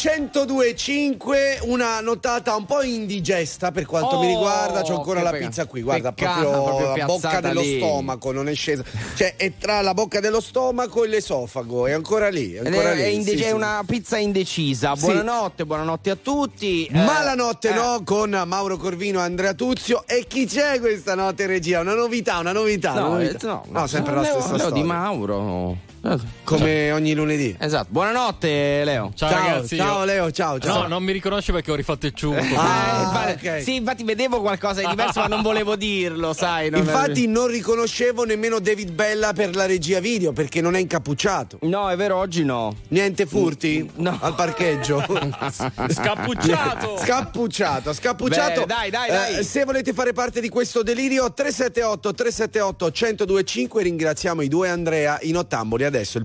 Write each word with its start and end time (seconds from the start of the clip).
1025, 0.00 1.58
una 1.62 1.98
notata 2.00 2.54
un 2.54 2.64
po' 2.66 2.82
indigesta 2.82 3.72
per 3.72 3.84
quanto 3.84 4.14
Oh, 4.16 4.20
mi 4.20 4.28
riguarda. 4.28 4.82
C'ho 4.82 4.94
ancora 4.96 5.22
la 5.22 5.32
pizza 5.32 5.66
qui, 5.66 5.82
guarda, 5.82 6.12
Peccato, 6.12 6.40
proprio, 6.48 6.62
proprio 6.76 6.96
la 6.96 7.04
bocca 7.06 7.40
dello 7.40 7.60
lì. 7.60 7.76
stomaco, 7.78 8.30
non 8.32 8.48
è 8.48 8.54
scesa. 8.54 8.84
Cioè, 9.16 9.34
è 9.36 9.52
tra 9.58 9.80
la 9.80 9.94
bocca 9.94 10.20
dello 10.20 10.40
stomaco 10.40 11.02
e 11.02 11.08
l'esofago, 11.08 11.86
è 11.88 11.92
ancora 11.92 12.28
lì. 12.28 12.52
È 12.54 12.58
ancora 12.64 12.92
lì. 12.92 13.02
è 13.02 13.06
inde- 13.06 13.36
sì, 13.36 13.42
è 13.42 13.48
sì. 13.48 13.52
una 13.52 13.82
pizza 13.84 14.18
indecisa. 14.18 14.94
Buonanotte, 14.94 15.66
buonanotte 15.66 16.10
a 16.10 16.16
tutti. 16.16 16.86
Eh, 16.86 16.92
Ma 17.04 17.22
la 17.24 17.34
notte 17.34 17.70
eh, 17.70 17.74
no, 17.74 18.00
con 18.04 18.40
Mauro 18.46 18.76
Corvino 18.76 19.18
Andrea 19.18 19.52
Tuzio. 19.54 20.04
E 20.06 20.26
chi 20.28 20.46
c'è 20.46 20.78
questa 20.78 21.16
notte, 21.16 21.46
regia? 21.46 21.80
Una 21.80 21.94
novità, 21.94 22.38
una 22.38 22.52
novità. 22.52 22.92
una 22.92 23.00
No, 23.00 23.08
novità. 23.14 23.38
eh, 23.38 23.46
no, 23.46 23.64
No, 23.68 23.86
sempre 23.88 24.14
no, 24.14 24.20
la 24.20 24.26
Leo- 24.28 24.32
stessa 24.40 24.48
Leo 24.56 24.58
storia. 24.66 24.82
di 24.82 24.88
Mauro. 24.88 25.76
Come 26.48 26.92
ogni 26.92 27.12
lunedì. 27.14 27.54
Esatto. 27.60 27.88
Buonanotte, 27.90 28.82
Leo. 28.82 29.12
Ciao, 29.14 29.28
Ciao, 29.30 29.46
ragazzi. 29.46 29.76
ciao 29.76 29.98
io- 29.98 30.04
Leo, 30.06 30.30
ciao, 30.30 30.58
ciao. 30.58 30.80
No, 30.82 30.86
non 30.88 31.02
mi 31.02 31.12
riconosce 31.12 31.52
perché 31.52 31.70
ho 31.70 31.74
rifatto 31.74 32.06
il 32.06 32.14
ciuffo. 32.14 32.38
Ah, 32.58 32.96
Eh, 32.98 33.02
infatti- 33.02 33.46
ok. 33.48 33.62
Sì, 33.62 33.74
infatti 33.74 34.02
vedevo 34.02 34.40
qualcosa 34.40 34.80
di 34.80 34.86
diverso, 34.86 35.20
ma 35.20 35.26
non 35.26 35.42
volevo 35.42 35.76
dirlo, 35.76 36.32
sai. 36.32 36.70
non- 36.70 36.80
Infatti 36.80 37.26
non 37.26 37.48
riconoscevo 37.48 38.24
nemmeno 38.24 38.60
David 38.60 38.92
Bella 38.92 39.34
per 39.34 39.54
la 39.54 39.66
regia 39.66 40.00
video 40.00 40.32
perché 40.32 40.62
non 40.62 40.74
è 40.74 40.78
incappucciato. 40.78 41.58
No, 41.62 41.90
è 41.90 41.96
vero, 41.96 42.16
oggi 42.16 42.44
no. 42.44 42.74
Niente 42.88 43.26
furti 43.26 43.86
No. 43.96 44.16
al 44.20 44.34
parcheggio. 44.34 45.04
Scappucciato. 45.92 46.96
Scappucciato, 46.98 47.92
scappucciato. 47.92 48.64
Bene, 48.64 48.66
dai, 48.66 48.90
dai, 48.90 49.08
dai. 49.10 49.36
Eh, 49.38 49.42
se 49.42 49.64
volete 49.64 49.92
fare 49.92 50.12
parte 50.14 50.40
di 50.40 50.48
questo 50.48 50.82
delirio 50.82 51.30
378 51.32 52.14
378 52.14 52.84
1025 52.86 53.82
ringraziamo 53.82 54.40
i 54.42 54.48
due 54.48 54.68
Andrea 54.70 55.18
in 55.22 55.36
ottamboli 55.36 55.84
adesso 55.84 56.16
il 56.18 56.24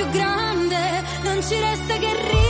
più 0.00 0.08
grande, 0.08 1.02
non 1.24 1.42
ci 1.42 1.58
resta 1.58 1.98
che 1.98 2.12
ridere 2.14 2.49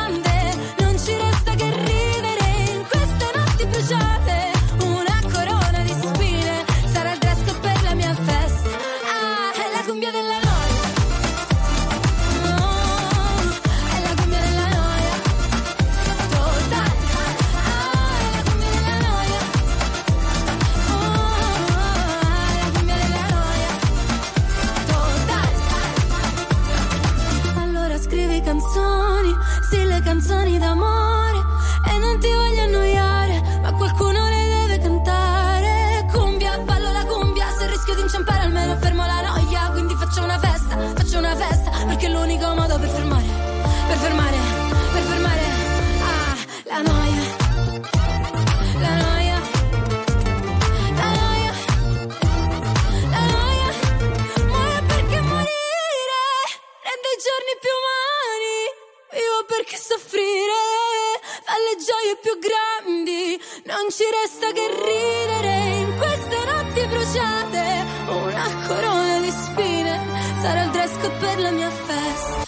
soffrire 59.91 61.19
fa 61.43 61.55
le 61.67 61.75
gioie 61.87 62.13
più 62.23 62.33
grandi. 62.39 63.39
Non 63.65 63.89
ci 63.89 64.05
resta 64.19 64.51
che 64.51 64.65
ridere 64.87 65.55
in 65.83 65.97
queste 65.97 66.37
notti 66.45 66.81
bruciate. 66.87 67.63
Una 68.07 68.47
corona 68.67 69.19
di 69.19 69.31
spine 69.31 69.93
sarà 70.41 70.63
il 70.63 70.71
dress 70.71 70.95
per 71.19 71.39
la 71.39 71.51
mia 71.51 71.69
festa. 71.69 72.43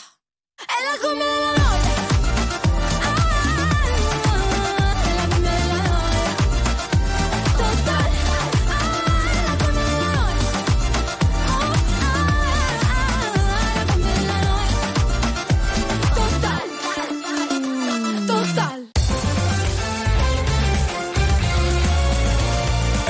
È 0.55 0.77
la 0.87 0.97
della 1.13 1.62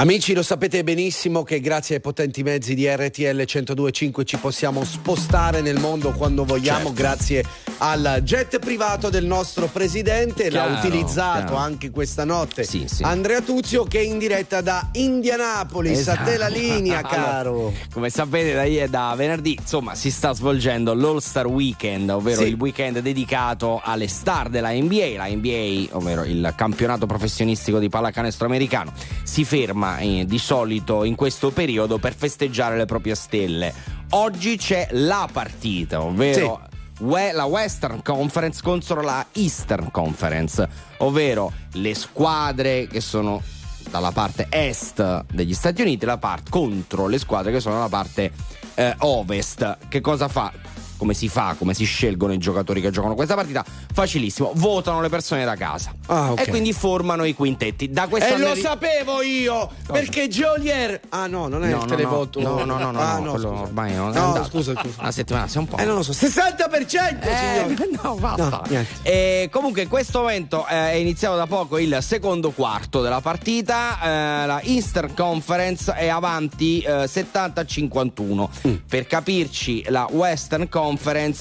Amici, 0.00 0.32
lo 0.32 0.42
sapete 0.42 0.82
benissimo 0.82 1.42
che 1.42 1.60
grazie 1.60 1.96
ai 1.96 2.00
potenti 2.00 2.42
mezzi 2.42 2.74
di 2.74 2.88
RTL 2.88 3.44
1025 3.46 4.24
ci 4.24 4.38
possiamo 4.38 4.82
spostare 4.82 5.60
nel 5.60 5.78
mondo 5.78 6.12
quando 6.12 6.46
vogliamo, 6.46 6.86
Certo. 6.86 6.92
grazie 6.94 7.44
al 7.82 8.20
jet 8.22 8.58
privato 8.60 9.10
del 9.10 9.26
nostro 9.26 9.66
presidente. 9.66 10.48
Chiaro, 10.48 10.70
L'ha 10.72 10.78
utilizzato 10.78 11.38
chiaro. 11.48 11.56
anche 11.56 11.90
questa 11.90 12.24
notte 12.24 12.64
Sì, 12.64 12.86
sì. 12.88 13.02
Andrea 13.02 13.42
Tuzio 13.42 13.84
che 13.84 13.98
è 13.98 14.02
in 14.02 14.18
diretta 14.18 14.62
da 14.62 14.88
Indianapolis. 14.92 16.08
A 16.08 16.16
te 16.16 16.38
la 16.38 16.48
linea, 16.48 17.02
caro. 17.04 17.50
Allora, 17.50 17.72
come 17.92 18.08
sapete, 18.08 18.54
da, 18.54 18.64
ieri- 18.64 18.88
da 18.90 19.12
venerdì 19.14 19.58
insomma 19.60 19.94
si 19.94 20.10
sta 20.10 20.32
svolgendo 20.32 20.94
l'All-Star 20.94 21.46
Weekend, 21.46 22.08
ovvero 22.08 22.40
Sì. 22.40 22.48
il 22.48 22.54
weekend 22.58 23.00
dedicato 23.00 23.82
alle 23.84 24.08
star 24.08 24.48
della 24.48 24.70
NBA. 24.70 25.12
La 25.18 25.26
NBA, 25.28 25.88
ovvero 25.94 26.24
il 26.24 26.54
campionato 26.56 27.04
professionistico 27.04 27.78
di 27.78 27.90
pallacanestro 27.90 28.46
americano, 28.46 28.92
si 29.30 29.44
ferma 29.44 29.98
eh, 29.98 30.24
di 30.26 30.38
solito 30.38 31.04
in 31.04 31.14
questo 31.14 31.52
periodo 31.52 31.98
per 31.98 32.16
festeggiare 32.16 32.76
le 32.76 32.84
proprie 32.84 33.14
stelle. 33.14 33.72
Oggi 34.10 34.56
c'è 34.56 34.88
la 34.90 35.28
partita, 35.32 36.02
ovvero. 36.02 36.66
we- 36.98 37.30
la 37.30 37.44
Western 37.44 38.02
Conference 38.02 38.60
contro 38.60 39.00
la 39.02 39.24
Eastern 39.34 39.92
Conference, 39.92 40.68
ovvero 40.98 41.52
le 41.74 41.94
squadre 41.94 42.88
che 42.88 43.00
sono 43.00 43.40
dalla 43.88 44.10
parte 44.10 44.48
est 44.50 45.24
degli 45.32 45.54
Stati 45.54 45.82
Uniti 45.82 46.04
la 46.04 46.18
parte, 46.18 46.50
contro 46.50 47.06
le 47.06 47.18
squadre 47.18 47.52
che 47.52 47.60
sono 47.60 47.76
dalla 47.76 47.88
parte 47.88 48.32
eh, 48.74 48.96
ovest. 48.98 49.78
Che 49.88 50.00
cosa 50.00 50.26
fa? 50.26 50.52
Come 51.00 51.14
si 51.14 51.28
fa? 51.28 51.54
Come 51.56 51.72
si 51.72 51.84
scelgono 51.86 52.34
i 52.34 52.36
giocatori 52.38 52.82
che 52.82 52.90
giocano 52.90 53.14
questa 53.14 53.34
partita? 53.34 53.64
Facilissimo, 53.90 54.52
votano 54.56 55.00
le 55.00 55.08
persone 55.08 55.46
da 55.46 55.56
casa 55.56 55.94
Ah, 56.08 56.32
ok. 56.32 56.40
e 56.40 56.50
quindi 56.50 56.74
formano 56.74 57.24
i 57.24 57.32
quintetti. 57.32 57.88
Da 57.90 58.06
questa 58.06 58.34
E 58.34 58.38
lo 58.38 58.54
sapevo 58.54 59.22
io! 59.22 59.70
Perché 59.90 60.28
Jolier. 60.28 61.00
Ah, 61.08 61.26
no, 61.26 61.48
non 61.48 61.64
è 61.64 61.70
No, 61.70 61.76
il 61.76 61.80
no, 61.80 61.86
televoto. 61.86 62.40
No, 62.42 62.64
no, 62.64 62.76
no, 62.76 62.90
no, 62.90 63.00
ah, 63.00 63.18
no, 63.18 63.32
scusa. 63.32 63.48
ormai 63.48 63.94
non 63.94 64.10
No, 64.10 64.44
scusa, 64.44 64.74
scusa. 64.78 65.00
Una 65.00 65.10
settimana, 65.10 65.48
sei 65.48 65.62
un 65.62 65.68
po'. 65.68 65.78
Eh, 65.78 65.84
non 65.86 65.94
lo 65.94 66.02
so. 66.02 66.12
60%, 66.12 67.18
Eh, 67.22 67.88
no, 68.02 68.14
basta. 68.16 68.62
No. 68.68 68.84
E 69.02 69.48
comunque 69.50 69.80
in 69.80 69.88
questo 69.88 70.18
momento 70.20 70.66
eh, 70.66 70.90
è 70.90 70.94
iniziato 70.96 71.36
da 71.36 71.46
poco 71.46 71.78
il 71.78 71.96
secondo 72.02 72.50
quarto 72.50 73.00
della 73.00 73.22
partita. 73.22 73.98
eh, 74.02 74.46
la 74.46 74.60
Eastern 74.64 75.14
Conference 75.14 75.90
è 75.94 76.08
avanti 76.08 76.80
eh, 76.82 77.04
70-51. 77.04 78.48
Mm. 78.68 78.74
Per 78.86 79.06
capirci, 79.06 79.84
la 79.88 80.06
Western 80.10 80.68
Conference 80.68 80.88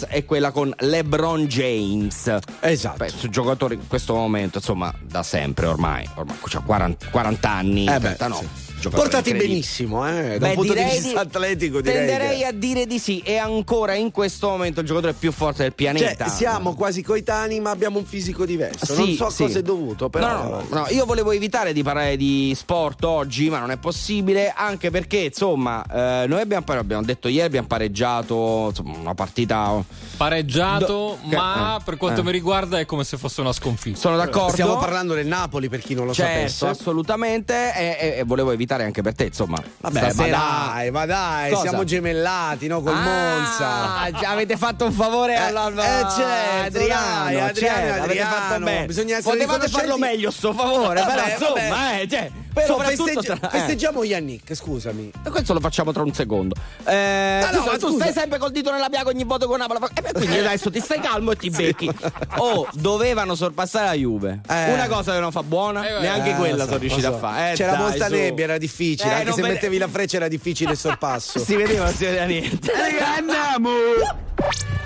è 0.07 0.25
quella 0.25 0.51
con 0.51 0.73
LeBron 0.77 1.45
James. 1.45 2.37
Esatto. 2.59 2.97
Beh, 2.97 3.09
su 3.09 3.29
giocatori 3.29 3.75
in 3.75 3.87
questo 3.87 4.13
momento, 4.13 4.57
insomma, 4.57 4.93
da 5.01 5.23
sempre 5.23 5.65
ormai, 5.65 6.07
ormai 6.15 6.35
c'ha 6.43 6.59
40, 6.59 7.07
40 7.09 7.49
anni, 7.49 7.85
Eh 7.87 7.99
beh, 7.99 8.15
39. 8.15 8.47
sì. 8.65 8.68
Giocatore 8.79 9.09
Portati 9.09 9.33
benissimo, 9.33 10.07
eh, 10.07 10.37
da 10.37 10.37
Beh, 10.37 10.47
un 10.49 10.53
punto 10.55 10.73
di 10.73 10.79
direi 10.79 10.99
vista 10.99 11.19
atletico 11.21 11.81
direi 11.81 11.97
tenderei 12.07 12.37
che- 12.39 12.45
a 12.45 12.51
dire 12.51 12.85
di 12.85 12.99
sì. 12.99 13.19
È 13.19 13.35
ancora 13.37 13.93
in 13.95 14.11
questo 14.11 14.49
momento 14.49 14.79
il 14.81 14.85
giocatore 14.87 15.13
più 15.13 15.31
forte 15.31 15.63
del 15.63 15.73
Cioè, 15.77 15.91
pianeta. 15.93 16.27
siamo 16.29 16.73
quasi 16.75 17.01
coetanei, 17.03 17.59
ma 17.59 17.69
abbiamo 17.71 17.97
un 17.99 18.05
fisico 18.05 18.45
diverso. 18.45 18.95
non 18.95 19.05
Sì, 19.07 19.15
so 19.15 19.29
sì. 19.29 19.43
cosa 19.43 19.59
è 19.59 19.61
dovuto, 19.61 20.09
però. 20.09 20.27
No, 20.27 20.43
no, 20.43 20.49
no, 20.49 20.79
no, 20.79 20.85
io 20.89 21.05
volevo 21.05 21.31
evitare 21.31 21.73
di 21.73 21.83
parlare 21.83 22.15
di 22.17 22.53
sport 22.55 23.03
oggi, 23.03 23.49
ma 23.49 23.59
non 23.59 23.71
è 23.71 23.77
possibile, 23.77 24.53
anche 24.55 24.89
perché, 24.91 25.17
insomma, 25.17 25.83
eh, 26.23 26.27
noi 26.27 26.41
abbiamo, 26.41 26.63
abbiamo 26.67 27.03
detto 27.03 27.27
ieri, 27.27 27.45
abbiamo 27.45 27.67
pareggiato 27.67 28.67
insomma, 28.69 28.97
una 28.97 29.13
partita. 29.15 29.83
Pareggiato, 30.17 31.17
Do- 31.23 31.35
ma 31.35 31.77
eh, 31.77 31.83
per 31.83 31.97
quanto 31.97 32.21
eh. 32.21 32.23
mi 32.23 32.31
riguarda 32.31 32.77
è 32.79 32.85
come 32.85 33.03
se 33.03 33.17
fosse 33.17 33.41
una 33.41 33.53
sconfitta. 33.53 33.97
Sono 33.97 34.15
d'accordo. 34.17 34.51
Stiamo 34.51 34.77
parlando 34.77 35.13
del 35.13 35.25
Napoli 35.27 35.69
per 35.69 35.79
chi 35.81 35.93
non 35.95 36.05
lo 36.05 36.13
Certo, 36.13 36.49
sapesse. 36.49 36.67
assolutamente. 36.67 37.73
E, 37.75 37.97
e- 37.99 38.15
e 38.19 38.23
volevo 38.23 38.51
evitare 38.51 38.67
anche 38.83 39.01
per 39.01 39.15
te, 39.15 39.25
insomma. 39.25 39.61
Vabbè, 39.79 40.11
stasera- 40.11 40.37
ma 40.37 40.71
dai, 40.73 40.91
ma 40.91 41.05
dai, 41.05 41.49
Cosa? 41.51 41.61
siamo 41.69 41.83
gemellati, 41.83 42.67
no? 42.67 42.81
Col 42.81 42.93
Monza. 42.95 43.99
Ah, 43.99 44.11
già 44.11 44.29
avete 44.29 44.57
fatto 44.57 44.85
un 44.85 44.91
favore 44.91 45.33
Eh, 45.33 45.37
alla 45.37 45.67
eh, 45.69 45.73
certo, 46.11 46.77
Adriano, 46.77 47.23
dai, 47.23 47.39
Adriano, 47.39 47.53
certo, 47.53 47.87
avete 47.87 48.01
Adriano, 48.21 48.31
fatto 48.35 48.63
bene. 48.63 48.85
bisogna 48.85 49.17
essere 49.17 49.37
Potevate 49.37 49.67
farlo 49.69 49.97
meglio 49.97 50.31
sto 50.31 50.53
favore, 50.53 51.01
Vabbè, 51.01 51.13
però 51.13 51.21
vabbè. 51.21 51.61
insomma, 51.63 51.99
eh, 51.99 52.07
cioè, 52.07 52.31
Però 52.53 52.79
festeggia- 52.79 53.35
tra- 53.37 53.51
eh. 53.51 53.57
festeggiamo 53.59 54.03
Yannick, 54.03 54.53
scusami. 54.55 55.11
E 55.23 55.29
questo 55.29 55.53
lo 55.53 55.59
facciamo 55.59 55.91
tra 55.91 56.03
un 56.03 56.13
secondo. 56.13 56.55
Eh, 56.85 57.39
no, 57.43 57.57
tu, 57.59 57.63
ma 57.65 57.77
scusa. 57.79 57.95
stai 58.03 58.13
sempre 58.13 58.37
col 58.39 58.51
dito 58.51 58.71
nella 58.71 58.89
piaga 58.89 59.09
ogni 59.09 59.23
volta 59.23 59.45
con 59.45 59.57
Napoli. 59.59 59.79
E 59.93 60.01
beh, 60.01 60.11
quindi 60.13 60.37
adesso 60.39 60.69
ti 60.71 60.79
stai 60.79 60.99
calmo 60.99 61.31
e 61.31 61.35
ti 61.35 61.49
becchi. 61.49 61.89
Oh, 62.37 62.67
dovevano 62.73 63.35
sorpassare 63.35 63.85
la 63.85 63.93
Juve. 63.93 64.41
Eh. 64.49 64.73
Una 64.73 64.87
cosa 64.87 65.13
che 65.13 65.19
non 65.19 65.31
fa 65.31 65.43
buona, 65.43 65.87
Eh, 65.87 65.99
neanche 66.01 66.31
Eh, 66.31 66.35
quella 66.35 66.63
so, 66.63 66.65
sono 66.69 66.77
riusciti 66.79 67.01
lo 67.03 67.09
a 67.09 67.11
so. 67.11 67.17
fare. 67.19 67.51
Eh, 67.51 67.55
C'era 67.55 67.71
dai, 67.73 67.81
molta 67.81 68.07
su. 68.07 68.13
nebbia, 68.13 68.43
era 68.45 68.57
difficile. 68.57 69.09
Eh, 69.11 69.13
anche 69.13 69.31
se 69.33 69.41
vede- 69.41 69.53
mettevi 69.53 69.77
la 69.77 69.87
freccia 69.87 70.15
era 70.17 70.27
difficile 70.27 70.71
il 70.71 70.77
sorpasso. 70.77 71.39
Si 71.49 71.55
vedeva, 71.55 71.85
non 71.85 71.93
si 71.93 72.05
vedeva 72.05 72.25
niente. 72.25 72.71
Andiamo! 72.71 73.69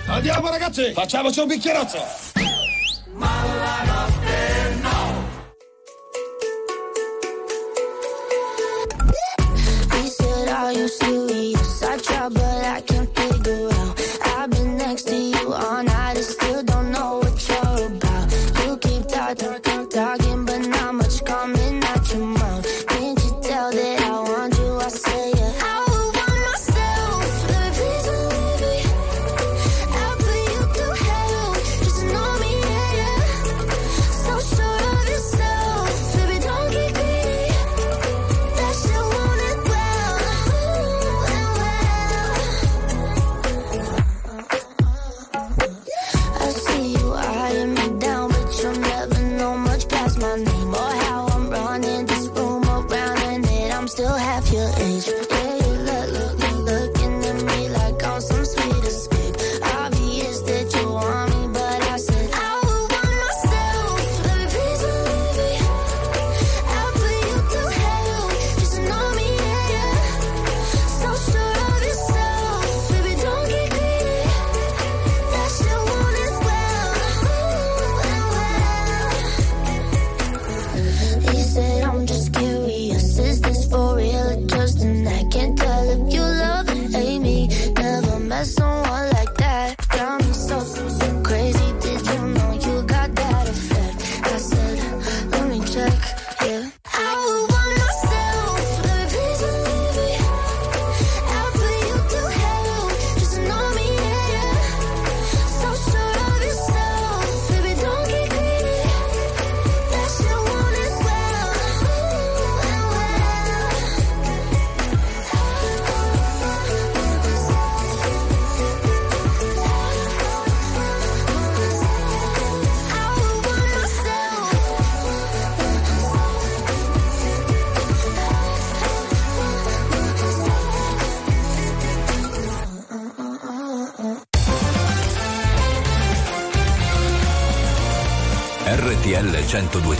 Andiamo 0.08 0.50
ragazzi, 0.50 0.91
facciamoci 0.93 1.39
un 1.39 1.48
bicchierozzo. 1.48 1.98
He 4.25 4.82
said, 10.74 10.77
Are 10.77 10.80
you 10.80 10.88
serious? 10.88 11.84
I 11.84 11.98
try, 11.98 12.30
but 12.30 12.44
I 12.44 12.82
can't 12.82 13.15
figure 13.15 13.68
out. 13.70 13.73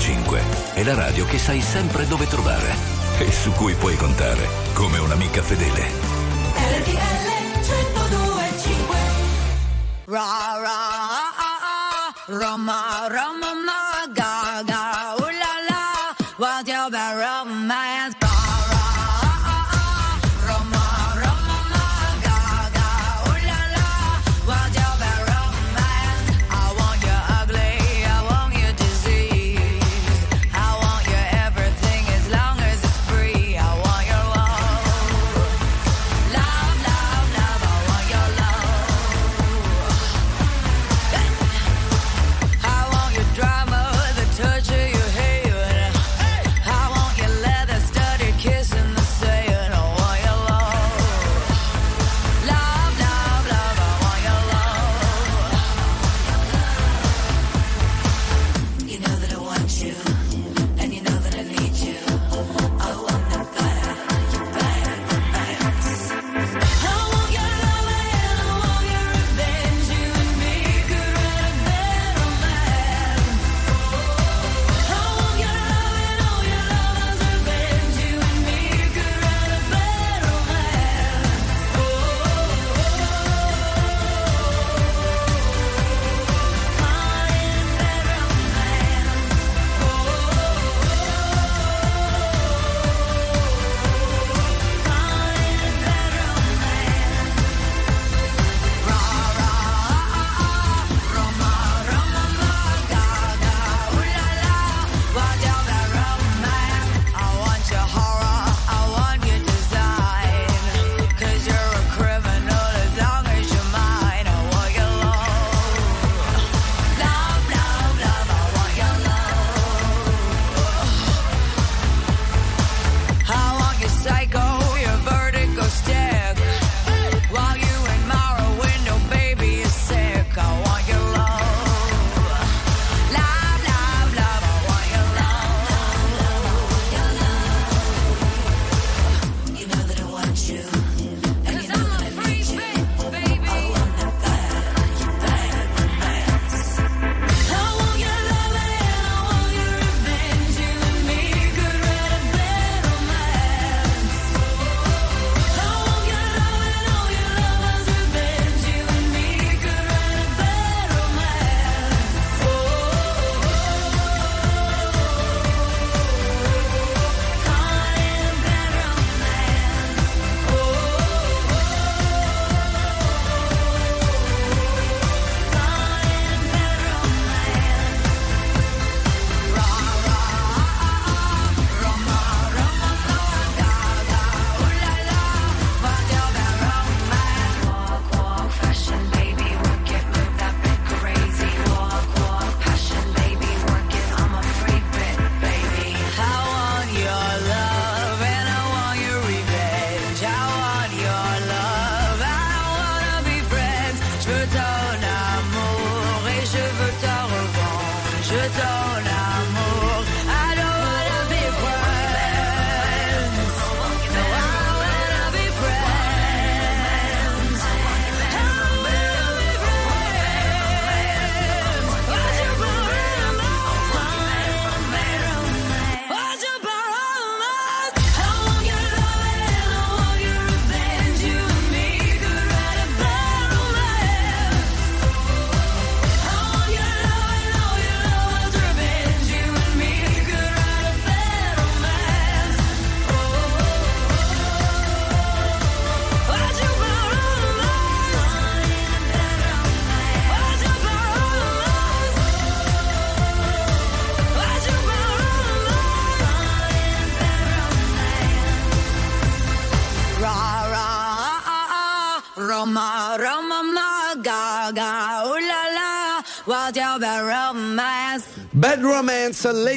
1025 0.04 0.74
è 0.74 0.84
la 0.84 0.96
radio 0.96 1.26
che 1.26 1.38
sai 1.38 1.62
sempre 1.62 2.06
dove 2.06 2.28
trovare 2.28 2.76
e 3.20 3.32
su 3.32 3.54
cui 3.54 3.74
puoi 3.74 3.96
contare 3.96 4.46
come 4.74 4.98
un'amica 4.98 5.42
fedele. 5.42 5.82
RTL 6.56 7.32
1025 7.62 8.96
Ra 10.06 10.60
ra 10.62 10.72
ah, 10.72 11.34
ah, 11.38 12.14
Roma 12.26 13.08
Roma 13.08 13.43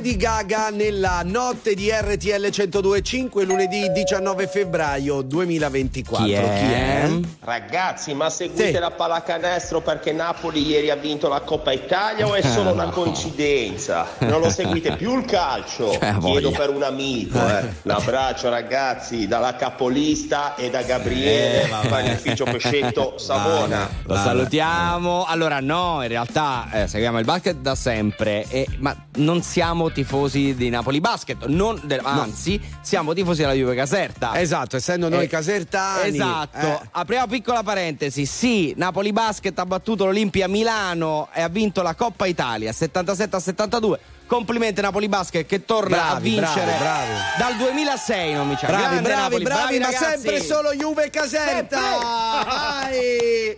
Lady 0.07 0.19
Gaga 0.19 0.69
nella 0.71 1.23
notte 1.25 1.75
di 1.75 1.91
RTL 1.91 2.49
1025 2.53 3.45
lunedì 3.45 3.91
19 3.91 4.47
febbraio 4.47 5.21
2024. 5.23 6.25
Chi 6.25 6.33
è? 6.33 7.11
Ragazzi, 7.41 8.15
ma 8.15 8.31
seguite 8.31 8.67
Sì. 8.73 8.79
la 8.79 8.93
pallacanestro 8.93 9.81
perché 9.81 10.13
Napoli 10.13 10.65
ieri 10.65 10.91
ha 10.91 10.95
vinto 10.95 11.27
la 11.27 11.41
Coppa 11.41 11.73
Italia 11.73 12.25
o 12.25 12.35
è 12.37 12.43
solo 12.43 12.71
una 12.71 12.87
coincidenza? 12.91 14.07
Non 14.27 14.41
lo 14.43 14.49
seguite 14.51 14.95
più 14.95 15.19
il 15.19 15.25
calcio? 15.25 15.99
Eh, 15.99 16.15
Chiedo 16.21 16.53
per 16.53 16.71
un 16.71 16.85
amico. 16.85 17.39
eh. 17.39 17.65
Un 17.83 17.91
abbraccio 17.91 18.49
ragazzi 18.49 19.27
dalla 19.27 19.57
capolista 19.57 20.55
e 20.55 20.71
da 20.71 20.83
Gabriele, 20.83 21.69
panificio 21.89 22.45
Pescetto 22.45 23.15
Savona. 23.19 23.89
Lo 24.05 24.15
salutiamo. 24.15 25.25
Allora, 25.25 25.59
no, 25.59 25.99
in 26.03 26.09
realtà 26.09 26.69
eh, 26.73 26.87
seguiamo 26.87 27.19
il 27.19 27.25
basket 27.25 27.57
da 27.57 27.75
sempre, 27.75 28.45
e- 28.49 28.67
ma 28.79 28.95
non 29.17 29.43
siamo 29.43 29.91
tifosi 29.93 30.55
di 30.55 30.69
Napoli 30.71 31.01
Basket, 31.01 31.45
non 31.47 31.81
de- 31.85 32.01
anzi, 32.03 32.61
siamo 32.81 33.13
tifosi 33.13 33.41
della 33.43 33.53
Juve 33.53 33.75
Caserta. 33.75 34.39
Esatto, 34.39 34.77
essendo 34.77 35.09
noi 35.09 35.25
Eh, 35.25 35.29
casertani. 35.29 36.09
Esatto. 36.09 36.59
eh, 36.67 36.81
Apriamo 36.93 37.27
piccola 37.27 37.63
parentesi. 37.63 38.25
Sì, 38.27 38.73
Napoli 38.77 39.13
Basket 39.13 39.59
ha 39.59 39.67
battuto 39.67 40.05
l'Olimpia 40.07 40.49
Milano 40.49 41.29
e 41.33 41.43
ha 41.43 41.49
vinto 41.49 41.83
la 41.83 41.95
Coppa 41.95 42.27
Italia 42.27 42.73
77 42.73 43.37
a 43.37 43.41
72. 43.41 43.99
Complimenti 44.27 44.81
Napoli 44.81 45.09
Basket 45.09 45.47
che 45.47 45.65
torna 45.65 45.97
a 45.97 46.11
Bravi, 46.13 46.31
vincere 46.31 46.77
bravi, 46.79 46.79
bravi. 46.79 47.13
dal 47.39 47.57
2006, 47.57 48.35
non 48.35 48.49
mi 48.49 48.57
c'è. 48.57 48.67
bravi, 48.67 48.83
Grande 48.83 49.01
bravi, 49.03 49.21
Napoli, 49.23 49.43
bravi, 49.45 49.79
ma 49.79 49.85
ragazzi. 49.87 50.05
sempre 50.21 50.43
solo 50.43 50.73
Juve 50.75 51.11
Caserta. 51.11 51.79
Vai! 51.81 53.57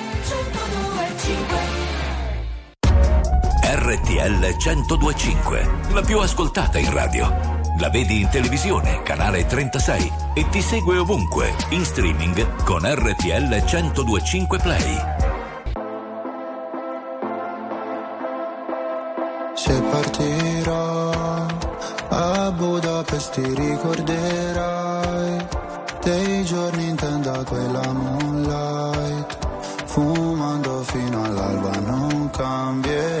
RTL 3.73 4.57
1025, 4.57 5.69
la 5.93 6.01
più 6.01 6.19
ascoltata 6.19 6.77
in 6.77 6.91
radio. 6.91 7.33
La 7.79 7.89
vedi 7.89 8.19
in 8.19 8.27
televisione, 8.27 9.01
canale 9.01 9.45
36 9.45 10.11
e 10.33 10.49
ti 10.49 10.61
segue 10.61 10.97
ovunque, 10.97 11.55
in 11.69 11.85
streaming 11.85 12.63
con 12.65 12.81
RTL 12.83 13.47
1025 13.47 14.57
Play. 14.57 15.01
Se 19.53 19.81
partirò 19.89 21.45
a 22.09 22.51
Budapest 22.51 23.31
ti 23.31 23.53
ricorderai 23.53 25.47
dei 26.03 26.43
giorni 26.43 26.89
in 26.89 26.95
tenda 26.95 27.41
quella 27.45 27.89
moonlight 27.93 29.37
fumando 29.85 30.83
fino 30.83 31.23
all'alba 31.23 31.77
non 31.79 32.29
cambierai 32.29 33.20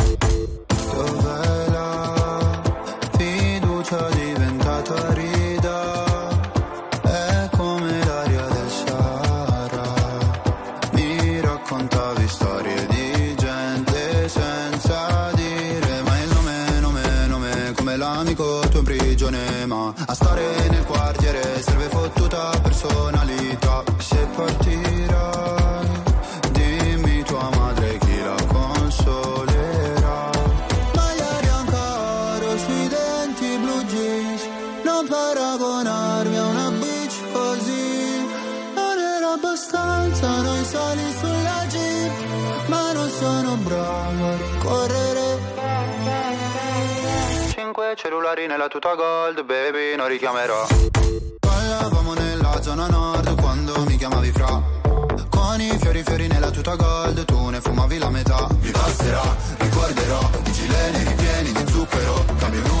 Cellulari 48.31 48.47
nella 48.47 48.67
tuta 48.67 48.95
gold 48.95 49.43
baby 49.43 49.95
non 49.97 50.07
richiamerò. 50.07 50.65
Parlavamo 51.39 52.13
nella 52.13 52.61
zona 52.61 52.87
nord 52.87 53.39
quando 53.41 53.83
mi 53.85 53.97
chiamavi 53.97 54.31
fra. 54.31 54.61
Con 55.29 55.59
i 55.59 55.77
fiori 55.79 56.01
fiori 56.03 56.27
nella 56.27 56.49
tuta 56.49 56.75
gold 56.75 57.25
tu 57.25 57.49
ne 57.49 57.59
fumavi 57.59 57.97
la 57.97 58.09
metà. 58.09 58.47
Mi 58.61 58.71
passerà, 58.71 59.21
ricorderò, 59.57 60.29
i 60.45 60.51
gileni 60.51 61.03
ripieni 61.03 61.51
di 61.51 61.71
zucchero, 61.71 62.25
cambio 62.37 62.61
numero 62.61 62.80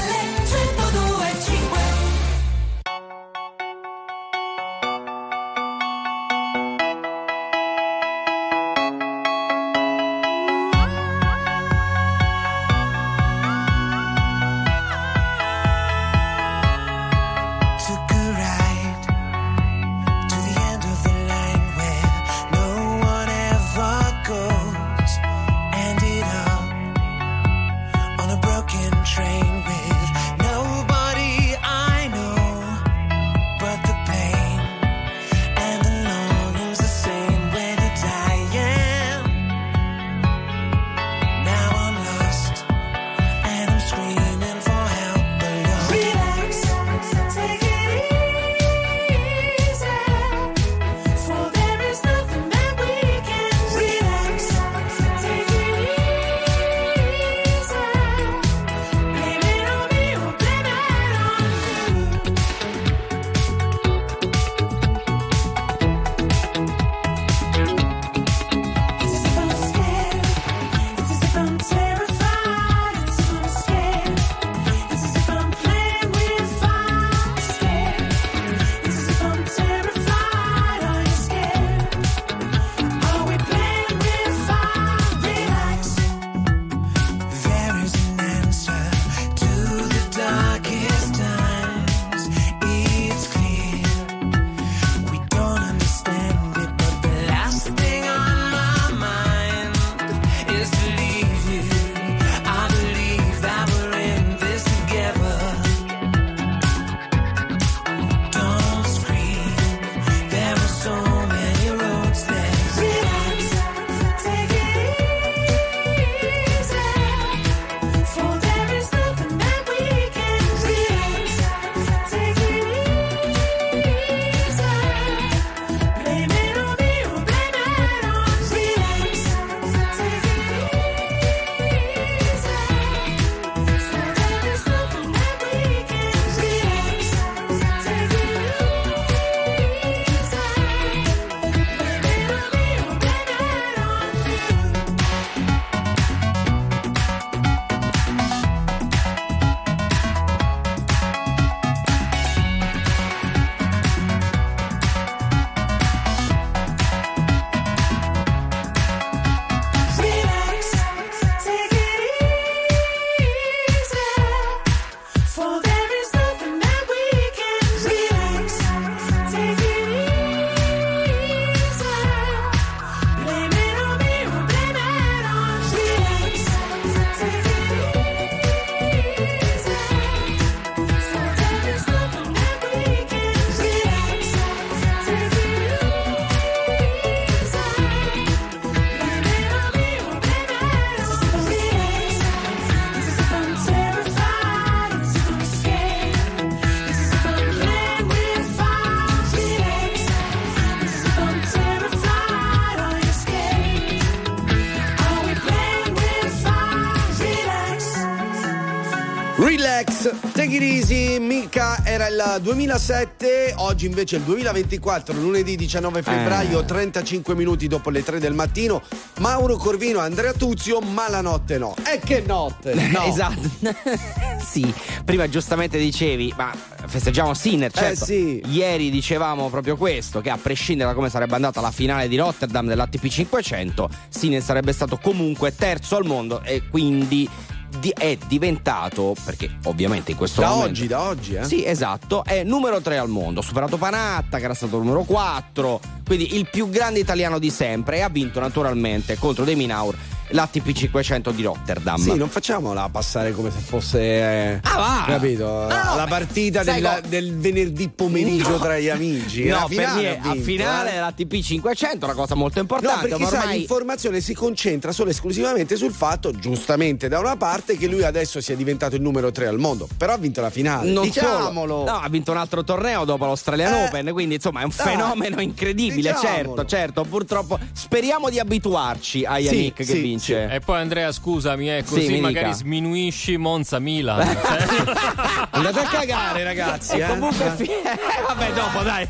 il 212.11 212.41
2007, 212.41 213.53
oggi 213.57 213.85
invece 213.85 214.17
il 214.17 214.23
2024, 214.23 215.13
lunedì 215.13 215.55
19 215.55 216.01
febbraio, 216.01 216.65
35 216.65 217.33
minuti 217.35 217.67
dopo 217.67 217.89
le 217.89 218.03
3 218.03 218.19
del 218.19 218.33
mattino. 218.33 218.81
Mauro 219.19 219.55
Corvino, 219.55 219.99
Andrea 219.99 220.33
Tuzio, 220.33 220.81
ma 220.81 221.09
la 221.09 221.21
notte 221.21 221.57
no. 221.57 221.73
E 221.87 221.99
che 221.99 222.23
notte? 222.25 222.73
No. 222.91 223.03
esatto. 223.05 223.49
sì, 224.43 224.73
prima 225.05 225.29
giustamente 225.29 225.77
dicevi, 225.77 226.33
ma 226.35 226.51
festeggiamo 226.85 227.33
Sinner, 227.33 227.71
certo. 227.71 228.03
Eh, 228.03 228.05
sì. 228.05 228.41
Ieri 228.47 228.89
dicevamo 228.89 229.49
proprio 229.49 229.77
questo, 229.77 230.19
che 230.19 230.29
a 230.29 230.37
prescindere 230.37 230.89
da 230.89 230.95
come 230.95 231.09
sarebbe 231.09 231.35
andata 231.35 231.61
la 231.61 231.71
finale 231.71 232.09
di 232.09 232.17
Rotterdam 232.17 232.67
dell'ATP 232.67 233.07
500, 233.07 233.89
Sinner 234.09 234.41
sarebbe 234.41 234.73
stato 234.73 234.97
comunque 234.97 235.55
terzo 235.55 235.95
al 235.95 236.05
mondo 236.05 236.41
e 236.43 236.63
quindi 236.69 237.29
di- 237.79 237.93
è 237.97 238.17
diventato, 238.27 239.15
perché 239.23 239.49
ovviamente 239.65 240.11
in 240.11 240.17
questo 240.17 240.41
Da 240.41 240.49
momento... 240.49 240.69
oggi, 240.69 240.87
da 240.87 241.01
oggi, 241.01 241.33
eh? 241.35 241.43
Sì, 241.43 241.65
esatto, 241.65 242.23
è 242.23 242.43
numero 242.43 242.81
3 242.81 242.97
al 242.97 243.09
mondo, 243.09 243.39
ha 243.39 243.43
superato 243.43 243.77
Panatta 243.77 244.37
che 244.37 244.43
era 244.43 244.53
stato 244.53 244.77
numero 244.77 245.03
4, 245.03 245.79
quindi 246.05 246.35
il 246.37 246.47
più 246.51 246.69
grande 246.69 246.99
italiano 246.99 247.39
di 247.39 247.49
sempre 247.49 247.97
e 247.97 248.01
ha 248.01 248.09
vinto 248.09 248.39
naturalmente 248.39 249.17
contro 249.17 249.43
De 249.45 249.55
Minaur 249.55 249.95
l'ATP 250.31 250.71
500 250.71 251.31
di 251.31 251.43
Rotterdam. 251.43 251.97
Sì, 252.01 252.15
non 252.15 252.29
facciamola 252.29 252.89
passare 252.89 253.31
come 253.33 253.51
se 253.51 253.59
fosse. 253.59 253.99
eh, 254.01 254.59
Ah, 254.63 254.77
va! 254.77 255.03
Capito? 255.07 255.45
No, 255.45 255.67
no, 255.67 255.95
la 255.95 256.05
partita 256.07 256.63
della- 256.63 256.99
del 257.05 257.35
venerdì 257.37 257.89
pomeriggio 257.89 258.49
No. 258.51 258.59
tra 258.59 258.77
gli 258.79 258.89
amici. 258.89 259.45
No, 259.45 259.55
La 259.55 259.59
per 259.61 259.69
finale 259.69 260.19
me 260.23 260.29
a 260.29 260.35
finale 260.35 260.89
eh. 260.89 260.93
dell'ATP 260.93 261.39
500 261.41 262.05
una 262.05 262.13
cosa 262.13 262.35
molto 262.35 262.55
No, 262.55 262.61
importante, 262.61 263.07
perché 263.07 263.23
ma 263.23 263.29
sai, 263.29 263.39
ormai 263.39 263.57
l'informazione 263.57 264.21
si 264.21 264.33
concentra 264.33 264.91
solo 264.91 265.09
e 265.09 265.11
esclusivamente 265.11 265.75
sul 265.75 265.91
fatto, 265.93 266.31
giustamente 266.31 267.07
da 267.07 267.19
una 267.19 267.35
parte, 267.35 267.77
che 267.77 267.87
lui 267.87 268.03
adesso 268.03 268.41
sia 268.41 268.55
diventato 268.55 268.95
il 268.95 269.01
numero 269.01 269.31
3 269.31 269.47
al 269.47 269.57
mondo. 269.59 269.87
Però 269.97 270.13
ha 270.13 270.17
vinto 270.17 270.41
la 270.41 270.49
finale. 270.49 270.89
non 270.91 271.03
Diciamolo! 271.03 271.83
solo, 271.85 271.91
no, 271.91 271.99
ha 271.99 272.07
vinto 272.09 272.31
un 272.31 272.37
altro 272.37 272.63
torneo 272.63 273.05
dopo 273.05 273.25
l'Australian 273.25 273.73
Eh, 273.73 273.85
Open, 273.85 274.09
quindi 274.13 274.35
insomma 274.35 274.61
è 274.61 274.63
un 274.63 274.71
fenomeno 274.71 275.41
incredibile, 275.41 276.13
diciamolo. 276.13 276.55
certo, 276.55 276.65
certo, 276.65 277.03
purtroppo 277.03 277.59
speriamo 277.73 278.29
di 278.29 278.39
abituarci 278.39 279.25
a 279.25 279.35
Sì, 279.37 279.41
Yannick 279.43 279.75
che 279.77 279.83
sì, 279.83 280.01
vince. 280.21 280.47
E 280.53 280.59
poi 280.59 280.79
Andrea, 280.79 281.11
scusami, 281.11 281.75
eh, 281.77 281.83
così 281.83 282.05
Sì, 282.05 282.11
mi 282.13 282.19
magari 282.21 282.45
dica. 282.45 282.57
sminuisci 282.57 283.37
Monza 283.37 283.79
Milan. 283.79 284.19
Cioè, 284.41 285.47
Andate 285.51 285.79
a 285.79 285.83
cagare, 285.83 286.43
ragazzi. 286.43 286.97
E 286.97 287.01
eh. 287.01 287.07
comunque 287.07 287.51
fi- 287.55 287.63
eh, 287.63 287.97
vabbè, 288.27 288.51
dopo 288.53 288.81
dai. 288.83 289.07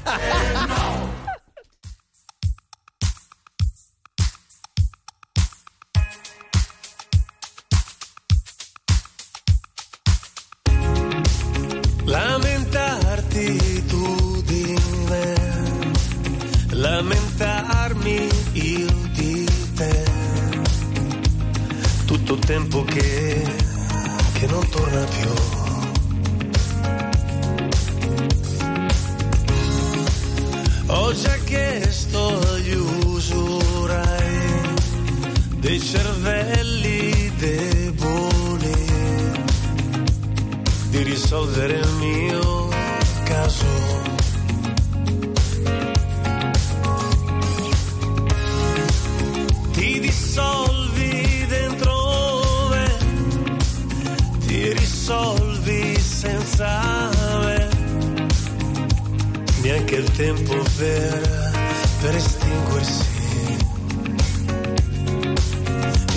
questo 22.32 22.38
tempo 22.46 22.84
che, 22.84 23.44
che 24.34 24.48
non 24.48 24.70
torna 24.70 25.04
più. 25.06 25.30
Ho 30.88 31.14
già 31.14 31.38
chiesto 31.44 32.40
agli 32.54 32.74
usurai 33.06 34.62
dei 35.58 35.80
cervelli 35.80 37.32
deboli 37.38 38.90
di 40.90 41.04
risolvere 41.04 41.80
il 41.80 41.90
mio 42.00 42.70
caso. 43.24 44.21
sabe 56.62 57.70
neanche 59.62 59.96
il 59.96 60.12
tempo 60.12 60.64
per, 60.78 61.52
per 62.02 62.16
estinguersi. 62.16 63.10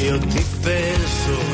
Io 0.02 0.18
ti 0.18 0.44
penso 0.60 1.53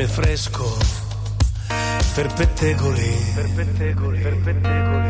carne 0.00 0.06
fresco 0.06 0.78
per 2.14 2.32
pettegoli, 2.32 3.32
per 3.34 3.50
pettegoli, 3.54 4.20
per 4.20 4.36
pettegoli. 4.36 5.08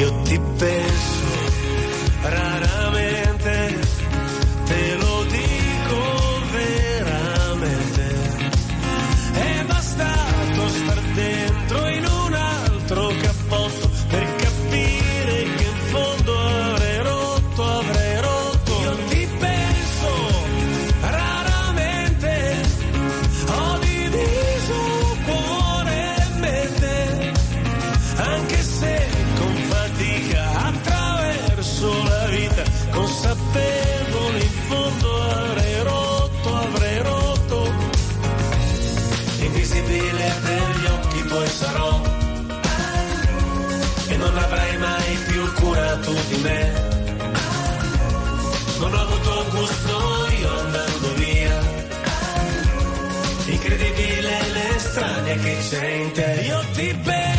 Io 0.00 0.22
ti 0.22 0.40
penso 0.56 1.19
consapevole 33.00 34.38
in 34.40 34.54
fondo 34.68 35.22
avrei 35.22 35.82
rotto, 35.82 36.54
avrei 36.54 36.98
rotto, 37.02 37.72
invisibile 39.40 40.26
per 40.44 40.66
gli 40.78 40.86
occhi 40.86 41.22
poi 41.24 41.48
sarò. 41.48 42.02
E 44.08 44.16
non 44.16 44.36
avrei 44.36 44.76
mai 44.78 45.18
più 45.28 45.52
curato 45.54 46.12
di 46.28 46.36
me, 46.42 46.60
non 48.80 48.92
ho 48.92 49.00
avuto 49.00 49.44
gusto 49.50 49.94
io 50.40 50.58
andando 50.60 51.08
via, 51.14 51.58
incredibile 53.46 54.32
l'estranea 54.52 55.36
che 55.36 55.56
c'è 55.68 55.86
in 55.86 56.12
te, 56.12 56.44
io 56.48 56.60
ti 56.74 57.00
penso. 57.02 57.29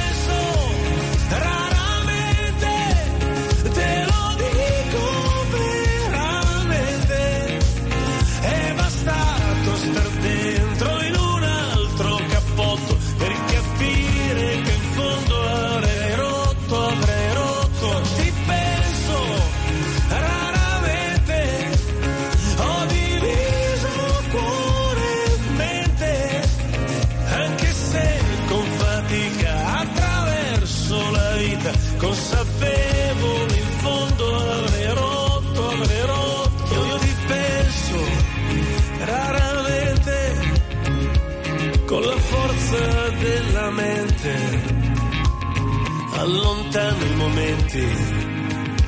allontano 46.22 47.04
i 47.04 47.16
momenti 47.16 47.88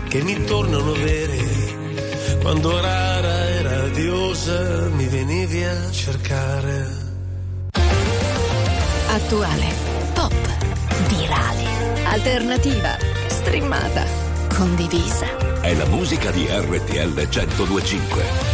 che 0.07 0.21
mi 0.21 0.43
tornano 0.45 0.91
veri. 0.91 1.71
Quando 2.41 2.79
rara 2.79 3.49
e 3.49 3.61
radiosa 3.63 4.89
mi 4.89 5.07
venivi 5.07 5.63
a 5.63 5.89
cercare. 5.89 7.01
Attuale, 9.07 9.67
pop, 10.13 10.33
virale, 11.07 12.05
alternativa, 12.05 12.97
streamata, 13.27 14.05
condivisa. 14.55 15.61
È 15.61 15.73
la 15.73 15.85
musica 15.85 16.29
di 16.29 16.45
RTL 16.47 17.13
1025. 17.13 18.52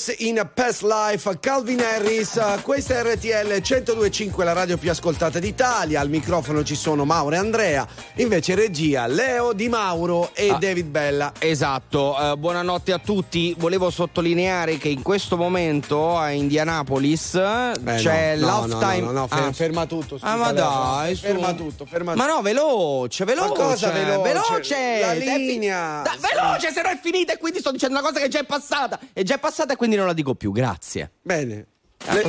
Lovers 0.00 0.14
in 0.20 0.48
Past 0.54 0.82
Life, 0.82 1.38
Calvin 1.40 1.80
Harris, 1.82 2.40
questa 2.62 2.94
è 2.98 3.02
RTL 3.02 3.60
1025, 3.60 4.44
la 4.44 4.52
radio 4.54 4.78
più 4.78 4.90
ascoltata 4.90 5.38
d'Italia. 5.38 6.00
Al 6.00 6.08
microfono 6.08 6.62
ci 6.64 6.74
sono 6.74 7.04
Mauro 7.04 7.34
e 7.34 7.38
Andrea, 7.38 7.86
invece 8.14 8.54
regia 8.54 9.06
Leo 9.06 9.52
Di 9.52 9.68
Mauro 9.68 10.30
e 10.32 10.48
Ah. 10.50 10.56
David 10.58 10.86
Bella. 10.86 11.32
Esatto, 11.38 12.16
eh, 12.18 12.36
buonanotte 12.38 12.92
a 12.92 12.98
tutti. 12.98 13.54
Volevo 13.58 13.90
sottolineare 13.90 14.78
che 14.78 14.88
in 14.88 15.02
questo 15.02 15.36
momento 15.36 16.16
a 16.16 16.30
Indianapolis 16.30 17.34
Beh, 17.80 17.96
c'è 17.96 18.36
no, 18.36 18.46
no, 18.46 18.46
l'halftime. 18.66 19.00
no, 19.00 19.06
no, 19.06 19.12
no, 19.20 19.26
fer- 19.28 19.42
Ah. 19.48 19.52
ferma 19.52 19.84
tutto. 19.86 20.16
scusa, 20.18 20.32
Ah, 20.32 20.36
ma 20.36 20.52
dai, 20.52 21.14
ferma 21.14 21.52
tutto, 21.52 21.84
ferma 21.84 22.14
Ma 22.14 22.22
tutto. 22.24 22.36
no, 22.36 22.42
veloce, 22.42 23.24
veloce. 23.26 23.48
Ma 23.48 23.54
cosa 23.54 23.90
veloce? 23.90 24.22
Veloce! 24.22 25.00
La 25.00 25.12
linea. 25.12 26.02
Da- 26.02 26.16
veloce, 26.40 26.72
se 26.72 26.82
no 26.82 26.88
è 26.88 26.98
finita 27.00 27.32
e 27.32 27.38
quindi 27.38 27.60
sto 27.60 27.70
dicendo 27.70 27.98
una 27.98 28.06
cosa 28.06 28.20
che 28.20 28.28
già 28.28 28.40
è 28.40 28.44
passata. 28.44 28.98
È 29.12 29.22
già 29.22 29.38
passata 29.38 29.72
e 29.74 29.76
quindi 29.76 29.96
non 29.96 30.06
la 30.06 30.12
dico 30.12 30.34
più, 30.34 30.52
grazie. 30.52 31.12
Bene. 31.22 31.66
Le, 32.08 32.22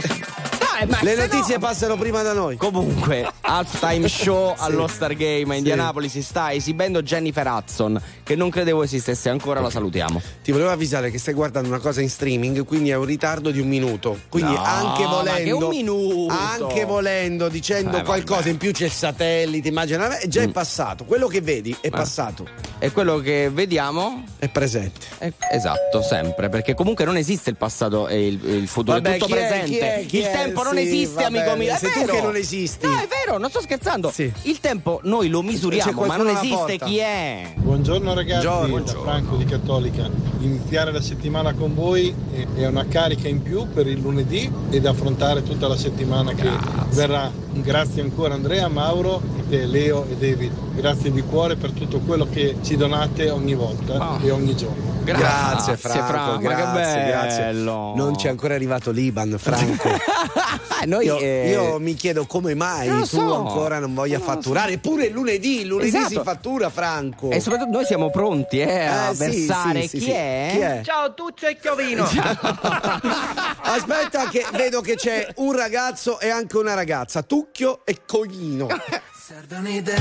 ma 0.87 0.99
Le 1.01 1.15
notizie 1.15 1.55
no- 1.55 1.59
passano 1.61 1.95
prima 1.97 2.21
da 2.21 2.33
noi. 2.33 2.57
Comunque, 2.57 3.29
halftime 3.41 4.07
show 4.09 4.55
Sì. 4.55 4.63
allo 4.63 4.87
Star 4.87 5.13
Game 5.15 5.43
a 5.49 5.51
Sì. 5.51 5.57
Indianapolis 5.57 6.11
si 6.11 6.23
sta 6.23 6.51
esibendo 6.53 7.01
Jennifer 7.01 7.45
Hudson, 7.47 8.01
che 8.23 8.35
non 8.35 8.49
credevo 8.49 8.83
esistesse 8.83 9.29
ancora, 9.29 9.59
la 9.61 9.69
salutiamo. 9.69 10.21
Ti 10.43 10.51
volevo 10.51 10.69
avvisare 10.71 11.11
che 11.11 11.17
stai 11.17 11.33
guardando 11.33 11.69
una 11.69 11.79
cosa 11.79 12.01
in 12.01 12.09
streaming, 12.09 12.65
quindi 12.65 12.89
è 12.89 12.95
un 12.95 13.05
ritardo 13.05 13.51
di 13.51 13.59
un 13.59 13.67
minuto. 13.67 14.19
Quindi 14.29 14.53
No, 14.53 14.63
anche 14.63 15.03
ma 15.03 15.09
volendo. 15.09 15.57
che 15.57 15.63
un 15.63 15.69
minuto? 15.69 16.33
Anche 16.33 16.85
volendo, 16.85 17.47
dicendo 17.49 17.97
Eh, 17.97 18.03
qualcosa, 18.03 18.39
vabbè. 18.41 18.49
in 18.51 18.57
più 18.57 18.71
c'è 18.71 18.85
il 18.85 18.91
satellite, 18.91 19.67
immagina, 19.67 20.17
è 20.17 20.27
già 20.27 20.41
è 20.41 20.47
Mm. 20.47 20.51
passato. 20.51 21.03
Quello 21.05 21.27
che 21.27 21.41
vedi 21.41 21.75
è 21.81 21.87
Ah. 21.87 21.91
passato. 21.91 22.47
E 22.79 22.91
quello 22.91 23.19
che 23.19 23.49
vediamo 23.51 24.23
È 24.39 24.47
presente. 24.49 25.05
è 25.19 25.31
esatto, 25.51 26.01
sempre, 26.01 26.49
perché 26.49 26.73
comunque 26.73 27.05
non 27.05 27.17
esiste 27.17 27.49
il 27.49 27.55
passato 27.55 28.07
e 28.07 28.27
il, 28.27 28.39
il 28.43 28.67
futuro, 28.67 28.95
Vabbè, 28.95 29.09
è 29.09 29.13
tutto 29.17 29.25
chi 29.27 29.33
è, 29.33 29.35
presente. 29.47 29.65
chi 29.69 29.77
è, 29.77 30.05
chi 30.07 30.17
il 30.19 30.25
è? 30.25 30.31
tempo 30.31 30.63
non 30.63 30.70
Sì, 30.77 30.81
esiste, 30.87 31.23
amico 31.23 31.43
bene, 31.43 31.57
mio. 31.57 31.73
È 31.73 31.77
sei 31.77 31.91
tu 31.91 31.99
vero. 31.99 32.13
che 32.13 32.21
non 32.21 32.35
esisti. 32.35 32.85
No, 32.85 32.93
è 32.95 33.07
vero, 33.07 33.37
non 33.37 33.49
sto 33.49 33.61
scherzando. 33.61 34.11
Sì. 34.11 34.31
Il 34.43 34.59
tempo 34.59 34.99
noi 35.03 35.29
lo 35.29 35.41
misuriamo, 35.41 36.05
ma 36.05 36.15
non 36.17 36.27
esiste 36.29 36.55
porta. 36.55 36.85
chi 36.85 36.97
è. 36.97 37.53
Buongiorno 37.55 38.13
ragazzi, 38.13 38.45
Buongiorno. 38.47 38.81
da 38.83 38.99
Franco 39.11 39.35
di 39.35 39.45
Cattolica. 39.45 40.09
Iniziare 40.39 40.91
la 40.91 41.01
settimana 41.01 41.53
con 41.53 41.75
voi 41.75 42.13
è- 42.55 42.65
una 42.65 42.85
carica 42.87 43.27
in 43.27 43.41
più 43.41 43.67
per 43.71 43.87
il 43.87 43.99
lunedì 43.99 44.51
ed 44.69 44.85
affrontare 44.85 45.43
tutta 45.43 45.67
la 45.67 45.77
settimana 45.77 46.33
che 46.33 46.49
verrà. 46.89 47.29
Grazie 47.53 48.01
ancora 48.01 48.33
Andrea, 48.33 48.67
Mauro, 48.69 49.21
Leo 49.49 50.05
e 50.09 50.15
David. 50.15 50.51
Grazie 50.75 51.11
di 51.11 51.21
cuore 51.21 51.55
per 51.57 51.71
tutto 51.71 51.99
quello 51.99 52.27
che 52.29 52.55
ci 52.63 52.77
donate 52.77 53.29
ogni 53.29 53.53
volta 53.53 53.97
Ah. 53.97 54.19
e 54.23 54.31
ogni 54.31 54.55
giorno. 54.55 54.89
Grazie, 55.03 55.75
Franco, 55.77 56.05
Franco, 56.05 56.37
che 56.37 56.43
grazie, 56.47 57.05
grazie. 57.07 57.43
bello. 57.45 57.93
Non 57.95 58.15
c'è 58.15 58.29
ancora 58.29 58.53
arrivato 58.55 58.91
l'Iban, 58.91 59.35
Franco. 59.37 59.89
Noi, 60.85 61.05
io, 61.05 61.17
eh, 61.19 61.49
io 61.51 61.79
mi 61.79 61.93
chiedo 61.93 62.25
come 62.25 62.55
mai 62.55 62.87
tu 62.89 63.03
so. 63.05 63.35
ancora 63.35 63.77
non 63.79 63.93
voglia 63.93 64.17
Non 64.17 64.25
fatturare. 64.27 64.73
Eppure 64.73 65.05
il 65.05 65.11
lunedì, 65.13 65.63
lunedì 65.65 65.89
Esatto. 65.95 66.09
si 66.09 66.19
fattura, 66.23 66.69
Franco. 66.69 67.29
E 67.29 67.39
soprattutto 67.39 67.71
noi 67.71 67.85
siamo 67.85 68.09
pronti 68.09 68.59
eh, 68.59 68.85
a 68.85 69.09
Eh, 69.09 69.13
sì, 69.13 69.19
versare 69.19 69.81
sì, 69.81 69.87
sì, 69.87 69.97
chi, 69.97 70.03
sì. 70.05 70.11
È? 70.11 70.49
Chi 70.53 70.59
è? 70.59 70.81
Ciao 70.83 71.13
Tuccio 71.13 71.47
e 71.47 71.57
Chiovino. 71.59 72.07
Aspetta 73.63 74.27
che 74.29 74.45
vedo 74.53 74.81
che 74.81 74.95
c'è 74.95 75.27
un 75.37 75.55
ragazzo 75.55 76.19
e 76.19 76.29
anche 76.29 76.57
una 76.57 76.73
ragazza, 76.73 77.21
Tucchio 77.21 77.81
e 77.85 77.99
Coglino. 78.05 78.67
Serve 79.15 79.55
un'idea 79.57 79.99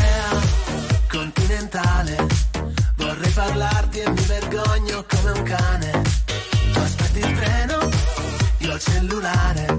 continentale. 1.10 2.26
Vorrei 2.96 3.30
parlarti 3.30 4.00
e 4.00 4.10
mi 4.10 4.20
vergogno 4.22 5.04
come 5.08 5.30
un 5.38 5.42
cane. 5.44 6.02
Tu 6.72 6.78
aspetti 6.80 7.18
il 7.18 7.38
treno, 7.38 7.88
io 8.58 8.72
il 8.74 8.80
cellulare. 8.80 9.76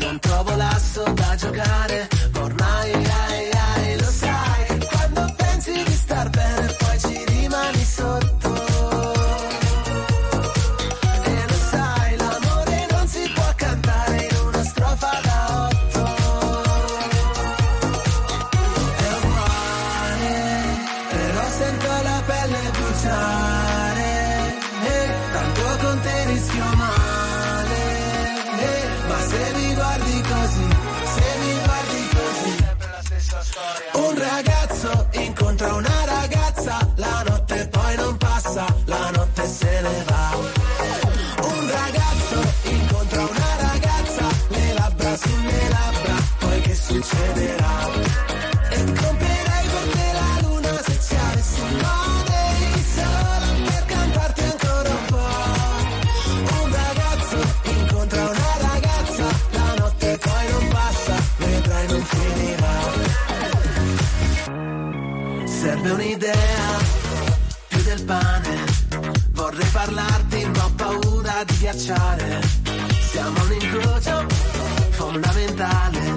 Non 0.00 0.18
trovo 0.18 0.54
l'asso 0.56 1.02
da 1.12 1.34
giocare. 1.36 2.08
Ma 2.32 2.42
ormai 2.42 2.92
ai, 2.92 3.29
ghiacciare. 71.70 72.40
Siamo 73.00 73.44
un 73.44 73.52
incrocio 73.52 74.26
fondamentale. 74.90 76.14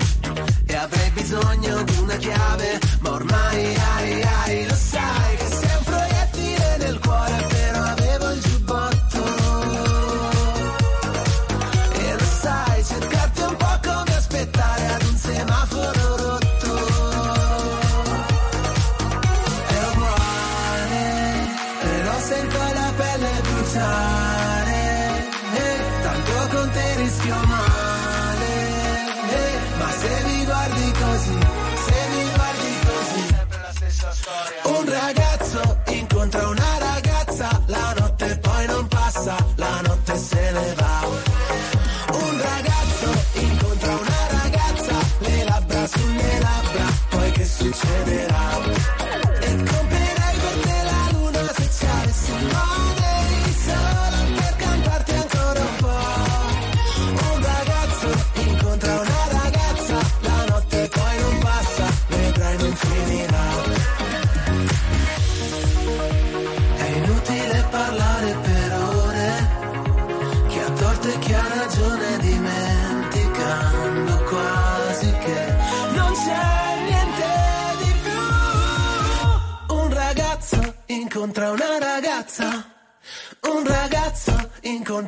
E 0.66 0.76
avrei 0.76 1.10
bisogno 1.12 1.84
di 1.84 1.98
una 2.00 2.16
chiave. 2.16 2.83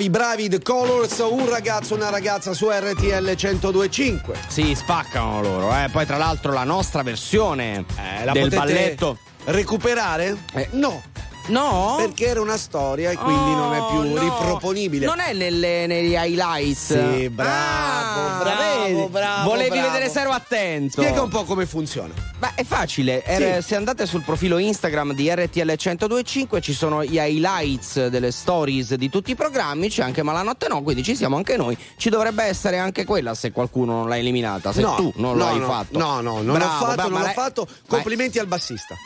Bravi, 0.00 0.08
bravi, 0.08 0.48
The 0.48 0.62
Colors, 0.62 1.18
un 1.18 1.46
ragazzo, 1.46 1.94
una 1.94 2.08
ragazza 2.08 2.54
su 2.54 2.70
RTL 2.70 3.34
1025. 3.36 4.34
Sì, 4.48 4.74
spaccano 4.74 5.42
loro, 5.42 5.70
eh. 5.74 5.88
Poi 5.92 6.06
tra 6.06 6.16
l'altro 6.16 6.52
la 6.54 6.64
nostra 6.64 7.02
versione 7.02 7.84
Eh, 7.96 8.24
del 8.24 8.32
potete 8.32 8.56
balletto 8.56 9.18
recuperare? 9.44 10.36
no. 10.70 11.02
No? 11.46 11.94
Perché 11.98 12.26
era 12.26 12.40
una 12.40 12.56
storia 12.56 13.10
e 13.10 13.16
quindi 13.16 13.50
non 13.54 13.72
è 13.74 13.78
più 13.90 13.98
Oh, 13.98 14.04
no. 14.04 14.20
riproponibile. 14.20 15.06
Non 15.06 15.18
è 15.20 15.32
nelle- 15.32 15.86
negli 15.86 16.12
highlights. 16.14 16.86
Sì, 16.86 17.28
bravo, 17.28 18.20
Ah, 18.20 18.38
bravo, 18.42 19.08
bravo, 19.08 19.48
Volevi 19.50 19.70
bravo. 19.70 19.90
vedere 19.90 20.08
se 20.10 20.20
ero 20.20 20.30
attento. 20.30 21.00
Spiega 21.00 21.22
un 21.22 21.28
po' 21.28 21.44
come 21.44 21.66
funziona. 21.66 22.12
Beh, 22.38 22.52
è 22.54 22.64
facile. 22.64 23.22
Eh, 23.24 23.62
Se 23.62 23.74
andate 23.76 24.06
sul 24.06 24.22
profilo 24.22 24.58
Instagram 24.58 25.12
di 25.12 25.28
RTL 25.28 25.76
1025 25.76 26.60
ci 26.60 26.72
sono 26.72 27.04
gli 27.04 27.18
highlights 27.18 28.06
delle 28.06 28.30
stories 28.30 28.94
di 28.94 29.08
tutti 29.10 29.32
i 29.32 29.34
programmi, 29.34 29.88
c'è 29.88 30.02
anche 30.02 30.22
Malanotte 30.22 30.68
No, 30.68 30.82
quindi 30.82 31.02
ci 31.02 31.14
siamo 31.16 31.36
anche 31.36 31.56
noi. 31.56 31.76
Ci 31.96 32.08
dovrebbe 32.10 32.44
essere 32.44 32.78
anche 32.78 33.04
quella 33.04 33.34
se 33.34 33.50
qualcuno 33.52 33.92
non 33.94 34.08
l'ha 34.08 34.16
eliminata, 34.18 34.72
se 34.72 34.80
no, 34.80 34.94
tu 34.94 35.12
non 35.16 35.36
no, 35.36 35.44
l'hai 35.44 35.58
no, 35.58 35.66
fatto. 35.66 35.98
No, 35.98 36.20
no, 36.20 36.42
non 36.42 36.56
Bravo, 36.56 36.72
l'ho 36.86 36.86
fatto, 36.92 37.02
beh, 37.02 37.08
non 37.08 37.20
l'ho 37.22 37.28
fatto. 37.28 37.66
Complimenti 37.88 38.38
al 38.38 38.46
bassista. 38.46 38.96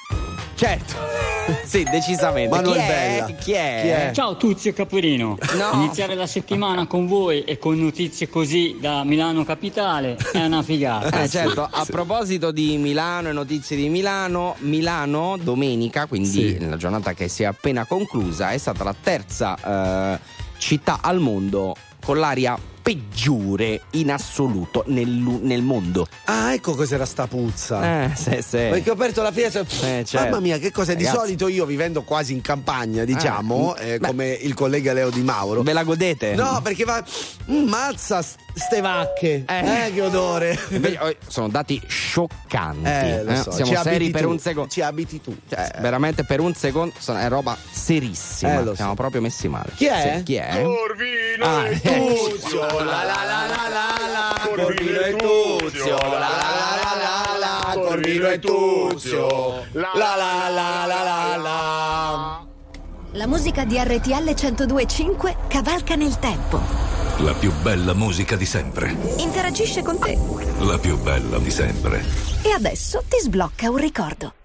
Certo. 0.55 0.95
sì, 1.65 1.85
decisamente. 1.85 2.55
Manuel 2.55 2.77
Chi 2.77 2.81
è? 2.81 2.87
Bella. 2.87 3.27
Chi 3.39 3.53
è? 3.53 4.11
Ciao 4.15 4.37
Tuzio 4.37 4.73
Caporino. 4.73 5.37
No. 5.57 5.71
Iniziare 5.75 6.15
la 6.15 6.27
settimana 6.27 6.87
con 6.87 7.07
voi 7.07 7.45
e 7.45 7.59
con 7.59 7.79
notizie 7.79 8.29
così 8.29 8.79
da 8.81 9.05
Milano 9.05 9.45
Capitale 9.45 10.17
è 10.33 10.45
una 10.45 10.63
figata. 10.63 11.23
Eh, 11.23 11.29
certo, 11.29 11.69
a 11.71 11.85
proposito 11.85 12.51
di 12.51 12.77
Milano 12.79 13.29
e 13.29 13.33
notizie 13.33 13.77
di 13.77 13.89
Milano, 13.89 14.55
Milano 14.61 15.37
domenica, 15.41 16.07
quindi 16.07 16.29
Sì. 16.29 16.67
la 16.69 16.77
giornata 16.77 17.13
che 17.13 17.29
si 17.29 17.43
è 17.43 17.47
appena 17.47 17.85
conclusa, 17.85 18.51
è 18.51 18.59
stata 18.59 18.85
la 18.85 18.95
terza 18.99 20.15
eh, 20.15 20.19
città 20.59 21.01
al 21.03 21.19
mondo 21.21 21.75
con 22.03 22.19
l'aria 22.19 22.57
peggiore 22.85 23.81
in 23.93 24.13
assoluto 24.13 24.85
nel, 24.89 25.09
nel 25.09 25.63
mondo. 25.63 26.07
Ah, 26.25 26.53
ecco 26.53 26.75
cos'era 26.75 27.07
sta 27.07 27.27
puzza. 27.27 28.05
Eh, 28.05 28.11
sì, 28.15 28.37
sì. 28.43 28.57
Perché 28.59 28.91
ho 28.91 28.93
aperto 28.93 29.23
la 29.23 29.33
finestra. 29.33 29.63
Eh, 29.63 30.05
certo. 30.05 30.19
Mamma 30.19 30.41
mia, 30.41 30.59
che 30.59 30.71
cos'è? 30.71 30.95
Di 30.95 31.05
Ragazzi. 31.05 31.25
solito 31.25 31.49
io 31.49 31.65
vivendo 31.65 32.03
quasi 32.03 32.35
in 32.35 32.43
campagna, 32.43 33.05
diciamo, 33.05 33.75
Eh, 33.77 33.93
eh, 33.95 33.99
come 34.01 34.33
il 34.33 34.53
collega 34.53 34.93
Leo 34.93 35.09
Di 35.09 35.23
Mauro. 35.23 35.63
Ve 35.63 35.73
la 35.73 35.83
godete? 35.83 36.35
No, 36.35 36.61
perché 36.63 36.85
va. 36.85 37.03
Mm, 37.51 37.69
mazza 37.69 38.21
ste 38.23 38.81
vacche. 38.83 39.45
Eh. 39.49 39.87
Eh, 39.87 39.93
che 39.95 40.03
odore. 40.03 40.59
Oh, 41.01 41.15
Sono 41.27 41.49
dati 41.49 41.81
scioccanti. 41.87 42.87
Eh, 42.87 43.25
lo 43.25 43.31
eh. 43.31 43.37
so. 43.37 43.51
Siamo 43.51 43.71
Ci 43.75 43.79
seri 43.83 44.11
per 44.11 44.23
tu. 44.25 44.29
un 44.29 44.39
secondo. 44.39 44.69
Ci 44.71 44.83
abiti 44.83 45.23
tu. 45.23 45.35
Cioè, 45.49 45.71
veramente 45.81 46.25
per 46.25 46.41
un 46.41 46.55
secondo 46.55 46.93
è 47.07 47.29
roba 47.29 47.57
serissima. 47.71 48.59
Eh, 48.59 48.63
lo 48.63 48.71
so. 48.71 48.77
Siamo 48.77 48.95
proprio 48.95 49.23
messi 49.23 49.49
male. 49.49 49.71
Chi 49.75 49.87
è? 49.87 50.17
Sì, 50.19 50.23
chi 50.25 50.35
è? 50.35 50.63
Corvino 50.63 51.45
Ah, 51.45 51.67
e 51.69 51.81
ecco. 51.83 52.15
Tuzio, 52.39 52.67
la 52.79 53.05
la 53.05 53.25
la 53.25 53.47
la 53.47 53.69
la 53.69 53.87
la, 54.13 54.51
Corvino 54.55 55.01
e 55.01 55.17
Tuzio, 55.17 55.97
la 55.97 56.19
la 56.19 56.19
la 56.19 56.95
la 56.99 57.39
la 57.39 57.73
la, 57.75 57.81
Corvino 57.81 58.29
e 58.29 58.39
Tuzio, 58.39 59.65
la 59.73 59.93
la 59.95 60.17
la 60.17 60.49
la 60.49 60.87
la 60.87 61.37
la. 61.37 62.47
La 63.13 63.27
musica 63.29 63.65
di 63.65 63.79
RTL 63.79 64.35
1025 64.35 65.37
cavalca 65.47 65.95
nel 65.95 66.19
tempo. 66.19 66.61
La 67.19 67.33
più 67.33 67.53
bella 67.63 67.95
musica 67.95 68.35
di 68.35 68.45
sempre. 68.45 68.97
Interagisce 69.19 69.83
con 69.83 70.01
te. 70.01 70.19
La 70.59 70.79
più 70.79 70.99
bella 70.99 71.39
di 71.39 71.51
sempre. 71.51 72.05
E 72.43 72.51
adesso 72.51 73.05
ti 73.09 73.19
sblocca 73.21 73.71
un 73.71 73.77
ricordo. 73.77 74.44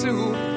Soon, 0.00 0.49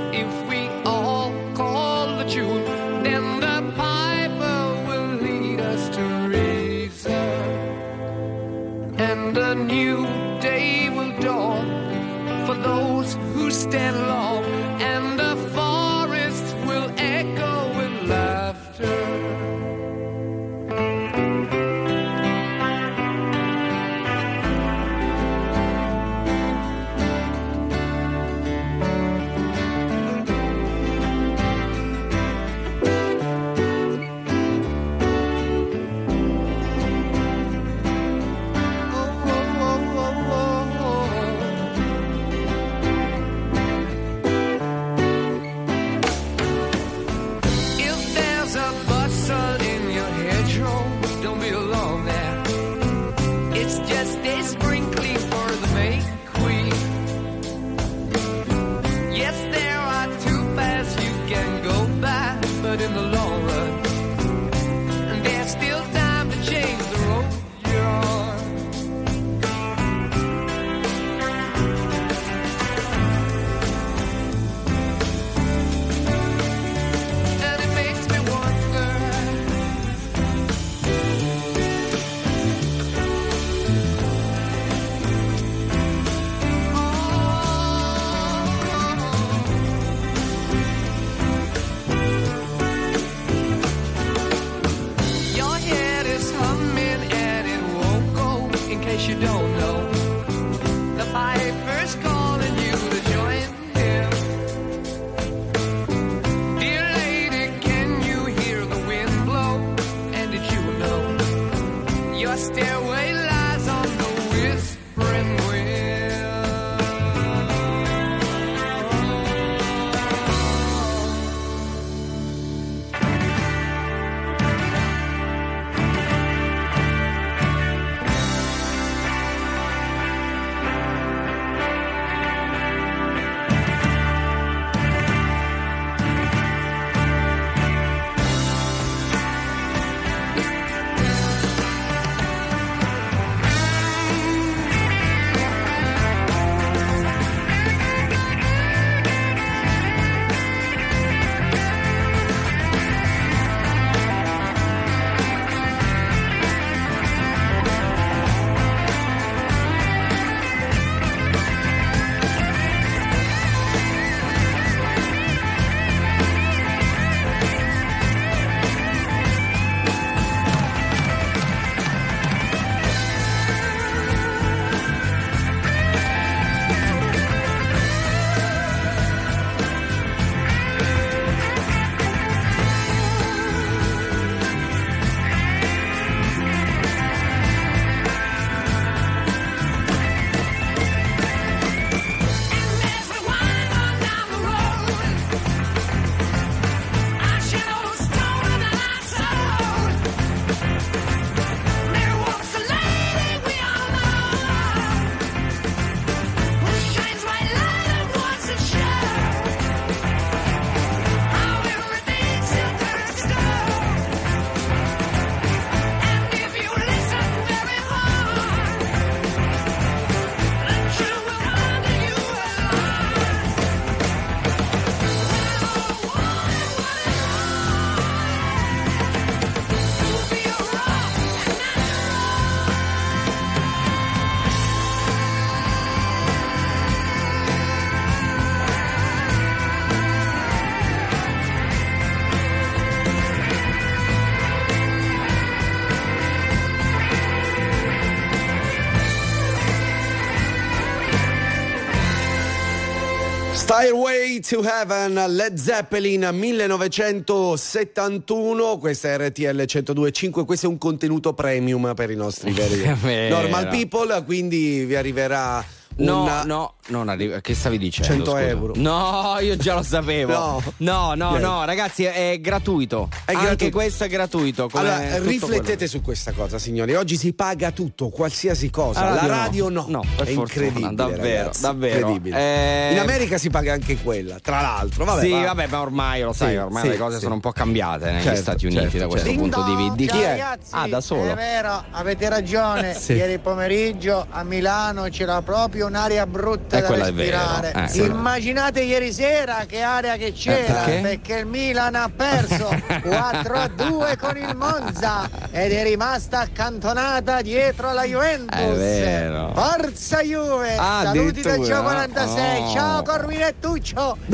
Fireway 254.33 254.39
to 254.39 254.63
Heaven, 254.63 255.13
Led 255.35 255.57
Zeppelin 255.57 256.27
1971, 256.31 258.77
questa 258.79 259.09
è 259.09 259.17
RTL 259.27 259.61
102.5, 259.61 260.45
questo 260.45 260.65
è 260.65 260.69
un 260.69 260.79
contenuto 260.79 261.33
premium 261.33 261.93
per 261.95 262.09
i 262.09 262.15
nostri 262.15 262.51
veri 262.53 263.29
normal 263.29 263.67
people, 263.67 264.23
quindi 264.23 264.85
vi 264.85 264.95
arriverà 264.95 265.63
No, 265.97 266.23
una- 266.23 266.41
no, 266.43 266.72
non 266.97 267.09
arriva. 267.09 267.39
Che 267.41 267.53
stavi 267.55 267.77
dicendo? 267.77 268.13
100 268.13 268.29
scusa? 268.31 268.41
euro. 268.47 268.73
No, 268.75 269.37
io 269.41 269.55
già 269.57 269.73
lo 269.75 269.83
sapevo. 269.83 270.31
No. 270.83 271.13
no, 271.13 271.13
no, 271.15 271.37
no, 271.37 271.65
ragazzi, 271.65 272.03
è 272.03 272.37
gratuito. 272.39 273.09
È 273.25 273.31
Anche 273.33 273.45
gratuito. 273.45 273.77
questo 273.77 274.03
è 274.03 274.07
gratuito. 274.07 274.69
come 274.69 274.89
Allora, 274.89 275.15
tutto 275.17 275.29
riflettete 275.29 275.87
su 275.87 276.01
questa 276.01 276.31
cosa, 276.31 276.57
signori. 276.59 276.95
Oggi 276.95 277.17
si 277.17 277.33
paga 277.33 277.71
tutto, 277.71 278.09
qualsiasi 278.09 278.69
cosa. 278.69 279.03
La 279.03 279.13
La 279.13 279.25
radio 279.25 279.69
no. 279.69 279.85
no. 279.87 279.91
No, 279.93 280.03
per 280.15 280.27
è 280.27 280.31
fortuna, 280.33 280.65
incredibile. 280.65 280.95
davvero, 280.95 281.37
ragazzi, 281.37 281.61
davvero. 281.61 281.97
incredibile. 281.99 282.37
Eh, 282.37 282.91
In 282.93 282.99
America 282.99 283.37
si 283.37 283.49
paga 283.49 283.73
anche 283.73 283.97
quella, 283.97 284.37
tra 284.41 284.61
l'altro. 284.61 285.05
Vabbè, 285.05 285.21
sì, 285.21 285.31
va. 285.31 285.41
vabbè, 285.41 285.67
ma 285.67 285.81
ormai 285.81 286.21
lo 286.21 286.33
sai, 286.33 286.51
Sì, 286.51 286.55
ormai 286.57 286.81
sì, 286.83 286.87
le 286.89 286.97
cose 286.97 287.15
sì. 287.17 287.21
sono 287.23 287.33
un 287.35 287.39
po' 287.39 287.51
cambiate 287.51 288.11
negli 288.11 288.23
Certo, 288.23 288.41
Stati 288.41 288.65
Uniti 288.65 288.81
certo, 288.81 288.97
da 288.97 289.07
questo 289.07 289.27
certo. 289.27 289.41
punto 289.41 289.61
di 289.63 289.75
vista. 289.75 289.93
Di 289.95 290.07
chi 290.07 290.19
è? 290.19 290.29
Ragazzi, 290.29 290.69
Ah, 290.71 290.87
da 290.87 291.01
solo. 291.01 291.31
È 291.31 291.33
vero, 291.35 291.83
avete 291.91 292.29
ragione. 292.29 292.93
Sì. 292.95 293.13
Ieri 293.13 293.37
pomeriggio 293.39 294.25
a 294.29 294.43
Milano 294.43 295.03
c'era 295.09 295.41
proprio 295.41 295.85
un'aria 295.87 296.25
brutta 296.27 296.77
da 296.83 296.87
quella 296.87 297.07
è 297.07 297.13
vero. 297.13 297.37
respirare. 297.37 297.91
Eh. 297.93 298.05
Immaginate 298.05 298.81
ieri 298.81 299.11
sera 299.11 299.65
che 299.67 299.81
aria 299.81 300.15
che 300.17 300.31
c'era, 300.33 300.81
perché? 300.83 300.99
perché 301.01 301.35
il 301.39 301.45
Milan 301.47 301.95
ha 301.95 302.09
perso 302.15 302.67
4 303.01 303.53
a 303.55 303.67
2 303.67 304.17
con 304.17 304.37
il 304.37 304.55
Monza 304.55 305.29
ed 305.51 305.71
è 305.71 305.83
rimasta 305.83 306.39
accantonata 306.39 307.41
dietro 307.41 307.89
alla 307.89 308.03
Juventus. 308.03 308.59
È 308.59 308.73
vero. 308.75 309.51
Forza 309.53 310.21
Juve! 310.21 310.75
Ah, 310.77 311.01
Saluti 311.05 311.41
da? 311.41 311.59
Gio 311.59 311.81
46. 311.81 312.61
Oh. 312.61 312.71
Ciao 312.71 313.01
Corvino 313.03 313.45
e 313.45 313.55
Tuccio! 313.59 314.17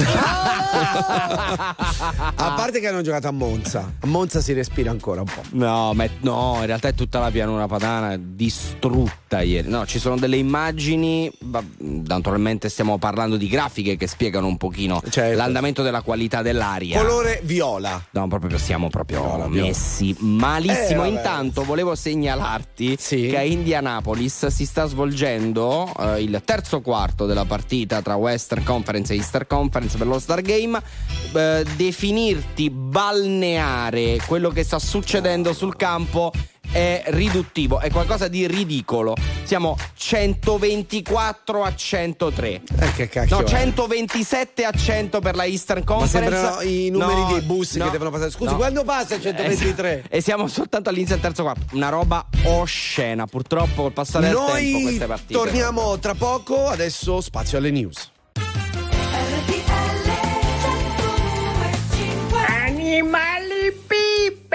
A 2.41 2.53
parte 2.55 2.79
che 2.79 2.87
hanno 2.87 3.01
giocato 3.01 3.27
a 3.27 3.31
Monza. 3.31 3.91
A 3.99 4.07
Monza 4.07 4.39
si 4.41 4.53
respira 4.53 4.91
ancora 4.91 5.21
un 5.21 5.27
po'. 5.27 5.41
No, 5.51 5.93
ma 5.93 6.03
è- 6.05 6.09
no, 6.21 6.57
in 6.59 6.65
realtà 6.65 6.87
è 6.89 6.93
tutta 6.93 7.19
la 7.19 7.29
pianura 7.31 7.67
padana 7.67 8.15
distrutta 8.17 9.41
ieri. 9.41 9.67
No, 9.69 9.85
ci 9.85 9.99
sono 9.99 10.17
delle 10.17 10.37
immagini, 10.37 11.31
va- 11.41 11.63
naturalmente 12.29 12.69
stiamo 12.69 12.99
parlando 12.99 13.37
di 13.37 13.47
grafiche 13.47 13.95
che 13.95 14.05
spiegano 14.05 14.45
un 14.45 14.57
pochino 14.57 15.01
l'andamento 15.33 15.81
della 15.81 16.01
qualità 16.01 16.43
dell'aria. 16.43 16.97
Certo. 16.97 17.07
Colore 17.07 17.41
viola. 17.43 18.03
No, 18.11 18.27
proprio 18.27 18.57
siamo 18.59 18.89
proprio 18.89 19.21
Viola, 19.21 19.47
viola. 19.47 19.67
messi 19.67 20.15
malissimo. 20.19 21.05
Eh. 21.05 21.07
Intanto 21.07 21.63
volevo 21.63 21.95
segnalarti 21.95 22.97
che 22.97 23.37
a 23.37 23.41
Indianapolis 23.41 24.47
si 24.47 24.65
sta 24.65 24.85
svolgendo 24.85 25.91
eh, 25.99 26.21
il 26.21 26.39
terzo 26.45 26.81
quarto 26.81 27.25
della 27.25 27.45
partita 27.45 28.01
tra 28.01 28.15
Western 28.15 28.63
Conference 28.63 29.13
e 29.13 29.17
Eastern 29.17 29.47
Conference 29.47 29.97
per 29.97 30.05
lo 30.05 30.19
Star 30.19 30.41
Game. 30.41 30.79
Eh, 31.33 31.65
definirti 31.75 32.69
balneare 32.69 34.17
quello 34.27 34.49
che 34.49 34.63
sta 34.63 34.77
succedendo 34.77 35.51
sul 35.53 35.75
campo 35.75 36.31
è 36.71 37.03
riduttivo, 37.07 37.79
è 37.79 37.89
qualcosa 37.89 38.27
di 38.27 38.45
ridicolo. 38.47 39.15
Siamo 39.43 39.75
124 39.95 41.63
a 41.63 41.73
103. 41.75 42.47
Eh, 42.79 42.93
che 42.95 43.09
cacchio 43.09 43.37
No, 43.37 43.43
è? 43.43 43.47
127 43.47 44.63
a 44.65 44.71
100 44.71 45.19
per 45.19 45.35
la 45.35 45.45
Eastern 45.45 45.79
Ma 45.79 45.85
Conference. 45.95 46.35
sembrano 46.35 46.61
i 46.61 46.89
numeri 46.89 47.21
No, 47.21 47.27
dei 47.31 47.41
bus 47.41 47.75
no, 47.75 47.85
che 47.85 47.91
devono 47.91 48.11
passare. 48.11 48.29
Scusi, 48.31 48.51
no. 48.51 48.57
quando 48.57 48.83
passa 48.83 49.15
il 49.15 49.21
123? 49.21 50.03
Eh, 50.09 50.17
E 50.17 50.21
siamo 50.21 50.47
soltanto 50.47 50.89
all'inizio 50.89 51.15
del 51.15 51.23
terzo 51.23 51.43
quarto. 51.43 51.65
Una 51.75 51.89
roba 51.89 52.25
oscena. 52.43 53.25
Purtroppo 53.25 53.81
col 53.83 53.93
passare 53.93 54.27
del 54.27 54.35
tempo 54.35 54.51
Noi 54.51 54.81
queste 54.83 55.05
partite. 55.07 55.33
torniamo 55.33 55.97
tra 55.99 56.13
poco, 56.13 56.67
adesso 56.67 57.21
spazio 57.21 57.57
alle 57.57 57.71
news. 57.71 58.11
Animali 62.65 63.38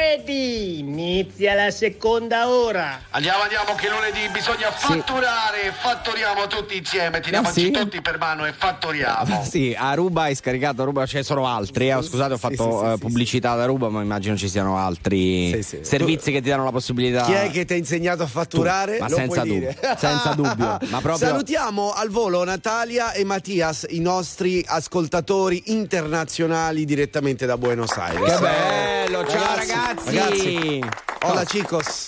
pipedi, 0.05 0.81
inizia 0.81 1.55
la 1.55 1.71
seconda 1.71 2.49
ora. 2.49 3.01
Andiamo, 3.11 3.43
andiamo, 3.43 3.75
che 3.77 3.89
lunedì 3.89 4.29
bisogna 4.33 4.71
fatturare, 4.73 5.73
fattoriamo 5.81 6.47
tutti 6.49 6.77
insieme, 6.77 7.21
tiriamoci 7.21 7.61
Ah, 7.61 7.65
sì? 7.65 7.71
tutti 7.71 8.01
per 8.01 8.19
mano 8.19 8.45
e 8.45 8.53
fattoriamo. 8.53 9.43
Sì, 9.55 9.75
Aruba 9.79 10.23
hai 10.23 10.35
scaricato 10.35 10.83
Aruba, 10.83 11.07
ce 11.07 11.19
ne 11.19 11.23
sono 11.23 11.47
altri. 11.47 11.91
eh. 11.91 12.03
Scusate, 12.03 12.33
ho 12.35 12.39
fatto 12.39 12.93
eh, 12.95 12.99
pubblicità 12.99 13.53
ad 13.53 13.61
Aruba, 13.61 13.89
ma 13.89 14.03
immagino 14.03 14.37
ci 14.37 14.49
siano 14.49 14.77
altri 14.77 15.63
servizi 15.63 16.33
che 16.33 16.41
ti 16.41 16.49
danno 16.49 16.65
la 16.65 16.71
possibilità. 16.73 17.25
Chi 17.25 17.33
è 17.33 17.51
che 17.51 17.65
ti 17.65 17.75
ha 17.75 17.77
insegnato 17.77 18.23
a 18.25 18.27
fatturare? 18.27 18.97
Tu, 18.97 19.03
ma 19.03 19.09
senza 19.09 19.43
dubbio, 19.43 19.75
senza 19.97 20.33
dubbio, 20.35 20.79
proprio- 20.89 21.17
Salutiamo 21.17 21.93
al 21.93 22.09
volo 22.09 22.43
Natalia 22.43 23.13
e 23.13 23.23
Mattias, 23.25 23.87
i 23.91 24.01
nostri 24.01 24.65
ascoltatori 24.67 25.63
internazionali 25.67 26.85
direttamente 26.85 27.47
da 27.47 27.57
Buenos 27.57 27.93
Aires. 27.93 28.35
Che 28.35 28.41
bello, 28.41 29.27
ciao 29.29 29.55
ragazzi. 29.55 29.84
Ragazzi. 29.93 30.81
Hola 31.23 31.45
chicos. 31.45 32.07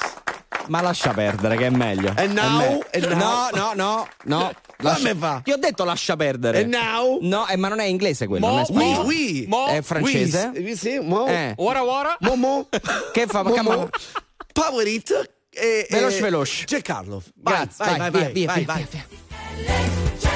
Ma 0.68 0.80
lascia 0.80 1.12
perdere, 1.12 1.56
che 1.56 1.66
è 1.66 1.70
meglio. 1.70 2.12
E 2.16 2.26
now? 2.26 2.82
È 2.90 2.98
me- 2.98 3.14
now? 3.14 3.48
No, 3.52 3.72
no, 3.72 3.72
no, 3.74 4.08
no. 4.24 4.52
Come 4.94 5.14
fa? 5.14 5.40
Ti 5.44 5.52
ho 5.52 5.56
detto 5.58 5.84
lascia 5.84 6.16
perdere. 6.16 6.60
E 6.60 6.64
now? 6.64 7.18
No, 7.22 7.46
eh, 7.46 7.56
ma 7.56 7.68
non 7.68 7.78
è 7.78 7.84
inglese 7.84 8.26
quello, 8.26 8.46
Mo, 8.46 8.52
non 8.52 8.62
è 8.62 8.64
spagnolo. 8.64 9.06
oui, 9.06 9.46
oui. 9.48 9.64
È 9.68 9.82
francese? 9.82 10.50
Oui, 10.56 10.76
sì, 10.76 10.98
mo. 11.00 11.26
Eh. 11.28 11.54
Ora, 11.58 11.84
ora. 11.84 12.16
Momo. 12.20 12.68
Che 13.12 13.26
fa? 13.26 13.42
Momo. 13.44 13.62
ma- 13.62 13.88
Power 14.52 14.86
it. 14.88 15.30
E, 15.50 15.86
Veloce, 15.88 16.20
veloce. 16.20 16.64
C'è 16.64 16.82
Carlo. 16.82 17.22
Vai, 17.36 17.54
Grazie, 17.54 17.84
vai, 17.84 17.96
vai, 17.98 18.10
vai, 18.10 18.20
via, 18.20 18.30
via, 18.32 18.46
vai, 18.46 18.64
via, 18.64 18.72
vai. 18.74 18.86
via, 18.90 20.35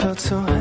felt 0.00 0.18
so 0.18 0.40
happy 0.40 0.59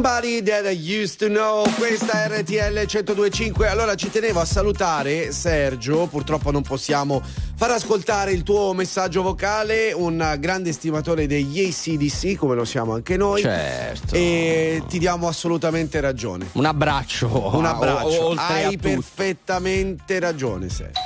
Somebody 0.00 0.40
that 0.42 0.64
I 0.64 0.70
used 1.00 1.18
to 1.18 1.26
know. 1.26 1.68
Questa 1.76 2.22
è 2.22 2.28
RTL 2.28 2.72
1025. 2.86 3.66
Allora 3.66 3.96
ci 3.96 4.08
tenevo 4.08 4.38
a 4.38 4.44
salutare 4.44 5.32
Sergio. 5.32 6.06
Purtroppo 6.06 6.52
non 6.52 6.62
possiamo 6.62 7.20
far 7.56 7.72
ascoltare 7.72 8.30
il 8.30 8.44
tuo 8.44 8.72
messaggio 8.74 9.22
vocale. 9.22 9.90
Un 9.92 10.36
grande 10.38 10.70
stimatore 10.70 11.26
degli 11.26 11.64
ACDC, 11.66 12.36
come 12.36 12.54
lo 12.54 12.64
siamo 12.64 12.92
anche 12.94 13.16
noi. 13.16 13.42
Certo. 13.42 14.14
E 14.14 14.84
ti 14.88 15.00
diamo 15.00 15.26
assolutamente 15.26 15.98
ragione. 16.00 16.46
Un 16.52 16.64
abbraccio. 16.66 17.56
Un 17.56 17.64
abbraccio. 17.64 18.20
o- 18.20 18.34
Hai 18.36 18.76
perfettamente 18.78 20.20
ragione, 20.20 20.68
Sergio. 20.68 21.00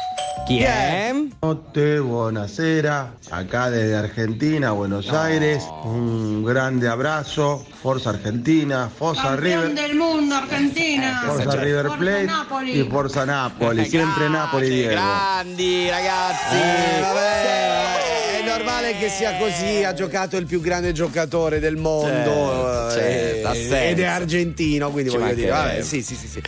Chi 0.45 0.59
è? 0.61 1.14
Notte, 1.45 1.99
buonasera, 1.99 3.16
acá 3.32 3.68
desde 3.68 3.97
Argentina, 3.97 4.70
Buenos 4.70 5.11
Aires, 5.12 5.64
un 5.82 6.45
grande 6.45 6.86
abrazo, 6.86 7.66
Forza 7.80 8.11
Argentina, 8.11 8.88
Forza 8.88 9.22
Campeón 9.30 9.62
River, 9.62 9.88
del 9.88 9.97
mundo, 9.97 10.36
Argentina. 10.36 11.20
Forza 11.26 11.61
River 11.61 11.90
Plate 11.99 12.24
Napoli. 12.26 12.78
y 12.78 12.84
Forza 12.88 13.24
Napoli, 13.24 13.84
siempre 13.90 14.28
Napoli 14.28 14.68
Diego. 14.68 14.90
Grandi 14.93 15.90
ragazzi. 15.90 16.55
Eh, 16.55 17.01
vabbè, 17.01 18.38
è 18.38 18.47
normale 18.47 18.97
che 18.99 19.09
sia 19.09 19.36
così, 19.36 19.82
ha 19.82 19.95
giocato 19.95 20.36
il 20.36 20.47
più 20.47 20.61
grande 20.61 20.93
giocatore 20.93 21.59
del 21.59 21.74
mondo 21.76 22.88
Certo, 22.88 23.51
eh, 23.51 23.55
certo, 23.57 23.74
ed 23.74 23.99
è 23.99 24.05
argentino, 24.05 24.93
quindi 24.93 25.11
Ci 25.11 25.16
voglio 25.16 25.34
dire, 25.34 25.51
vabbè, 25.51 25.82
sì, 25.82 26.03
sì, 26.03 26.14
sì, 26.14 26.28
sì. 26.28 26.40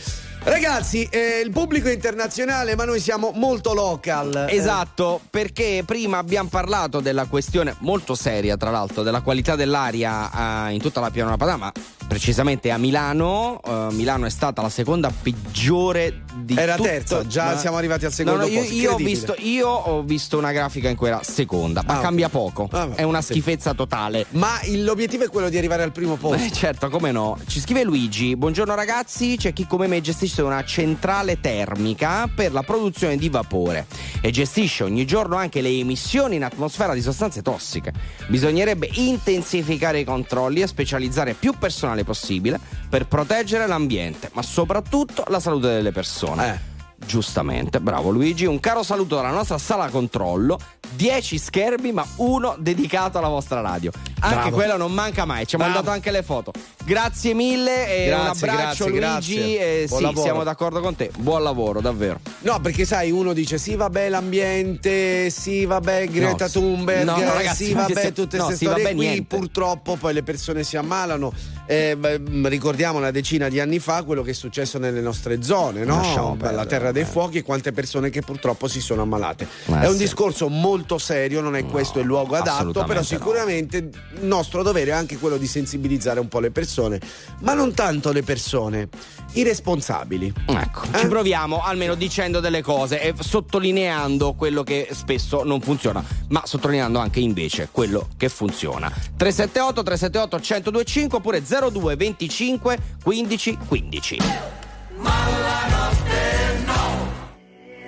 Ragazzi, 0.45 1.09
eh, 1.11 1.41
il 1.43 1.51
pubblico 1.51 1.89
è 1.89 1.93
internazionale, 1.93 2.77
ma 2.77 2.85
noi 2.85 3.01
siamo 3.01 3.33
molto 3.35 3.73
local. 3.73 4.47
Eh, 4.49 4.55
Esatto, 4.55 5.23
perché 5.31 5.83
prima 5.87 6.19
abbiamo 6.19 6.51
parlato 6.51 7.01
della 7.01 7.25
questione 7.25 7.75
molto 7.79 8.15
seria, 8.15 8.59
tra 8.59 8.71
l'altro, 8.71 9.03
della 9.03 9.23
qualità 9.23 9.57
dell'aria 9.57 10.69
eh, 10.69 10.75
in 10.75 10.83
tutta 10.83 11.01
la 11.01 11.11
pianura 11.11 11.39
padana, 11.39 11.57
ma 11.57 11.73
precisamente 12.07 12.71
a 12.71 12.79
Milano. 12.79 13.61
eh, 13.65 13.89
Milano 13.93 14.27
è 14.27 14.31
stata 14.31 14.63
la 14.63 14.69
seconda 14.69 15.11
peggiore 15.11 16.23
di 16.37 16.57
Era 16.57 16.77
tutto- 16.77 16.89
terza, 16.89 17.27
già 17.27 17.45
ma- 17.53 17.59
siamo 17.59 17.77
arrivati 17.77 18.05
al 18.05 18.11
No, 18.11 18.17
secondo 18.17 18.41
no, 18.41 18.47
io, 18.47 18.59
posto. 18.61 18.75
io 18.75 18.93
ho 18.93 18.97
visto, 18.97 19.35
io 19.39 19.69
ho 19.69 20.03
visto 20.03 20.37
una 20.39 20.53
grafica 20.53 20.89
in 20.89 20.97
cui 20.97 21.09
era 21.09 21.23
seconda, 21.23 21.83
ma 21.87 21.99
Ah, 21.99 22.01
cambia 22.01 22.29
poco. 22.29 22.69
Ah, 22.73 22.91
è 22.95 23.03
una 23.03 23.23
sì. 23.23 23.33
schifezza 23.33 23.73
totale. 23.75 24.27
Ma 24.31 24.61
il- 24.65 24.85
l'obiettivo 24.85 25.25
è 25.25 25.29
quello 25.29 25.49
di 25.49 25.57
arrivare 25.57 25.83
al 25.83 25.93
primo 25.93 26.17
posto. 26.17 26.43
Eh, 26.45 26.51
certo, 26.53 26.91
come 26.91 27.13
no. 27.13 27.39
Ci 27.47 27.61
scrive 27.61 27.85
Luigi: 27.85 28.37
Buongiorno 28.37 28.75
ragazzi, 28.75 29.37
c'è 29.37 29.53
chi 29.53 29.67
come 29.67 29.87
me 29.87 30.01
gestisce 30.01 30.43
una 30.43 30.65
centrale 30.65 31.41
termica 31.41 32.29
per 32.35 32.53
la 32.53 32.63
produzione 32.63 33.17
di 33.17 33.29
vapore 33.29 33.87
e 34.21 34.31
gestisce 34.31 34.85
ogni 34.85 35.05
giorno 35.07 35.37
anche 35.37 35.61
le 35.61 35.69
emissioni 35.71 36.37
in 36.37 36.45
atmosfera 36.45 36.93
di 36.95 37.01
sostanze 37.01 37.43
tossiche. 37.43 37.93
Bisognerebbe 38.29 38.89
intensificare 38.95 40.01
i 40.01 40.05
controlli 40.05 40.61
e 40.63 40.67
specializzare 40.67 41.35
più 41.35 41.53
personale 41.59 41.94
possibile 42.03 42.59
per 42.89 43.07
proteggere 43.07 43.69
l'ambiente, 43.69 44.31
ma 44.33 44.43
soprattutto 44.43 45.23
la 45.29 45.39
salute 45.39 45.69
delle 45.69 45.93
persone. 45.93 46.55
Eh. 46.55 46.73
Giustamente, 47.07 47.81
bravo 47.81 48.09
Luigi. 48.11 48.47
Un 48.47 48.59
caro 48.61 48.83
saluto 48.83 49.17
dalla 49.17 49.31
nostra 49.31 49.59
sala 49.59 49.89
controllo. 49.89 50.59
10 50.97 51.37
schermi, 51.39 51.93
ma 51.93 52.07
uno 52.17 52.55
dedicato 52.59 53.19
alla 53.19 53.29
vostra 53.29 53.61
radio. 53.61 53.91
Anche 54.21 54.37
Bravo. 54.37 54.51
quello 54.57 54.77
non 54.79 54.93
manca 54.93 55.25
mai. 55.27 55.47
Ci 55.47 55.57
ha 55.57 55.59
mandato 55.59 55.91
anche 55.91 56.11
le 56.11 56.23
foto. 56.23 56.53
Grazie 56.85 57.35
mille 57.35 57.89
e 57.95 58.13
un 58.15 58.21
Grazie, 58.23 58.49
abbraccio 58.49 58.85
grazie, 58.87 58.89
Luigi. 58.89 59.35
grazie. 59.35 59.83
E 59.83 59.87
Buon 59.87 59.99
sì, 59.99 60.05
lavoro. 60.05 60.23
siamo 60.23 60.45
d'accordo 60.45 60.81
con 60.81 60.95
te. 60.97 61.11
Buon 61.19 61.43
lavoro, 61.43 61.81
davvero. 61.83 62.21
No, 62.41 62.61
perché 62.61 62.87
sai, 62.87 63.11
uno 63.11 63.33
dice 63.35 63.59
sì, 63.59 63.75
vabbè, 63.75 64.09
l'ambiente, 64.09 65.29
sì, 65.31 65.65
vabbè, 65.67 66.07
Greta 66.09 66.45
No, 66.45 66.51
sì. 66.51 66.59
Thunberg, 66.59 67.05
No, 67.05 67.17
no, 67.17 67.21
eh, 67.23 67.35
ragazzi, 67.35 67.65
sì, 67.67 67.73
vabbè, 67.75 68.01
se- 68.01 68.13
tutte 68.13 68.37
no, 68.39 68.45
queste 68.45 68.65
sì, 68.65 68.71
storie 68.71 68.85
vabbè, 68.85 68.95
qui, 68.97 69.07
niente. 69.07 69.37
purtroppo 69.37 69.97
poi 69.97 70.15
le 70.15 70.23
persone 70.23 70.63
si 70.63 70.77
ammalano. 70.77 71.33
Eh, 71.67 71.97
beh, 71.97 72.19
mh, 72.19 72.49
ricordiamo 72.49 72.99
una 72.99 73.11
decina 73.11 73.49
di 73.49 73.59
anni 73.59 73.79
fa 73.79 74.03
quello 74.03 74.23
che 74.23 74.33
è 74.33 74.35
successo 74.35 74.79
nelle 74.79 75.01
nostre 75.01 75.43
zone, 75.43 75.85
no? 75.85 75.97
Lasciamo 75.97 76.37
Per 76.37 76.53
la 76.53 76.67
terra 76.67 76.93
dei 76.93 77.03
eh. 77.03 77.07
fuochi 77.07 77.39
e 77.39 77.43
quante 77.43 77.73
persone 77.73 78.11
che 78.11 78.21
purtroppo 78.21 78.69
si 78.69 78.81
sono 78.81 79.03
ammalate. 79.03 79.49
Ma 79.67 79.81
è 79.81 79.87
un 79.87 79.93
sì. 79.95 80.01
discorso 80.01 80.49
molto 80.49 80.99
serio, 80.99 81.41
non 81.41 81.57
è 81.57 81.65
questo 81.65 82.01
il 82.01 82.07
luogo 82.07 82.37
adatto, 82.37 82.85
però 82.85 83.01
no. 83.01 83.05
sicuramente 83.05 83.77
il 83.79 83.91
nostro 84.27 84.63
dovere 84.63 84.91
è 84.91 84.95
anche 84.95 85.17
quello 85.17 85.39
di 85.39 85.47
sensibilizzare 85.47 86.21
un 86.21 86.29
po' 86.29 86.41
le 86.41 86.51
persone, 86.51 87.01
ma 87.41 87.55
non 87.55 87.73
tanto 87.73 88.13
le 88.13 88.23
persone, 88.23 88.89
i 89.33 89.43
responsabili. 89.43 90.33
Ecco, 90.47 90.83
Eh? 90.93 90.99
ci 90.99 91.07
proviamo 91.07 91.63
almeno 91.63 91.95
dicendo 91.95 92.41
delle 92.41 92.63
cose 92.63 93.01
e 93.01 93.15
sottolineando 93.19 94.35
quello 94.35 94.63
che 94.63 94.89
spesso 94.93 95.45
non 95.45 95.61
funziona, 95.61 96.05
ma 96.29 96.43
sottolineando 96.45 96.99
anche 96.99 97.21
invece 97.21 97.69
quello 97.71 98.09
che 98.17 98.29
funziona. 98.29 98.89
378 99.17 99.83
378 99.83 100.37
1025 100.37 101.19
oppure 101.19 101.45
02 101.61 101.97
25 101.97 102.79
15 103.03 103.59
15. 103.69 104.17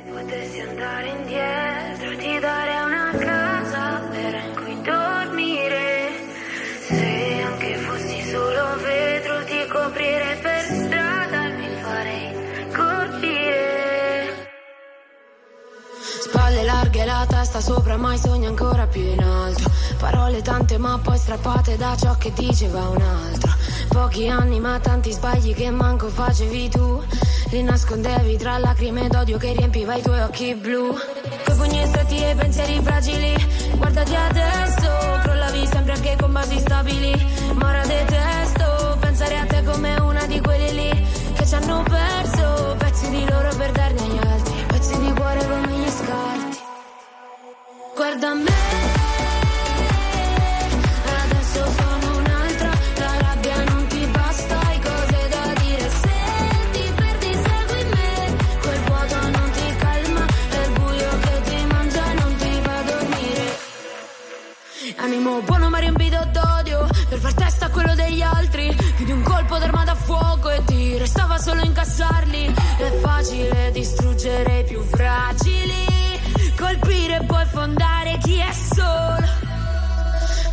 Potessi 0.08 0.60
andare 0.60 1.08
indietro, 1.08 2.16
ti 2.16 2.38
dare 2.38 2.80
una 2.84 3.10
casa 3.18 4.02
vera 4.10 4.38
in 4.38 4.54
cui 4.54 4.82
dormire. 4.82 6.10
Se 6.86 7.42
anche 7.44 7.76
fossi 7.76 8.30
solo 8.30 8.76
vetro, 8.82 9.44
ti 9.44 9.66
coprirei 9.68 10.36
per 10.40 10.62
strada 10.62 10.85
Spalle 16.28 16.64
larghe, 16.64 17.04
la 17.04 17.24
testa 17.28 17.60
sopra, 17.60 17.96
mai 17.96 18.18
sogni 18.18 18.46
ancora 18.46 18.88
più 18.88 19.00
in 19.00 19.22
alto. 19.22 19.70
Parole 19.96 20.42
tante 20.42 20.76
ma 20.76 20.98
poi 20.98 21.16
strappate 21.16 21.76
da 21.76 21.96
ciò 21.96 22.16
che 22.16 22.32
diceva 22.32 22.88
un 22.88 23.00
altro. 23.00 23.52
Pochi 23.88 24.28
anni 24.28 24.58
ma 24.58 24.80
tanti 24.80 25.12
sbagli 25.12 25.54
che 25.54 25.70
manco 25.70 26.08
facevi 26.08 26.68
tu. 26.68 27.00
Li 27.50 27.62
nascondevi 27.62 28.36
tra 28.38 28.58
lacrime 28.58 29.06
d'odio 29.06 29.38
che 29.38 29.52
riempiva 29.52 29.94
i 29.94 30.02
tuoi 30.02 30.20
occhi 30.20 30.54
blu. 30.54 30.92
Coi 31.44 31.54
pugni 31.54 31.86
stretti 31.86 32.16
e 32.20 32.34
pensieri 32.34 32.80
fragili. 32.82 33.34
Guardati 33.76 34.16
adesso, 34.16 34.90
crollavi 35.22 35.66
sempre 35.66 35.92
anche 35.92 36.16
con 36.20 36.32
basi 36.32 36.58
stabili. 36.58 37.26
Ma 37.54 37.68
ora 37.68 37.86
detesto 37.86 38.96
pensare 38.98 39.38
a 39.38 39.46
te 39.46 39.62
come 39.62 39.96
una 40.00 40.26
di 40.26 40.40
quelli 40.40 40.72
lì 40.72 41.06
che 41.34 41.46
ci 41.46 41.54
hanno 41.54 41.84
perso 41.84 42.74
pezzi 42.78 43.10
di 43.10 43.24
loro 43.30 43.54
per 43.56 43.70
darne 43.70 44.00
agli 44.00 44.16
altri. 44.16 44.25
Cuore 45.26 45.44
come 45.44 45.72
gli 45.78 45.90
scarti. 45.90 46.58
Guarda 47.96 48.34
me. 48.34 48.54
Animo 64.98 65.40
buono 65.42 65.68
ma 65.68 65.78
riempito 65.78 66.18
d'odio 66.32 66.86
Per 67.08 67.18
far 67.18 67.34
testa 67.34 67.66
a 67.66 67.70
quello 67.70 67.94
degli 67.94 68.22
altri 68.22 68.74
Più 68.96 69.04
di 69.04 69.12
un 69.12 69.22
colpo 69.22 69.58
d'arma 69.58 69.84
restava 71.06 71.38
solo 71.38 71.62
incassarli. 71.62 72.52
È 72.78 72.90
facile 73.00 73.70
distruggere 73.70 74.58
i 74.58 74.64
più 74.64 74.82
fragili. 74.82 75.84
Colpire 76.58 77.18
e 77.18 77.24
poi 77.24 77.44
fondare 77.46 78.18
chi 78.18 78.36
è 78.38 78.52
solo. 78.52 79.26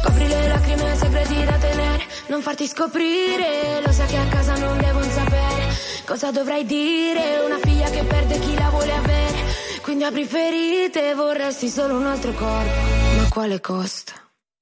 Copri 0.03 0.27
le 0.27 0.47
lacrime 0.47 0.95
segreti 0.95 1.43
da 1.43 1.57
tenere. 1.57 2.03
Non 2.27 2.41
farti 2.41 2.67
scoprire. 2.67 3.81
Lo 3.83 3.91
sai 3.91 4.07
che 4.07 4.17
a 4.17 4.27
casa 4.27 4.55
non 4.57 4.77
devono 4.77 5.09
sapere 5.09 5.75
Cosa 6.05 6.29
dovrai 6.29 6.65
dire. 6.65 7.39
Una 7.43 7.57
figlia 7.57 7.89
che 7.89 8.03
perde 8.03 8.37
chi 8.37 8.53
la 8.53 8.69
vuole 8.69 8.93
avere. 8.93 9.41
Quindi 9.81 10.03
apri 10.05 10.23
ferite 10.23 11.13
Vorresti 11.15 11.67
solo 11.67 11.97
un 11.97 12.05
altro 12.05 12.31
corpo. 12.33 12.71
Ma 13.17 13.27
quale 13.29 13.59
costo? 13.59 14.13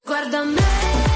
Guarda 0.02 0.42
me 0.42 1.11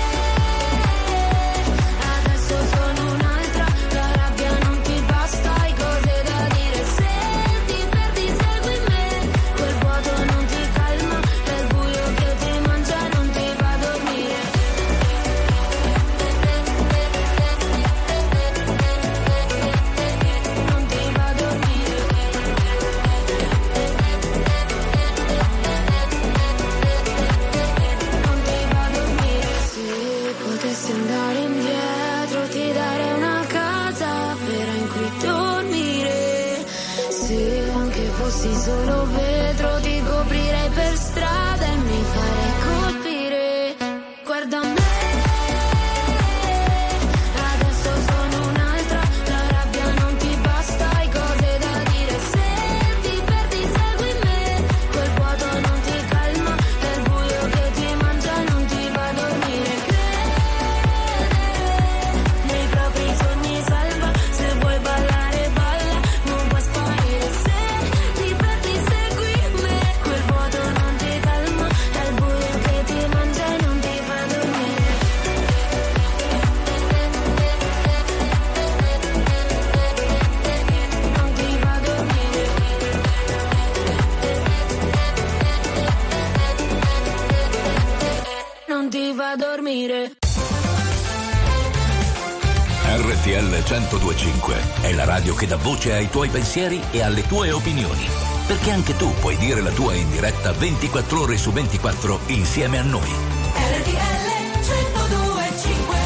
dormire. 89.37 90.17
RTL 92.89 93.51
1025 93.51 94.57
è 94.83 94.93
la 94.93 95.05
radio 95.05 95.35
che 95.35 95.47
dà 95.47 95.57
voce 95.57 95.93
ai 95.93 96.09
tuoi 96.09 96.29
pensieri 96.29 96.81
e 96.93 97.03
alle 97.03 97.27
tue 97.27 97.51
opinioni. 97.51 98.09
Perché 98.47 98.71
anche 98.71 98.97
tu 98.97 99.13
puoi 99.21 99.37
dire 99.37 99.61
la 99.61 99.71
tua 99.71 99.93
in 99.95 100.09
diretta 100.11 100.53
24 100.53 101.21
ore 101.21 101.37
su 101.37 101.51
24 101.53 102.21
insieme 102.27 102.79
a 102.79 102.83
noi. 102.83 103.11
RTL 103.81 104.27
1025 104.63 105.97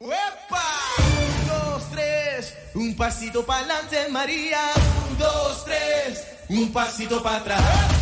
Uepa! 0.00 0.66
Un, 0.98 1.46
dos, 1.46 1.82
tres, 1.90 2.54
un 2.72 2.94
pasito 2.96 3.44
pa'lante 3.44 4.08
María. 4.10 4.58
Un, 5.08 5.16
dos, 5.16 5.64
tres, 5.64 6.26
un 6.48 6.70
pasito 6.72 7.22
para 7.22 7.36
atrás. 7.36 7.99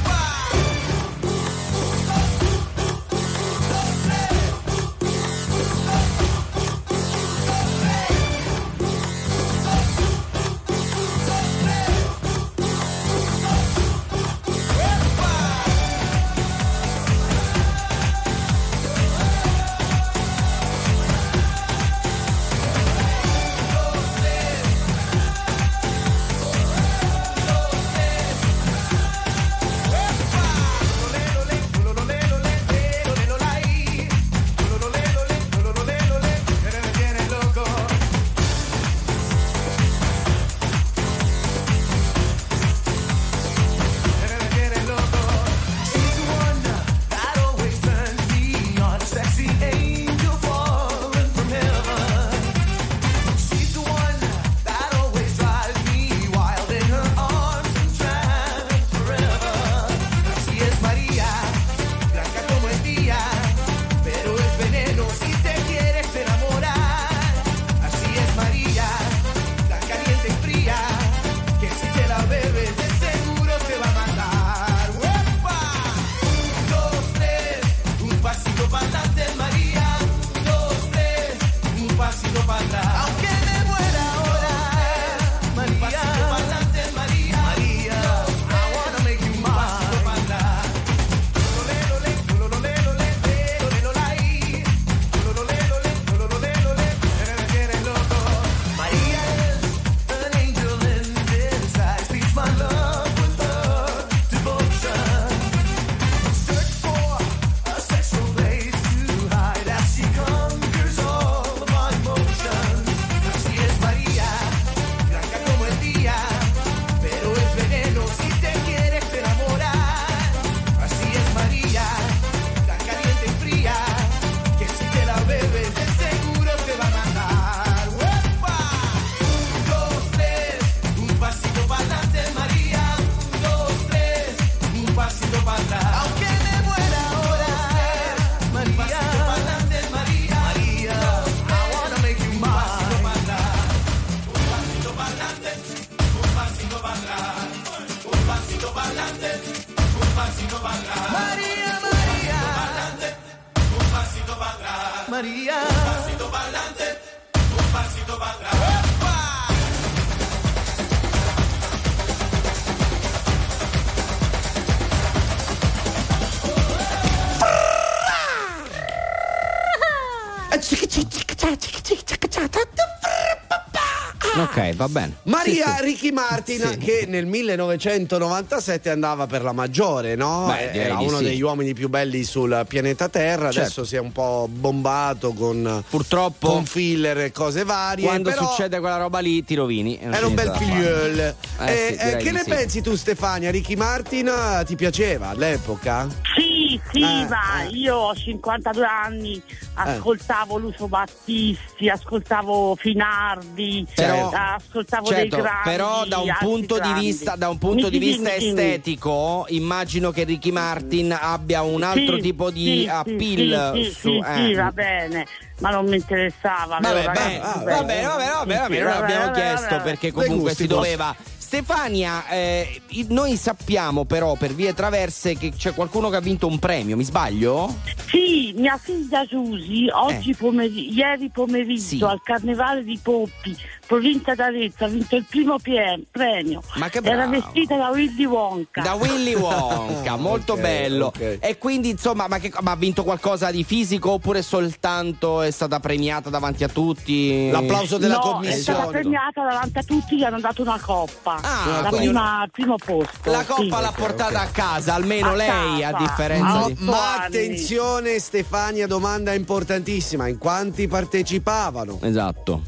Va 174.78 174.88
bene. 174.88 175.16
Maria 175.24 175.66
Sì, 175.72 175.76
sì. 175.78 175.82
Ricky 175.84 176.10
Martin 176.12 176.60
Sì. 176.70 176.78
che 176.78 177.04
nel 177.08 177.26
1997 177.26 178.90
andava 178.90 179.26
per 179.26 179.42
la 179.42 179.52
maggiore, 179.52 180.14
no? 180.14 180.46
Beh, 180.46 180.70
direi 180.70 180.86
Era 180.86 180.98
uno 181.00 181.18
sì. 181.18 181.24
degli 181.24 181.40
uomini 181.42 181.74
più 181.74 181.88
belli 181.88 182.22
sul 182.24 182.64
pianeta 182.68 183.08
Terra, 183.08 183.46
Certo. 183.50 183.60
adesso 183.60 183.84
si 183.84 183.96
è 183.96 183.98
un 183.98 184.12
po' 184.12 184.48
bombato 184.50 185.32
con 185.32 185.84
Purtroppo 185.90 186.48
con 186.48 186.64
filler 186.64 187.18
e 187.18 187.32
cose 187.32 187.64
varie, 187.64 188.06
quando 188.06 188.30
però 188.30 188.48
succede 188.48 188.78
quella 188.78 188.96
roba 188.98 189.18
lì 189.18 189.44
ti 189.44 189.54
rovini. 189.54 189.98
era 190.00 190.26
un 190.26 190.34
bel 190.34 190.52
figliol. 190.56 191.18
Eh, 191.18 191.34
Eh, 191.66 191.96
eh, 191.98 192.16
che 192.18 192.30
ne 192.30 192.42
sì. 192.44 192.48
pensi 192.50 192.80
tu 192.80 192.94
Stefania? 192.96 193.50
Ricky 193.50 193.74
Martin 193.74 194.28
eh, 194.28 194.64
ti 194.64 194.76
piaceva 194.76 195.28
all'epoca? 195.30 196.06
Sì, 196.36 196.80
sì, 196.92 197.00
Eh, 197.00 197.26
ma 197.28 197.64
io 197.70 197.96
ho 197.96 198.14
52 198.14 198.84
anni, 198.86 199.42
ascoltavo 199.78 200.56
Lucio 200.58 200.88
Battisti, 200.88 201.88
ascoltavo 201.88 202.74
Finardi, 202.76 203.86
Però- 203.94 204.30
ascoltavo 204.30 205.08
dei 205.10 205.18
Certo, 205.30 205.36
grandi. 205.36 205.68
però 205.70 206.04
da 206.04 206.18
un 206.18 206.36
punto 206.40 206.74
di 206.74 206.80
grandi. 206.80 207.00
vista, 207.06 207.36
da 207.36 207.48
un 207.48 207.58
punto 207.58 207.88
di 207.88 207.98
dimmi, 207.98 208.12
vista 208.12 208.30
dimmi. 208.36 208.48
estetico, 208.48 209.44
immagino 209.48 210.10
che 210.10 210.24
Ricky 210.24 210.50
Martin 210.50 211.16
abbia 211.18 211.62
un 211.62 211.82
altro 211.82 212.16
Sì, 212.16 212.22
tipo 212.22 212.50
di 212.50 212.82
sì, 212.82 212.88
appeal 212.88 213.72
sì, 213.74 213.84
sì, 213.84 213.90
su 213.92 214.00
sì, 214.00 214.16
eh. 214.18 214.34
sì, 214.46 214.54
va 214.54 214.72
bene, 214.72 215.26
ma 215.60 215.70
non 215.70 215.86
mi 215.86 215.96
interessava. 215.96 216.78
Vabbè, 216.80 216.94
beh, 216.94 217.04
va 217.04 217.12
bene, 217.12 217.60
va 217.64 217.82
bene, 217.84 218.06
va 218.06 218.44
bene, 218.44 218.68
noi 218.68 218.78
sì, 218.78 218.78
l'abbiamo 218.82 219.30
chiesto 219.32 219.80
perché 219.82 220.12
Dei 220.12 220.12
comunque 220.12 220.54
si 220.54 220.66
doveva. 220.66 221.14
Stefania, 221.48 222.28
eh, 222.28 222.82
noi 223.08 223.34
sappiamo 223.36 224.04
però 224.04 224.34
per 224.36 224.52
vie 224.54 224.74
traverse 224.74 225.34
che 225.34 225.50
c'è 225.56 225.72
qualcuno 225.72 226.10
che 226.10 226.16
ha 226.16 226.20
vinto 226.20 226.46
un 226.46 226.58
premio, 226.58 226.94
mi 226.94 227.04
sbaglio? 227.04 227.74
Sì, 228.10 228.52
mia 228.54 228.76
figlia 228.76 229.24
Giusy 229.24 229.88
oggi 229.88 230.34
pomeri- 230.34 230.92
ieri 230.94 231.30
pomeriggio 231.30 231.80
Sì. 231.80 232.02
al 232.02 232.20
Carnevale 232.22 232.84
di 232.84 232.98
Poppi, 233.02 233.56
provincia 233.88 234.34
d'Arezzo, 234.34 234.84
ha 234.84 234.88
vinto 234.88 235.16
il 235.16 235.24
primo 235.28 235.58
pie- 235.58 236.02
premio. 236.10 236.62
Ma 236.74 236.90
che 236.90 236.98
Era 236.98 237.26
brava. 237.26 237.30
vestita 237.30 237.76
da 237.78 237.88
Willy 237.88 238.26
Wonka. 238.26 238.82
Da 238.82 238.92
Willy 238.92 239.34
Wonka, 239.34 240.14
molto 240.20 240.52
ok, 240.52 240.60
bello. 240.60 241.06
ok. 241.06 241.38
E 241.40 241.56
quindi, 241.56 241.88
insomma, 241.88 242.28
ma, 242.28 242.38
che- 242.38 242.52
ma 242.60 242.72
ha 242.72 242.76
vinto 242.76 243.02
qualcosa 243.02 243.50
di 243.50 243.64
fisico 243.64 244.10
oppure 244.12 244.42
soltanto 244.42 245.40
è 245.40 245.50
stata 245.50 245.80
premiata 245.80 246.28
davanti 246.28 246.64
a 246.64 246.68
tutti? 246.68 247.50
L'applauso 247.50 247.96
della 247.96 248.16
no, 248.16 248.20
è 248.20 248.32
commissione. 248.32 248.60
stata 248.78 248.86
premiata 248.86 249.42
davanti 249.42 249.78
a 249.78 249.82
tutti, 249.82 250.16
gli 250.16 250.22
hanno 250.24 250.40
dato 250.40 250.60
una 250.60 250.78
coppa. 250.78 251.40
Ah, 251.42 251.80
la 251.82 251.88
quindi 251.88 252.06
prima, 252.08 252.40
al 252.42 252.50
primo 252.50 252.74
posto. 252.76 253.30
La 253.30 253.40
sì. 253.40 253.46
coppa 253.46 253.80
l'ha 253.80 253.92
portata 253.96 254.40
a 254.42 254.46
casa, 254.48 254.92
almeno 254.94 255.30
A 255.30 255.34
lei, 255.34 255.82
a 255.82 255.92
casa. 255.92 256.04
differenza 256.04 256.64
A 256.64 256.66
di. 256.66 256.76
Ma 256.80 257.14
anni. 257.14 257.24
attenzione 257.26 258.18
Stefania, 258.18 258.86
domanda 258.86 259.32
importantissima, 259.32 260.28
in 260.28 260.36
quanti 260.36 260.86
partecipavano? 260.86 261.98
Esatto. 262.02 262.60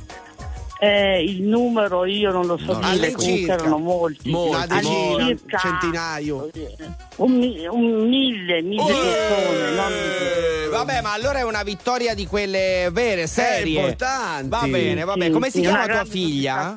Eh, 0.83 1.23
il 1.23 1.43
numero 1.43 2.07
io 2.07 2.31
non 2.33 2.47
lo 2.47 2.57
so 2.57 2.73
dire, 2.91 3.13
comunque 3.13 3.53
erano 3.53 3.77
molti. 3.79 4.31
Una 4.33 4.67
decina, 4.67 5.37
centinaio. 5.61 6.49
Un, 7.17 7.33
un 7.71 8.09
mille, 8.09 8.63
mille 8.63 8.83
persone. 8.87 9.71
non- 9.75 9.93
Eh, 9.93 10.69
Vabbè, 10.71 11.03
ma 11.03 11.13
allora 11.13 11.41
è 11.41 11.43
una 11.43 11.63
vittoria 11.63 12.15
di 12.15 12.27
quelle 12.27 12.89
vere, 12.93 13.27
serie. 13.27 13.79
importanti. 13.79 14.49
Va 14.49 14.67
bene, 14.67 15.05
va 15.05 15.13
bene. 15.15 15.27
Sì, 15.27 15.31
Come 15.33 15.51
sì, 15.51 15.57
si 15.59 15.61
chiama 15.61 15.87
tua 15.87 16.05
figlia? 16.07 16.75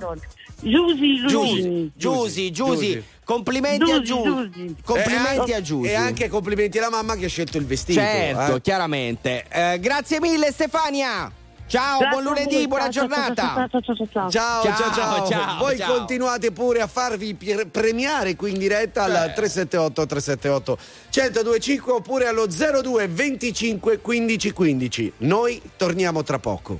Giusy, 0.59 1.91
Giusy, 1.95 2.51
Giusy. 2.51 3.03
Complimenti 3.23 3.89
a 3.89 4.01
Giusy, 4.01 4.23
Giusy. 4.23 4.49
Giusy. 4.51 4.75
Complimenti 4.83 5.51
E 5.51 5.53
a 5.55 5.61
Giusy. 5.61 5.87
E 5.89 5.93
anche 5.95 6.27
complimenti 6.27 6.77
alla 6.77 6.89
mamma 6.89 7.15
che 7.15 7.25
ha 7.25 7.29
scelto 7.29 7.57
il 7.57 7.65
vestito. 7.65 7.99
Certo, 8.01 8.55
eh. 8.55 8.61
chiaramente. 8.61 9.45
Eh, 9.49 9.79
grazie 9.79 10.19
mille 10.19 10.51
Stefania. 10.51 11.31
Ciao, 11.73 11.97
Grazie 11.97 12.21
buon 12.21 12.23
lunedì, 12.23 12.55
voi, 12.55 12.67
buona 12.67 12.89
ciao, 12.91 13.07
ciao, 13.07 13.07
giornata. 13.07 13.67
ciao, 13.67 13.67
ciao, 13.67 13.81
ciao, 13.81 13.95
ciao, 13.95 14.29
ciao. 14.29 14.29
Ciao, 14.29 14.61
ciao, 14.61 14.93
ciao, 14.93 15.27
ciao, 15.27 15.57
Voi 15.57 15.77
ciao. 15.77 15.95
continuate 15.97 16.51
pure 16.51 16.81
a 16.81 16.87
farvi 16.87 17.35
premiare 17.71 18.35
qui 18.35 18.51
in 18.51 18.59
diretta 18.59 19.05
al 19.05 19.33
378 19.33 20.05
378 20.05 20.77
1025 21.11 21.91
oppure 21.93 22.27
allo 22.27 22.45
02 22.45 23.07
25 23.07 23.97
15 24.01 24.51
15. 24.51 25.13
Noi 25.17 25.59
torniamo 25.75 26.21
tra 26.21 26.37
poco. 26.37 26.79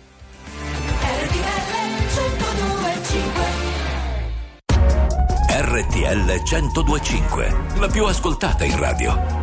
RTL 5.49 6.41
1025, 6.43 7.55
la 7.79 7.87
più 7.87 8.05
ascoltata 8.05 8.63
in 8.63 8.77
radio. 8.77 9.42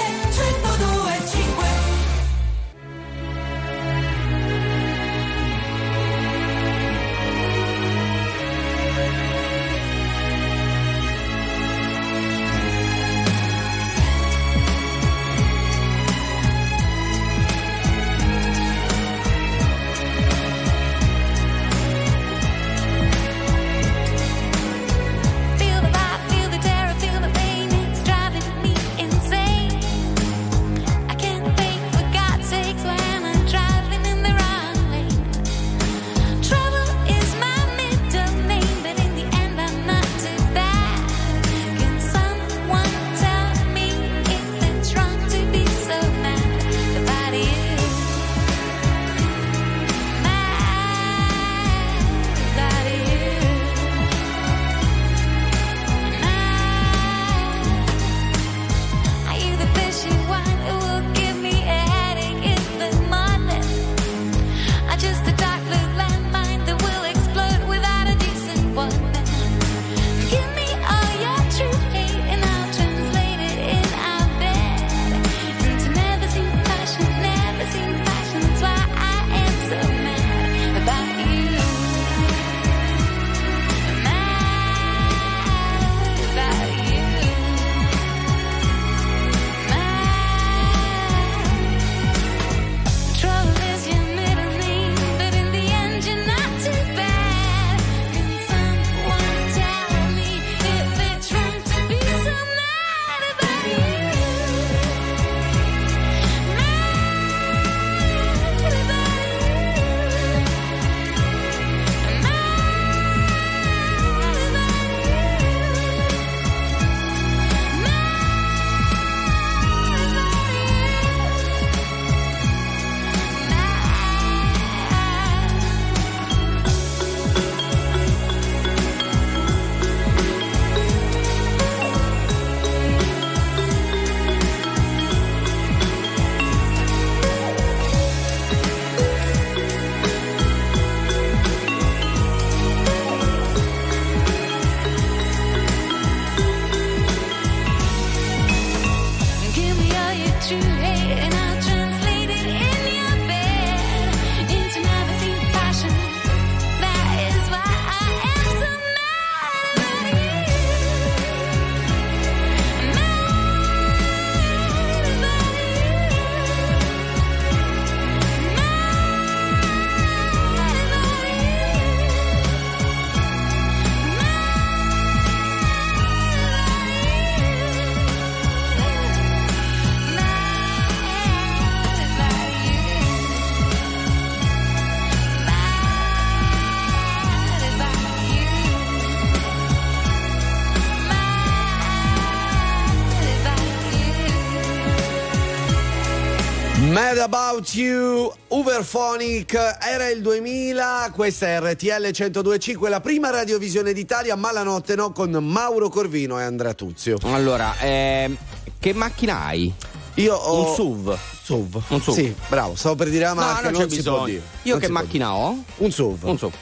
About 197.61 197.75
You, 197.75 198.33
Uberphonic, 198.47 199.53
era 199.53 200.09
il 200.09 200.21
2000, 200.21 201.11
questa 201.13 201.45
è 201.45 201.59
RTL 201.59 202.09
1025, 202.09 202.89
la 202.89 203.01
prima 203.01 203.29
radiovisione 203.29 203.93
d'Italia, 203.93 204.35
ma 204.35 204.51
la 204.51 204.63
notte 204.63 204.95
no, 204.95 205.11
con 205.11 205.29
Mauro 205.31 205.87
Corvino 205.89 206.39
e 206.39 206.43
Andrea 206.43 206.73
Tuzio. 206.73 207.19
Allora, 207.21 207.75
ehm, 207.79 208.35
che 208.79 208.93
macchina 208.93 209.45
hai? 209.45 209.71
Io 210.15 210.33
ho... 210.33 210.69
Un 210.69 210.73
SUV. 210.73 211.17
SUV. 211.43 211.83
Un 211.89 212.01
SUV. 212.01 212.13
Sì, 212.15 212.35
bravo, 212.47 212.73
stavo 212.75 212.95
per 212.95 213.09
dire 213.09 213.25
la 213.25 213.33
No, 213.33 213.41
marca, 213.41 213.69
non 213.69 213.73
non, 213.73 213.81
c'è 213.81 213.95
bisogno. 213.95 214.41
Io 214.63 214.71
Non 214.71 214.79
che 214.79 214.89
macchina 214.89 215.35
ho? 215.35 215.63
Un 215.77 215.91
SUV. 215.91 216.23
Un 216.23 216.37
SUV. 216.39 216.53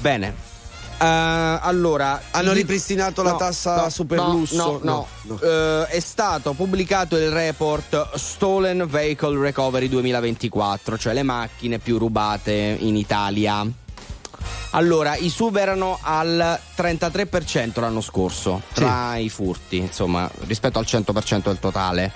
Bene. 0.00 0.49
Eh, 1.00 1.58
allora 1.62 2.20
Hanno 2.30 2.52
ripristinato 2.52 3.22
la 3.22 3.34
tassa 3.34 3.88
super 3.88 4.18
no, 4.18 4.32
lusso? 4.32 4.56
No, 4.56 4.80
no. 4.82 5.06
No, 5.22 5.38
Eh, 5.40 5.86
è 5.86 6.00
stato 6.00 6.52
pubblicato 6.52 7.16
il 7.16 7.30
report 7.30 8.16
Stolen 8.16 8.86
Vehicle 8.86 9.38
Recovery 9.38 9.88
2024, 9.88 10.98
cioè 10.98 11.14
le 11.14 11.22
macchine 11.22 11.78
più 11.78 11.96
rubate 11.96 12.76
in 12.80 12.96
Italia. 12.96 13.66
Allora, 14.72 15.16
i 15.16 15.30
SUV 15.30 15.56
erano 15.56 15.98
al 16.00 16.58
33% 16.76 17.80
l'anno 17.80 18.00
scorso 18.00 18.62
tra 18.72 19.16
i 19.16 19.28
furti, 19.28 19.78
insomma, 19.78 20.30
rispetto 20.46 20.78
al 20.78 20.84
100% 20.86 21.44
del 21.44 21.58
totale. 21.58 22.12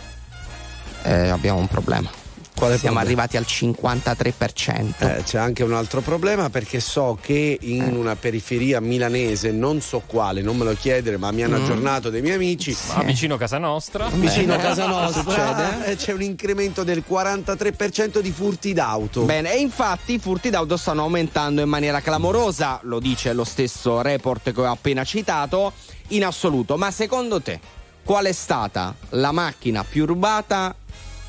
eh, 1.03 1.29
abbiamo 1.29 1.59
un 1.59 1.69
problema. 1.69 2.24
Quale 2.57 2.79
Siamo 2.79 2.99
problema? 2.99 3.23
arrivati 3.25 3.37
al 3.37 3.45
53%. 3.47 4.95
Eh, 5.19 5.23
c'è 5.25 5.39
anche 5.39 5.65
un 5.65 5.73
altro 5.73 6.01
problema 6.01 6.51
perché 6.51 6.79
so 6.79 7.19
che 7.21 7.59
Eh. 7.61 7.67
in 7.67 7.97
una 7.97 8.15
periferia 8.15 8.81
milanese, 8.81 9.51
non 9.51 9.81
so 9.81 10.03
quale, 10.07 10.41
non 10.41 10.57
me 10.57 10.65
lo 10.65 10.75
chiedere, 10.75 11.17
ma 11.17 11.33
mi 11.33 11.43
hanno 11.43 11.59
Mm. 11.59 11.63
aggiornato 11.65 12.11
dei 12.11 12.23
miei 12.23 12.37
amici. 12.37 12.75
Ma 12.95 13.03
vicino 13.03 13.35
a 13.35 13.39
casa 13.39 13.59
nostra. 13.59 14.09
Vicino 14.09 14.55
a 14.55 14.59
Eh. 14.59 14.63
casa 14.63 14.87
nostra 14.87 15.23
Succede? 15.23 15.87
eh, 15.87 15.97
c'è 15.97 16.13
un 16.13 16.23
incremento 16.23 16.85
del 16.85 17.03
43% 17.07 18.21
di 18.21 18.31
furti 18.31 18.73
d'auto. 18.73 19.23
Bene, 19.23 19.53
e 19.53 19.59
infatti 19.59 20.15
i 20.15 20.19
furti 20.21 20.49
d'auto 20.49 20.77
stanno 20.77 21.03
aumentando 21.03 21.61
in 21.61 21.69
maniera 21.69 22.01
clamorosa, 22.01 22.79
lo 22.85 23.01
dice 23.01 23.33
lo 23.33 23.45
stesso 23.45 24.01
report 24.01 24.53
che 24.53 24.61
ho 24.61 24.71
appena 24.71 25.03
citato, 25.05 25.73
in 26.09 26.25
assoluto. 26.25 26.77
Ma 26.77 26.91
secondo 26.93 27.41
te, 27.41 27.59
qual 28.05 28.27
è 28.27 28.33
stata 28.33 28.95
la 29.11 29.33
macchina 29.33 29.83
più 29.83 30.07
rubata 30.07 30.75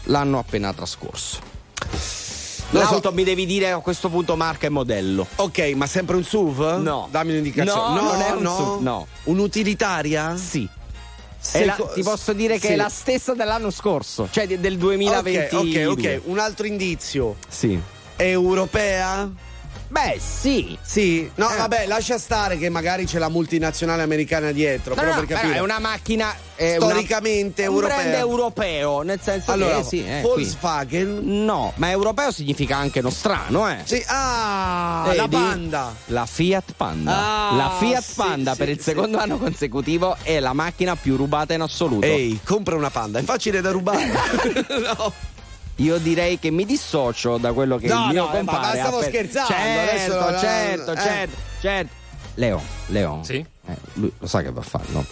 l'anno 0.05 0.39
appena 0.39 0.73
trascorso? 0.73 1.39
So- 1.97 2.43
L'auto 2.71 3.11
mi 3.13 3.23
devi 3.23 3.45
dire 3.45 3.71
a 3.71 3.79
questo 3.79 4.09
punto 4.09 4.35
marca 4.35 4.65
e 4.65 4.69
modello. 4.69 5.27
Ok, 5.35 5.59
ma 5.75 5.85
sempre 5.87 6.15
un 6.15 6.23
SUV? 6.23 6.79
No. 6.81 7.07
Dammi 7.11 7.31
un'indicazione. 7.31 8.01
No, 8.01 8.11
non 8.11 8.21
è 8.21 8.31
un 8.31 8.41
no. 8.41 8.55
SUV, 8.55 8.81
no. 8.81 9.07
Un'utilitaria? 9.23 10.35
Sì. 10.35 10.67
La- 11.63 11.77
ti 11.93 12.01
posso 12.01 12.33
dire 12.33 12.57
che 12.57 12.67
sì. 12.67 12.73
è 12.73 12.75
la 12.75 12.89
stessa 12.89 13.35
dell'anno 13.35 13.69
scorso, 13.69 14.27
cioè 14.31 14.47
del 14.47 14.77
2020. 14.77 15.55
Ok, 15.55 15.87
ok, 15.91 15.97
ok. 15.97 16.21
Un 16.25 16.39
altro 16.39 16.65
indizio. 16.65 17.35
Sì. 17.47 17.79
È 18.15 18.23
europea? 18.23 19.29
Beh, 19.87 20.19
sì. 20.19 20.77
Sì. 20.81 21.29
No, 21.35 21.49
Eh. 21.51 21.57
vabbè, 21.57 21.85
lascia 21.87 22.17
stare 22.17 22.57
che 22.57 22.69
magari 22.69 23.05
c'è 23.05 23.19
la 23.19 23.29
multinazionale 23.29 24.01
americana 24.03 24.51
dietro. 24.51 24.93
No, 24.95 25.01
però 25.01 25.13
no, 25.13 25.19
per 25.19 25.27
però 25.27 25.39
capire. 25.39 25.57
è 25.57 25.61
una 25.61 25.79
macchina 25.79 26.35
è 26.55 26.75
Storicamente 26.77 27.65
una, 27.65 27.75
europea. 27.75 27.97
Un 27.97 28.03
brand 28.03 28.19
europeo, 28.19 29.01
nel 29.01 29.19
senso 29.21 29.51
Allora, 29.51 29.77
che 29.77 29.83
sì, 29.83 30.05
eh, 30.05 30.21
qui. 30.21 30.43
Volkswagen. 30.43 31.43
No, 31.45 31.73
ma 31.75 31.89
europeo 31.89 32.31
significa 32.31 32.77
anche 32.77 33.01
nostrano, 33.01 33.69
eh. 33.69 33.79
Sì, 33.83 34.01
ah, 34.07 35.03
Vedi? 35.05 35.17
la 35.17 35.27
Panda. 35.27 35.95
La 36.05 36.25
Fiat 36.25 36.73
Panda. 36.75 37.11
Ah, 37.11 37.55
la 37.55 37.75
Fiat 37.77 38.03
sì, 38.03 38.13
Panda 38.15 38.51
sì, 38.53 38.57
per 38.57 38.69
il 38.69 38.79
secondo 38.81 39.17
anno 39.17 39.37
consecutivo 39.37 40.15
è 40.23 40.39
la 40.39 40.53
macchina 40.53 40.95
più 40.95 41.15
rubata 41.15 41.53
in 41.53 41.61
assoluto. 41.61 42.05
Ehi, 42.05 42.39
compra 42.43 42.75
una 42.75 42.89
Panda, 42.89 43.19
è 43.19 43.23
facile 43.23 43.61
da 43.61 43.71
rubare. 43.71 44.05
no. 44.67 45.13
Io 45.77 45.97
direi 45.97 46.39
che 46.39 46.51
mi 46.51 46.65
dissocio 46.65 47.37
da 47.37 47.51
quello 47.51 47.77
che 47.77 47.87
No, 47.87 48.05
il 48.05 48.11
mio 48.13 48.23
no, 48.23 48.29
eh, 48.29 48.41
ma- 48.43 48.51
compare 48.51 48.77
ma 48.77 48.83
stavo 48.85 48.97
appena- 48.99 49.11
scherzando, 49.11 49.51
Certo, 49.53 49.91
adesso 49.91 50.19
no, 50.19 50.29
no, 50.29 50.39
certo, 50.39 50.91
eh. 50.91 50.95
certo, 51.01 51.35
certo. 51.59 51.93
Leo, 52.35 52.61
Leo. 52.87 53.19
Sì? 53.23 53.45
Eh, 53.67 53.75
lui 53.93 54.11
lo 54.17 54.27
sa 54.27 54.41
che 54.41 54.51
va 54.51 54.61
a 54.61 54.63
fare, 54.63 54.85
no? 54.89 55.05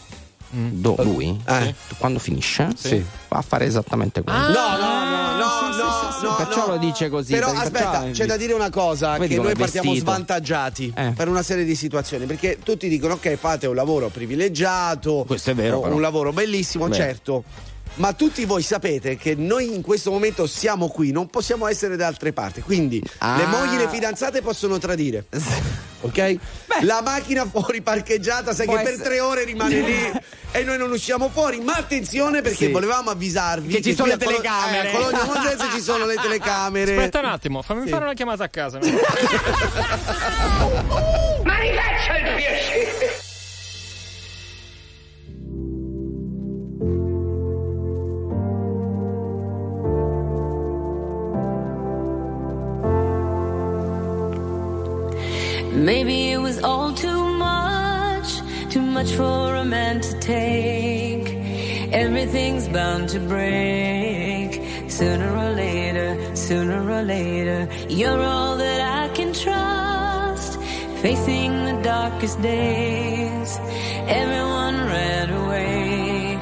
Mm. 0.55 0.69
Do- 0.81 0.95
lui? 0.99 1.41
Eh. 1.47 1.73
Quando 1.97 2.19
finisce? 2.19 2.67
Sì. 2.77 3.03
Va 3.27 3.37
a 3.37 3.41
fare 3.41 3.65
esattamente 3.65 4.21
quello. 4.21 4.37
No, 4.37 4.47
no, 4.47 4.77
no, 4.77 5.35
no, 5.35 5.37
no, 5.37 6.29
no, 6.29 6.35
Perciò 6.35 6.67
no. 6.67 6.73
lo 6.73 6.77
dice 6.77 7.09
così. 7.09 7.33
Però 7.33 7.47
aspetta, 7.49 7.99
perciò- 8.01 8.11
c'è 8.11 8.25
da 8.27 8.37
dire 8.37 8.53
una 8.53 8.69
cosa: 8.69 9.17
Vedi 9.17 9.35
che 9.35 9.41
noi 9.41 9.55
partiamo 9.55 9.89
vestito. 9.91 10.11
svantaggiati 10.11 10.93
Eh. 10.95 11.11
per 11.15 11.27
una 11.27 11.41
serie 11.41 11.65
di 11.65 11.75
situazioni. 11.75 12.25
Perché 12.27 12.59
tutti 12.63 12.87
dicono: 12.87 13.15
ok, 13.15 13.35
fate 13.35 13.65
un 13.67 13.73
lavoro 13.75 14.09
privilegiato, 14.09 15.23
Questo 15.25 15.49
è 15.51 15.55
vero, 15.55 15.77
o 15.77 15.81
però. 15.81 15.95
un 15.95 16.01
lavoro 16.01 16.31
bellissimo, 16.31 16.83
Vero. 16.87 16.95
certo. 17.03 17.43
Ma 17.95 18.13
tutti 18.13 18.43
voi 18.45 18.63
sapete 18.63 19.17
che 19.17 19.35
noi 19.35 19.73
in 19.73 19.81
questo 19.83 20.09
momento 20.09 20.47
siamo 20.47 20.87
qui, 20.87 21.11
non 21.11 21.27
possiamo 21.27 21.67
essere 21.67 21.95
da 21.95 22.07
altre 22.07 22.33
parti. 22.33 22.61
Quindi 22.61 23.01
Ah. 23.19 23.37
le 23.37 23.45
mogli, 23.45 23.75
le 23.77 23.87
fidanzate 23.87 24.41
possono 24.41 24.77
tradire. 24.79 25.25
Ok? 26.05 26.35
La 26.81 27.01
macchina 27.01 27.45
fuori 27.49 27.81
parcheggiata, 27.81 28.53
sai 28.53 28.65
Può 28.65 28.75
che 28.75 28.83
per 28.83 28.91
essere- 28.91 29.07
tre 29.07 29.19
ore 29.21 29.45
rimane 29.45 29.79
lì 29.79 30.11
e 30.51 30.63
noi 30.63 30.77
non 30.77 30.91
usciamo 30.91 31.29
fuori. 31.29 31.61
Ma 31.61 31.75
attenzione 31.75 32.41
perché 32.41 32.65
Sì. 32.65 32.71
volevamo 32.73 33.09
avvisarvi 33.09 33.73
Che 33.75 33.81
ci 33.81 33.95
sono 33.95 34.09
le 34.09 34.17
telecamere. 34.17 34.91
eh, 34.91 34.93
a 34.93 34.97
Cologno 34.99 35.23
Monzese 35.23 35.63
ci 35.73 35.79
sono 35.79 36.05
le 36.05 36.15
telecamere. 36.21 36.97
Aspetta 36.97 37.19
un 37.19 37.25
attimo, 37.25 37.61
fammi 37.61 37.83
Sì. 37.85 37.89
fare 37.89 38.03
una 38.03 38.13
chiamata 38.15 38.43
a 38.43 38.49
casa. 38.49 38.79
Ma 41.43 41.59
rifaccia 41.59 42.17
il 42.17 42.35
piacere! 42.35 42.72
Maybe 55.83 56.31
it 56.31 56.37
was 56.37 56.63
all 56.63 56.93
too 56.93 57.23
much, 57.33 58.39
too 58.69 58.81
much 58.81 59.11
for 59.11 59.55
a 59.55 59.65
man 59.65 59.99
to 59.99 60.17
take. 60.21 61.27
Everything's 61.91 62.69
bound 62.69 63.09
to 63.09 63.19
break. 63.19 64.61
Sooner 64.89 65.29
or 65.35 65.51
later, 65.51 66.35
sooner 66.37 66.89
or 66.89 67.03
later, 67.03 67.67
you're 67.89 68.21
all 68.21 68.55
that 68.55 68.79
I 69.01 69.13
can 69.13 69.33
trust. 69.33 70.57
Facing 71.01 71.51
the 71.65 71.81
darkest 71.83 72.41
days, 72.41 73.59
everyone 74.07 74.77
ran 74.87 75.29
away. 75.31 76.39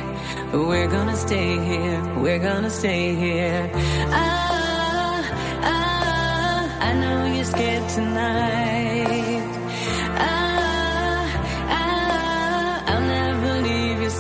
We're 0.54 0.92
gonna 0.98 1.18
stay 1.18 1.58
here, 1.66 2.00
we're 2.20 2.44
gonna 2.50 2.70
stay 2.70 3.16
here. 3.16 3.72
Ah, 4.12 5.24
ah, 5.64 6.78
I 6.80 6.94
know 6.94 7.34
you're 7.34 7.44
scared 7.44 7.90
tonight. 7.90 9.21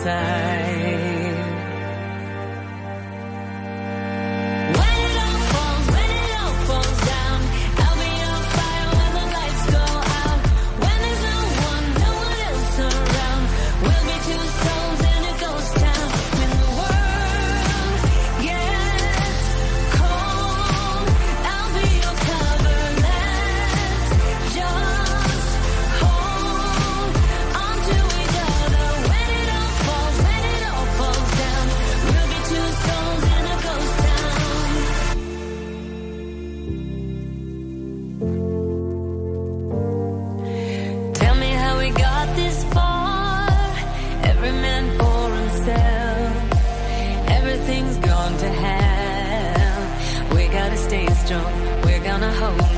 在 0.03 0.50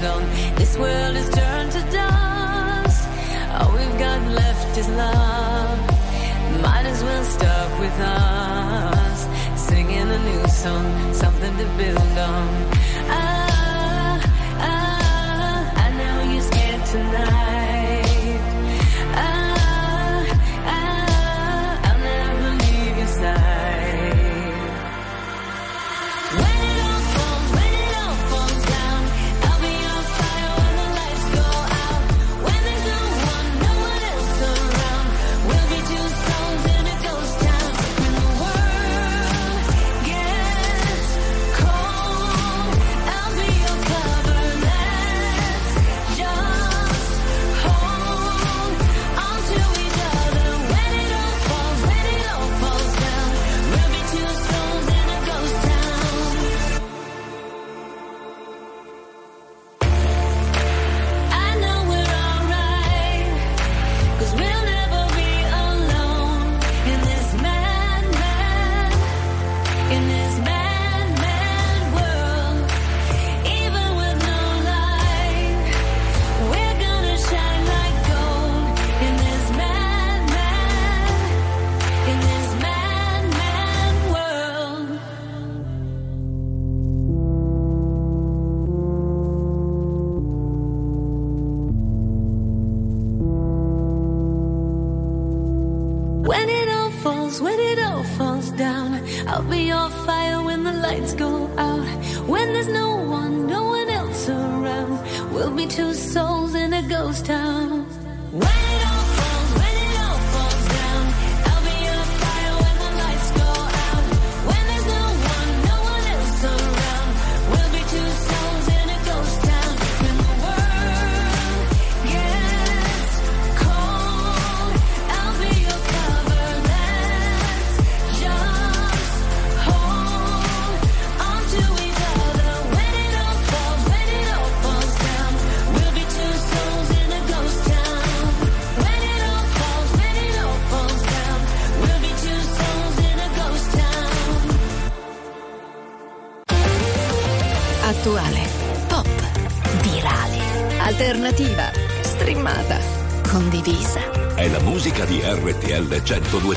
on. 0.06 0.24
This 0.56 0.78
world 0.78 1.16
is 1.16 1.30
turned 1.30 1.72
to 1.72 1.82
dust. 1.92 3.08
All 3.60 3.72
we've 3.72 3.98
got 4.00 4.22
left 4.28 4.78
is 4.78 4.90
love. 4.90 5.80
Might 6.62 6.86
as 6.86 7.04
well 7.04 7.24
start 7.24 7.80
with 7.80 7.98
us. 8.00 9.28
Singing 9.68 10.10
a 10.18 10.20
new 10.30 10.48
song, 10.48 11.14
something 11.14 11.56
to 11.58 11.66
build 11.78 12.18
on. 12.18 12.48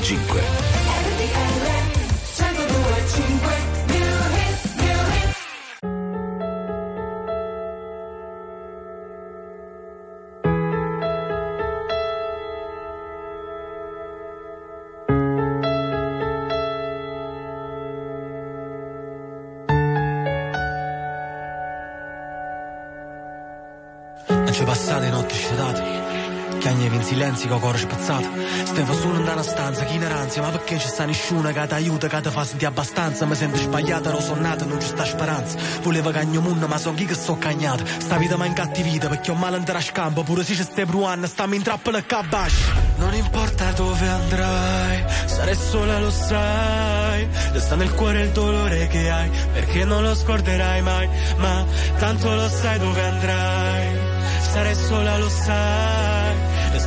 1025. 0.07 0.41
Non 24.29 24.53
ci 24.53 24.63
passate 24.63 25.09
notti 25.09 25.35
sciatate 25.35 26.06
Chiagnevi 26.59 26.95
in 26.95 27.03
silenzio 27.03 27.49
con 27.49 27.59
cuore 27.59 27.77
spezzato. 27.77 28.27
Stevo 28.63 28.93
solo 28.93 29.19
in 29.19 29.27
una 29.27 29.43
stanza, 29.43 29.83
chi 29.85 29.97
ansia? 29.97 30.41
Ma 30.41 30.49
perché 30.49 30.77
ci 30.79 30.87
sta 30.87 31.05
nessuno 31.05 31.51
che 31.51 31.67
ti 31.67 31.73
aiuta, 31.73 32.07
che 32.07 32.21
ti 32.21 32.29
fa 32.29 32.45
sentire 32.45 32.69
abbastanza? 32.69 33.25
Mi 33.25 33.35
sento 33.35 33.57
sbagliata, 33.57 34.09
ero 34.09 34.19
sonnata, 34.19 34.65
non 34.65 34.81
ci 34.81 34.87
sta 34.87 35.05
speranza. 35.05 35.57
Volevo 35.81 36.11
cagno 36.11 36.41
munno, 36.41 36.67
ma 36.67 36.77
so 36.77 36.93
chi 36.93 37.05
che 37.05 37.13
sto 37.13 37.37
cagnata 37.37 37.83
Sta 37.85 38.17
vita 38.17 38.37
mi 38.37 38.47
incattivita, 38.47 39.07
perché 39.07 39.31
ho 39.31 39.35
male 39.35 39.55
andare 39.55 39.77
a 39.77 39.81
scampo. 39.81 40.23
Pure 40.23 40.43
se 40.43 40.55
ci 40.55 40.63
stai 40.63 40.85
bruando, 40.85 41.27
stammi 41.27 41.55
in 41.55 41.63
trappola 41.63 41.99
e 41.99 42.05
cabasci 42.05 42.71
Non 42.97 43.13
importa 43.13 43.71
dove 43.71 44.07
andrai, 44.07 45.03
sarai 45.25 45.55
sola 45.55 45.99
lo 45.99 46.11
sai. 46.11 47.27
Resta 47.51 47.75
nel 47.75 47.93
cuore 47.93 48.21
il 48.21 48.31
dolore 48.31 48.87
che 48.87 49.09
hai 49.09 49.29
Perché 49.53 49.85
non 49.85 50.03
lo 50.03 50.15
scorderai 50.15 50.81
mai. 50.81 51.09
Ma 51.37 51.65
tanto 51.97 52.33
lo 52.33 52.49
sai 52.49 52.79
dove 52.79 53.03
andrai 53.03 53.99
Sarai 54.51 54.75
sola 54.75 55.17
lo 55.17 55.29
sai 55.29 56.06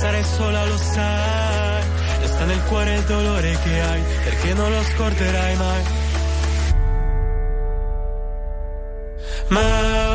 sarai 0.00 0.24
sola, 0.24 0.64
lo 0.64 0.78
sai. 0.78 1.82
Resta 2.20 2.44
nel 2.46 2.62
cuore 2.64 2.94
il 2.94 3.02
dolore 3.02 3.58
che 3.62 3.80
hai, 3.80 4.02
perché 4.24 4.54
non 4.54 4.70
lo 4.70 4.82
scorderai 4.82 5.56
mai. 5.56 5.82
Ma 9.48 10.09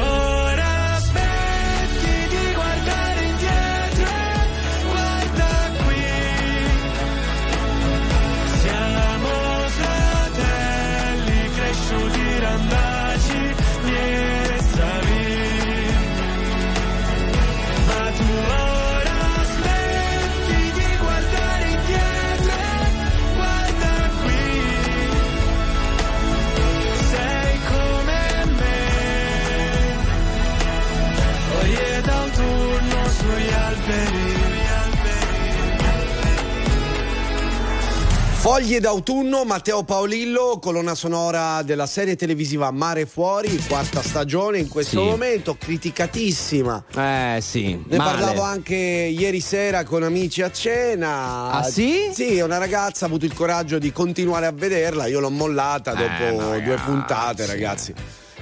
Foglie 38.55 38.79
d'autunno, 38.79 39.43
Matteo 39.43 39.83
Paolillo, 39.83 40.59
colonna 40.61 40.95
sonora 40.95 41.61
della 41.61 41.85
serie 41.85 42.15
televisiva 42.15 42.71
Mare 42.71 43.05
Fuori, 43.05 43.61
quarta 43.67 44.01
stagione 44.01 44.59
in 44.59 44.69
questo 44.69 45.01
Sì. 45.01 45.05
momento, 45.05 45.57
criticatissima. 45.59 46.85
Eh 46.95 47.39
sì. 47.41 47.77
Ne 47.85 47.97
male. 47.97 48.11
parlavo 48.11 48.43
anche 48.43 48.75
ieri 48.75 49.41
sera 49.41 49.83
con 49.83 50.03
amici 50.03 50.41
a 50.41 50.49
cena. 50.51 51.51
Ah, 51.51 51.63
sì? 51.63 52.09
Sì, 52.13 52.39
una 52.39 52.57
ragazza 52.57 53.03
ha 53.03 53.07
avuto 53.09 53.25
il 53.25 53.33
coraggio 53.33 53.77
di 53.77 53.91
continuare 53.91 54.45
a 54.45 54.53
vederla. 54.53 55.07
Io 55.07 55.19
l'ho 55.19 55.29
mollata 55.29 55.91
Eh, 55.91 55.95
dopo 56.31 56.41
ma 56.51 56.57
due 56.57 56.77
puntate, 56.77 57.45
ragazzi. 57.45 57.93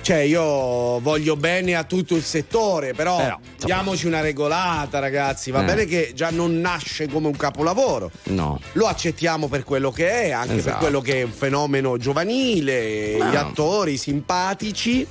Cioè, 0.04 0.18
io 0.18 1.00
voglio 1.00 1.38
bene 1.38 1.76
a 1.76 1.86
tutto 1.86 2.14
il 2.18 2.24
settore, 2.24 2.94
però, 2.94 3.16
Però, 3.16 3.40
diamoci 3.64 4.06
una 4.06 4.20
regolata, 4.20 5.00
ragazzi. 5.00 5.50
Va 5.50 5.62
Eh. 5.62 5.64
bene 5.66 5.86
che 5.86 6.12
già 6.14 6.30
non 6.30 6.60
nasce 6.60 7.08
come 7.08 7.28
un 7.28 7.38
capolavoro. 7.38 8.12
No. 8.24 8.60
Lo 8.74 8.88
accettiamo 8.88 9.48
per 9.48 9.64
quello 9.64 9.92
che 9.92 10.10
è, 10.24 10.32
anche 10.32 10.48
per 10.50 10.58
Esatto. 10.58 10.78
quello 10.80 11.00
che 11.00 11.22
è 11.22 11.24
un 11.24 11.32
fenomeno 11.32 11.96
giovanile, 11.96 13.16
No. 13.18 13.30
gli 13.30 13.36
attori 13.38 13.96
simpatici, 13.96 15.08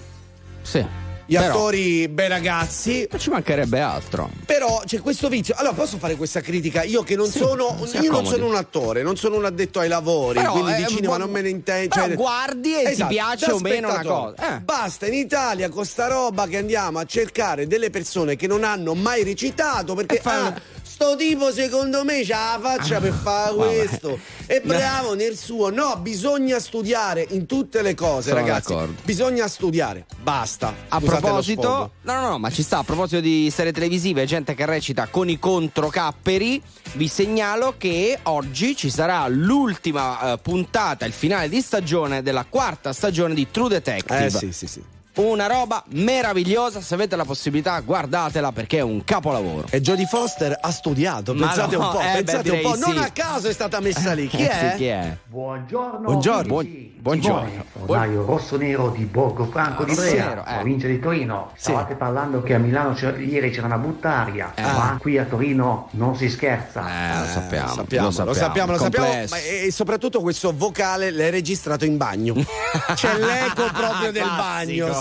Sì. 0.60 0.85
Gli 1.27 1.35
Però- 1.36 1.47
attori 1.49 2.09
bei 2.09 2.28
ragazzi. 2.28 3.07
Non 3.11 3.20
ci 3.20 3.31
mancherebbe 3.31 3.81
altro. 3.81 4.31
Però 4.44 4.82
c'è 4.85 5.01
questo 5.01 5.28
vizio. 5.28 5.55
Allora, 5.57 5.74
posso 5.74 5.99
fare 5.99 6.16
questa 6.16 6.40
critica? 6.40 6.82
Io 6.82 7.03
che 7.03 7.16
non 7.16 7.28
Sì, 7.31 7.39
sono. 7.39 7.77
Io 8.01 8.11
non 8.11 8.27
sono 8.27 8.47
un 8.47 8.55
attore, 8.57 9.03
non 9.03 9.16
sono 9.16 9.36
un 9.36 9.44
addetto 9.44 9.78
ai 9.81 9.89
lavori. 9.89 10.39
Però, 10.40 10.53
quindi 10.53 10.73
eh, 10.73 10.77
di 10.77 10.86
cinema 10.89 11.15
bu- 11.15 11.20
non 11.20 11.31
me 11.31 11.40
ne 11.43 11.49
intendo. 11.49 11.94
però 11.94 12.15
guardi 12.15 12.74
e 12.74 12.94
ti 12.94 13.05
piace 13.07 13.51
o 13.51 13.59
meno 13.61 13.89
una 13.89 14.03
cosa. 14.03 14.57
Eh. 14.57 14.61
Basta 14.61 15.07
in 15.07 15.15
Italia 15.15 15.69
con 15.69 15.85
sta 15.85 16.07
roba 16.09 16.47
che 16.47 16.59
andiamo 16.59 16.99
a 16.99 17.05
cercare 17.05 17.66
delle 17.66 17.90
persone 17.90 18.36
che 18.36 18.47
non 18.47 18.65
hanno 18.65 18.94
mai 18.94 19.23
recitato 19.24 19.94
perché 19.94 20.20
ah, 20.24 20.55
sto 20.93 21.16
tipo 21.16 21.51
secondo 21.52 22.05
me 22.05 22.23
c'ha 22.23 22.59
la 22.59 22.60
faccia 22.60 23.01
per 23.01 23.14
fare 23.14 23.55
vabbè. 23.55 23.77
questo. 23.86 24.19
È 24.44 24.60
bravo 24.60 25.14
nel 25.14 25.36
suo. 25.39 25.70
No, 25.70 25.97
bisogna 25.97 26.59
studiare 26.59 27.27
in 27.31 27.47
tutte 27.47 27.81
le 27.81 27.94
cose, 27.94 28.28
Sono 28.28 28.40
ragazzi. 28.40 28.73
d'accordo. 28.73 29.01
Bisogna 29.02 29.48
studiare. 29.48 30.05
Basta. 30.23 30.74
A 30.89 30.98
Scusate 30.98 31.20
proposito, 31.20 31.93
no, 32.02 32.12
no, 32.12 32.28
no, 32.28 32.39
ma 32.39 32.51
ci 32.51 32.62
sta. 32.62 32.78
A 32.78 32.85
proposito 32.85 33.20
di 33.20 33.51
serie 33.51 33.73
televisive, 33.73 34.27
gente 34.27 34.55
che 34.55 34.66
recita 34.66 35.06
con 35.06 35.31
i 35.31 35.39
controcapperi, 35.39 36.62
vi 36.94 37.09
segnalo 37.09 37.74
che 37.78 38.19
oggi 38.24 38.77
ci 38.77 38.90
sarà 38.90 39.27
l'ultima 39.28 40.32
eh, 40.32 40.39
puntata, 40.39 41.06
il 41.06 41.12
finale 41.12 41.48
di 41.48 41.62
stagione 41.62 42.23
della 42.23 42.44
quarta 42.47 42.93
stagione 42.93 43.32
di 43.32 43.51
True 43.51 43.70
Detective. 43.70 44.27
Eh 44.27 44.31
sì, 44.31 44.52
sì, 44.52 44.66
sì. 44.66 44.82
Una 45.15 45.47
roba 45.47 45.85
meravigliosa, 45.89 46.81
se 46.81 46.95
avete 46.95 47.17
la 47.17 47.27
possibilità 47.27 47.79
guardatela 47.81 48.51
perché 48.51 48.79
è 48.79 48.81
un 48.81 49.05
capolavoro. 49.05 49.67
E 49.69 49.83
Jodie 49.83 50.07
Foster 50.07 50.57
ha 50.59 50.71
studiato, 50.71 51.35
pensate 51.35 51.77
no, 51.77 51.85
un 51.85 51.91
po', 51.93 52.01
eh, 52.01 52.05
beh, 52.05 52.23
pensate 52.23 52.37
un 52.51 52.57
direi 52.57 52.63
po'. 52.63 52.77
Non 52.79 52.93
sì. 52.97 52.99
a 52.99 53.11
caso 53.13 53.49
è 53.49 53.53
stata 53.53 53.79
messa 53.81 54.15
lì. 54.15 54.27
Chi 54.27 54.43
Eh, 54.43 54.49
è? 54.49 54.71
sì, 54.71 54.77
chi 54.79 54.87
è? 54.87 55.15
Buongiorno. 55.27 56.01
Buongiorno. 56.01 56.47
Buon- 56.49 56.91
buongiorno. 56.99 57.65
Faunaio 57.85 58.25
rosso-nero 58.25 58.89
di 58.89 59.05
Borgo 59.05 59.45
Franco 59.51 59.85
di 59.85 59.91
Rosso-nero, 59.95 60.17
Ivrea, 60.41 60.47
eh. 60.47 60.55
provincia 60.55 60.87
di 60.87 60.99
Torino. 60.99 61.51
Sì. 61.57 61.63
Stavate 61.65 61.95
parlando 61.97 62.43
che 62.43 62.55
a 62.55 62.59
Milano 62.59 62.95
c'era- 62.95 63.19
ieri 63.19 63.51
c'era 63.51 63.67
una 63.67 63.77
brutta 63.79 64.11
aria, 64.21 64.55
ma 64.57 64.97
qui 64.99 65.19
a 65.19 65.25
Torino 65.25 65.89
non 65.91 66.17
si 66.17 66.31
scherza. 66.31 66.81
Eh, 66.81 67.19
lo 67.19 67.27
sappiamo, 67.27 67.69
Sappiamo, 67.75 68.07
lo 68.07 68.13
sappiamo, 68.33 68.73
lo 68.73 68.79
sappiamo, 68.79 69.07
complesso. 69.09 69.35
ma- 69.35 69.41
e 69.43 69.71
soprattutto 69.71 70.23
questo 70.23 70.55
vocale 70.57 71.11
l'hai 71.11 71.29
registrato 71.31 71.85
in 71.85 71.99
bagno. 71.99 72.33
C'è 72.95 73.15
l'eco 73.19 73.65
proprio 73.75 74.11
del 74.11 74.23
bagno, 74.25 75.01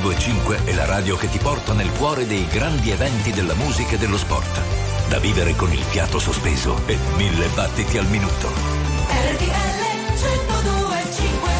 1025 0.00 0.64
è 0.64 0.72
la 0.72 0.86
radio 0.86 1.14
che 1.14 1.28
ti 1.28 1.36
porta 1.36 1.74
nel 1.74 1.90
cuore 1.92 2.26
dei 2.26 2.46
grandi 2.46 2.90
eventi 2.90 3.32
della 3.32 3.52
musica 3.54 3.96
e 3.96 3.98
dello 3.98 4.16
sport. 4.16 5.08
Da 5.10 5.18
vivere 5.18 5.54
con 5.54 5.70
il 5.70 5.82
fiato 5.82 6.18
sospeso 6.18 6.80
e 6.86 6.96
mille 7.16 7.46
battiti 7.48 7.98
al 7.98 8.06
minuto. 8.06 8.48
RTL 8.48 9.78
1025 10.16 11.50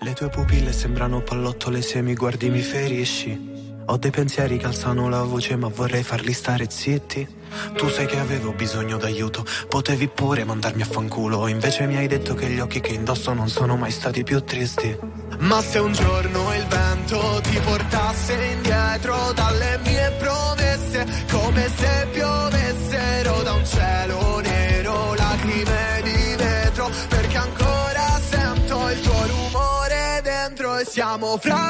Le 0.00 0.12
tue 0.14 0.28
pupille 0.30 0.72
sembrano 0.72 1.20
pallottole 1.20 1.80
se 1.80 2.02
mi 2.02 2.14
guardi 2.14 2.50
mi 2.50 2.62
ferisci. 2.62 3.56
Ho 3.86 3.96
dei 3.96 4.10
pensieri 4.10 4.58
che 4.58 4.66
alzano 4.66 5.08
la 5.08 5.22
voce 5.22 5.54
ma 5.54 5.68
vorrei 5.68 6.02
farli 6.02 6.32
stare 6.32 6.68
zitti. 6.68 7.26
Tu 7.74 7.88
sai 7.88 8.06
che 8.06 8.18
avevo 8.18 8.52
bisogno 8.52 8.96
d'aiuto, 8.96 9.46
potevi 9.68 10.08
pure 10.08 10.42
mandarmi 10.44 10.82
a 10.82 10.86
fanculo. 10.86 11.46
Invece 11.46 11.86
mi 11.86 11.96
hai 11.96 12.08
detto 12.08 12.34
che 12.34 12.48
gli 12.48 12.58
occhi 12.58 12.80
che 12.80 12.92
indosso 12.92 13.32
non 13.32 13.48
sono 13.48 13.76
mai 13.76 13.92
stati 13.92 14.24
più 14.24 14.42
tristi. 14.42 15.07
Ma 15.38 15.60
se 15.62 15.78
un 15.78 15.92
giorno 15.92 16.54
il 16.54 16.66
vento 16.66 17.40
ti 17.42 17.58
portasse 17.60 18.32
indietro 18.54 19.32
dalle 19.32 19.78
mie 19.84 20.10
promesse, 20.18 21.06
come 21.30 21.70
se 21.76 22.08
piovessero 22.12 23.42
da 23.42 23.52
un 23.52 23.64
cielo 23.64 24.40
nero 24.40 25.14
lacrime 25.14 25.88
dentro 26.36 26.90
perché 27.08 27.36
ancora 27.36 28.20
sento 28.28 28.88
il 28.90 29.00
tuo 29.00 29.26
rumore 29.26 30.20
dentro 30.22 30.76
e 30.78 30.84
siamo 30.84 31.38
fragili 31.38 31.66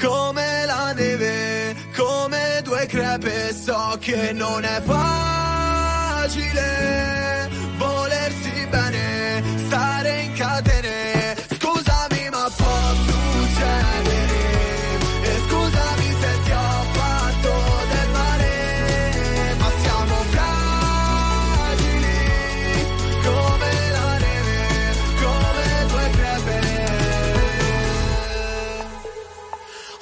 come 0.00 0.64
la 0.66 0.92
neve, 0.92 1.76
come 1.96 2.60
due 2.62 2.86
crepe. 2.86 3.52
So 3.52 3.96
che 4.00 4.32
non 4.32 4.64
è 4.64 4.80
facile 4.82 5.41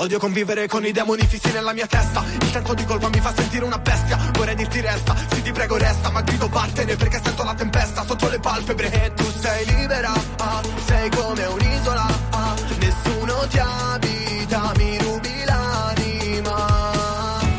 Odio 0.01 0.19
convivere 0.19 0.67
con 0.67 0.83
i 0.87 0.93
demoni 0.93 1.27
fissi 1.27 1.53
nella 1.53 1.75
mia 1.75 1.87
testa. 1.87 2.25
Il 2.41 2.51
senso 2.51 2.73
di 2.73 2.87
colpa 2.87 3.11
mi 3.11 3.21
fa 3.21 3.35
sentire 3.37 3.67
una 3.67 3.77
bestia. 3.77 4.17
Vorrei 4.33 4.55
dirti 4.55 4.81
resta, 4.81 5.15
sì 5.31 5.43
ti 5.43 5.53
prego 5.53 5.77
resta 5.77 6.09
Ma 6.09 6.23
grido 6.23 6.49
vattene 6.49 6.97
perché 6.97 7.21
sento 7.23 7.45
la 7.45 7.53
tempesta 7.53 8.03
Sotto 8.07 8.31
le 8.31 8.39
palpebre. 8.39 8.91
E 8.91 9.13
tu 9.13 9.31
sei 9.39 9.67
libera 9.67 10.11
ah, 10.39 10.63
Sei 10.87 11.11
come 11.11 11.45
un'isola 11.45 12.07
ah, 12.31 12.55
Nessuno 12.79 13.47
ti 13.47 13.59
abita, 13.59 14.73
mi 14.77 14.99
rubi 15.01 15.45
l'anima. 15.45 16.69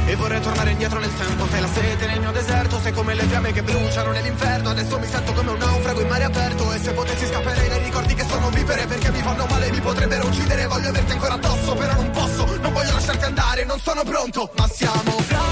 E 0.08 0.16
vorrei 0.16 0.42
tornare 0.42 0.72
indietro 0.72 0.98
nel 0.98 1.16
tempo 1.16 1.46
Sei 1.48 1.62
la 1.62 1.70
sete 1.72 2.06
nel 2.08 2.20
mio 2.22 2.32
deserto 2.32 2.80
Sei 2.80 2.92
come 2.92 3.14
le 3.14 3.24
fiamme 3.24 3.52
che 3.52 3.62
bruciano 3.62 4.12
nell'inferno. 4.14 4.70
Adesso 4.72 4.98
mi 4.98 5.08
sento 5.08 5.32
come 5.34 5.52
un 5.52 5.60
naufrago 5.60 6.02
in 6.02 6.08
mare 6.08 6.24
aperto 6.24 6.74
E 6.74 6.80
se 6.80 6.92
potessi 6.92 7.28
scapperei 7.28 7.70
dai 7.70 7.84
ricordi 7.84 8.16
che 8.16 8.26
sono 8.28 8.50
vivere 8.50 8.88
Perché 8.88 9.12
mi 9.12 9.22
fanno 9.22 9.46
male, 9.46 9.70
mi 9.70 9.80
potrebbero 9.80 10.26
uccidere. 10.26 10.66
Voglio 10.66 10.90
averti 10.90 11.12
ancora 11.12 11.34
addosso, 11.36 11.51
non 13.72 13.80
sono 13.80 14.04
pronto 14.04 14.52
Ma 14.58 14.68
siamo 14.68 15.12
fragili 15.12 15.51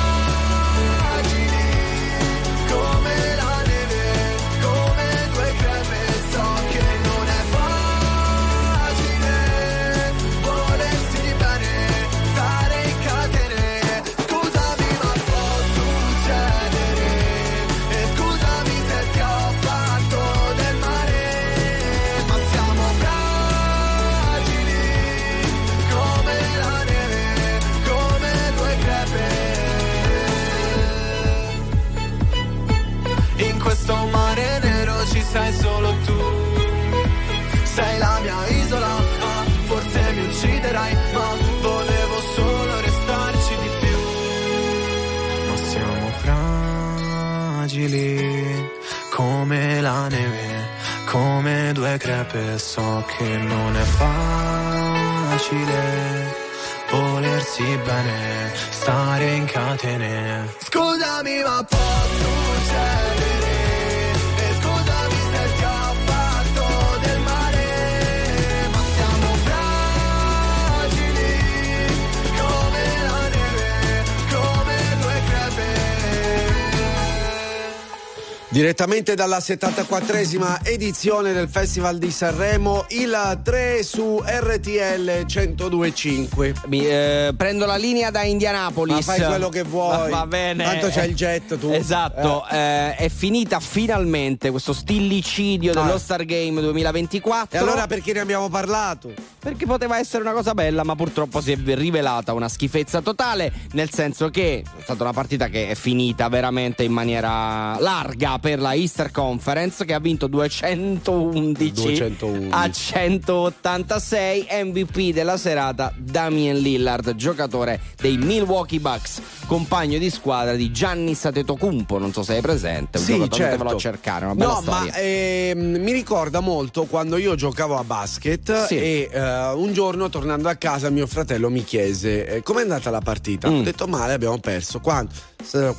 Direttamente 78.70 79.16
dalla 79.16 79.40
74esima 79.40 80.60
edizione 80.62 81.34
del 81.34 81.50
Festival 81.50 81.98
di 81.98 82.12
Sanremo, 82.12 82.86
il 82.90 83.40
3 83.42 83.82
su 83.82 84.22
RTL 84.24 85.26
1025. 85.26 86.54
Mi, 86.68 86.86
eh, 86.86 87.34
prendo 87.36 87.66
la 87.66 87.78
linea 87.78 88.12
da 88.12 88.22
Indianapolis. 88.22 89.08
Ma 89.08 89.14
fai 89.16 89.26
quello 89.26 89.50
che 89.50 89.64
vuoi. 89.64 90.12
Va, 90.12 90.18
va 90.20 90.28
bene. 90.28 90.64
Tanto 90.66 90.90
c'hai 90.90 91.10
il 91.10 91.16
jet 91.16 91.58
tu. 91.58 91.72
Esatto, 91.72 92.46
eh, 92.48 92.96
è 92.96 93.10
finita 93.10 93.60
finalmente 93.60 94.52
questo 94.52 94.74
stillicidio 94.74 95.74
dello 95.74 95.98
Star 95.98 96.24
Game 96.26 96.62
2024. 96.62 97.58
E 97.58 97.60
allora 97.60 97.88
perché 97.88 98.14
ne 98.14 98.20
abbiamo 98.20 98.50
parlato? 98.50 99.12
Perché 99.40 99.66
poteva 99.66 99.98
essere 99.98 100.22
una 100.22 100.34
cosa 100.34 100.54
bella, 100.54 100.84
ma 100.84 100.96
purtroppo 100.96 101.42
si 101.42 101.54
è 101.54 101.58
rivelata 101.74 102.34
una 102.34 102.50
schifezza 102.50 103.02
totale, 103.02 103.52
nel 103.72 103.90
senso 103.90 104.30
che 104.30 104.62
è 104.64 104.82
stata 104.84 105.02
una 105.02 105.14
partita 105.14 105.48
che 105.48 105.70
è 105.70 105.76
finita 105.76 106.30
veramente 106.30 106.84
in 106.84 106.92
maniera 106.92 107.80
larga 107.80 108.38
per 108.38 108.59
la 108.60 108.74
Easter 108.74 109.12
Conference 109.12 109.86
che 109.86 109.94
ha 109.94 110.00
vinto 110.00 110.28
211, 110.28 111.72
211. 111.74 112.48
a 112.52 112.70
186 112.70 114.48
MVP 114.66 115.14
della 115.14 115.38
serata 115.38 115.94
Damien 115.98 116.58
Lillard, 116.58 117.16
giocatore 117.16 117.80
dei 118.00 118.18
Milwaukee 118.18 118.80
Bucks, 118.80 119.22
compagno 119.48 119.98
di 119.98 120.10
squadra 120.10 120.54
di 120.56 120.72
Gianni 120.72 121.14
Satetokounmpo, 121.16 121.98
non 121.98 122.14
so 122.14 122.24
se 122.24 122.38
è 122.38 122.42
presente, 122.42 122.98
un 122.98 123.04
Sì, 123.04 123.14
giocatore 123.14 123.44
certo. 123.50 123.64
lo 123.64 123.76
cercare, 123.78 124.26
una 124.26 124.36
bella 124.36 124.54
No, 124.54 124.62
storia. 124.62 124.92
ma 124.92 124.98
ehm, 124.98 125.76
mi 125.82 125.92
ricorda 125.92 126.40
molto 126.40 126.86
quando 126.86 127.18
io 127.18 127.36
giocavo 127.36 127.78
a 127.78 127.84
basket 127.84 128.66
Sì. 128.66 128.78
e 128.78 129.10
eh, 129.12 129.48
un 129.54 129.74
giorno 129.74 130.10
tornando 130.10 130.50
a 130.50 130.56
casa 130.56 130.90
mio 130.90 131.08
fratello 131.08 131.50
mi 131.50 131.64
chiese 131.64 132.26
eh, 132.28 132.44
com'è 132.44 132.62
andata 132.62 132.90
la 132.90 133.00
partita. 133.02 133.50
Mm. 133.50 133.60
Ho 133.60 133.62
detto 133.64 133.88
male, 133.88 134.14
abbiamo 134.14 134.38
perso. 134.40 134.80
Quanto? 134.80 135.14
6 135.44 135.66
a 135.66 135.74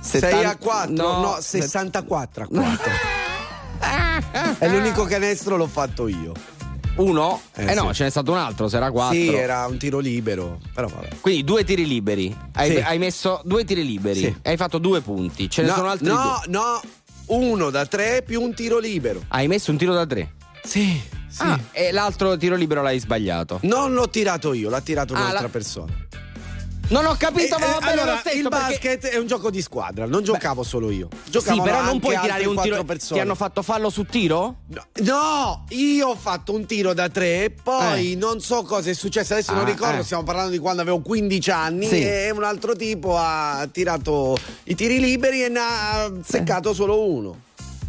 Come? 0.00 0.02
6 0.02 0.20
Settan- 0.20 0.44
a 0.46 0.56
4? 0.56 0.94
no, 0.94 1.20
No, 1.20 1.36
set- 1.40 1.62
64 1.62 2.44
a 2.44 2.46
4. 2.46 2.90
È 4.58 4.68
l'unico 4.68 5.04
canestro 5.04 5.56
l'ho 5.56 5.66
fatto 5.66 6.08
io. 6.08 6.32
Uno? 6.96 7.40
Eh, 7.54 7.70
Eh, 7.70 7.74
no, 7.74 7.88
sì. 7.88 7.94
ce 7.94 8.04
n'è 8.04 8.10
stato 8.10 8.32
un 8.32 8.38
altro, 8.38 8.66
se 8.68 8.76
era 8.76 8.90
quattro. 8.90 9.14
Sì, 9.16 9.32
era 9.32 9.66
un 9.66 9.78
tiro 9.78 10.00
libero, 10.00 10.58
però 10.74 10.88
vabbè. 10.88 11.08
Quindi 11.20 11.44
due 11.44 11.62
tiri 11.62 11.86
liberi. 11.86 12.36
Hai, 12.54 12.70
Sì. 12.72 12.76
hai 12.78 12.98
messo 12.98 13.40
due 13.44 13.64
tiri 13.64 13.86
liberi. 13.86 14.18
Sì. 14.20 14.36
Hai 14.42 14.56
fatto 14.56 14.78
due 14.78 15.00
punti. 15.00 15.48
Ce 15.48 15.62
ne 15.62 15.68
no, 15.68 15.74
sono 15.74 15.88
altri 15.90 16.06
no, 16.08 16.40
due. 16.44 16.52
no, 16.60 16.80
uno 17.26 17.70
da 17.70 17.86
tre 17.86 18.22
più 18.26 18.42
un 18.42 18.52
tiro 18.52 18.78
libero. 18.78 19.22
Hai 19.28 19.46
messo 19.46 19.70
un 19.70 19.76
tiro 19.76 19.94
da 19.94 20.04
tre. 20.06 20.32
Sì, 20.64 21.00
sì. 21.28 21.42
Ah, 21.42 21.56
e 21.70 21.92
l'altro 21.92 22.36
tiro 22.36 22.56
libero 22.56 22.82
l'hai 22.82 22.98
sbagliato. 22.98 23.60
Non 23.62 23.92
l'ho 23.94 24.08
tirato 24.10 24.52
io, 24.52 24.68
l'ha 24.68 24.80
tirato 24.80 25.14
Ah, 25.14 25.18
un'altra 25.20 25.42
la- 25.42 25.48
persona. 25.50 25.92
Non 26.90 27.04
ho 27.04 27.14
capito, 27.18 27.56
Eh, 27.56 27.60
ma 27.60 27.66
va 27.66 27.76
eh, 27.76 27.80
bene 27.80 27.92
allora, 27.92 28.12
lo 28.12 28.18
stesso. 28.18 28.36
il 28.38 28.48
perché- 28.48 28.66
basket 28.68 29.06
è 29.08 29.18
un 29.18 29.26
gioco 29.26 29.50
di 29.50 29.60
squadra, 29.60 30.06
non 30.06 30.22
giocavo 30.22 30.62
solo 30.62 30.90
io. 30.90 31.08
Sì, 31.24 31.30
Giocavano 31.32 31.62
però 31.62 31.82
non 31.82 32.00
puoi 32.00 32.18
tirare 32.18 32.46
un 32.46 32.56
tiro. 32.62 32.82
persone. 32.84 33.20
Ti 33.20 33.26
hanno 33.26 33.34
fatto 33.34 33.60
fallo 33.62 33.90
su 33.90 34.04
tiro? 34.04 34.60
No, 35.02 35.64
io 35.68 36.08
ho 36.08 36.16
fatto 36.16 36.54
un 36.54 36.64
tiro 36.64 36.94
da 36.94 37.10
tre, 37.10 37.50
poi 37.62 38.12
Eh. 38.12 38.16
non 38.16 38.40
so 38.40 38.62
cosa 38.62 38.88
è 38.88 38.94
successo, 38.94 39.34
adesso 39.34 39.52
non 39.52 39.64
Ah, 39.64 39.68
ricordo, 39.68 40.00
eh. 40.00 40.04
stiamo 40.04 40.22
parlando 40.22 40.50
di 40.50 40.58
quando 40.58 40.80
avevo 40.80 41.00
15 41.00 41.50
anni 41.50 41.86
Sì. 41.86 42.00
e 42.02 42.30
un 42.30 42.42
altro 42.42 42.74
tipo 42.74 43.16
ha 43.18 43.68
tirato 43.70 44.34
i 44.64 44.74
tiri 44.74 44.98
liberi 44.98 45.44
e 45.44 45.48
ne 45.48 45.58
ha 45.60 46.10
seccato 46.24 46.72
solo 46.72 47.04
uno. 47.04 47.40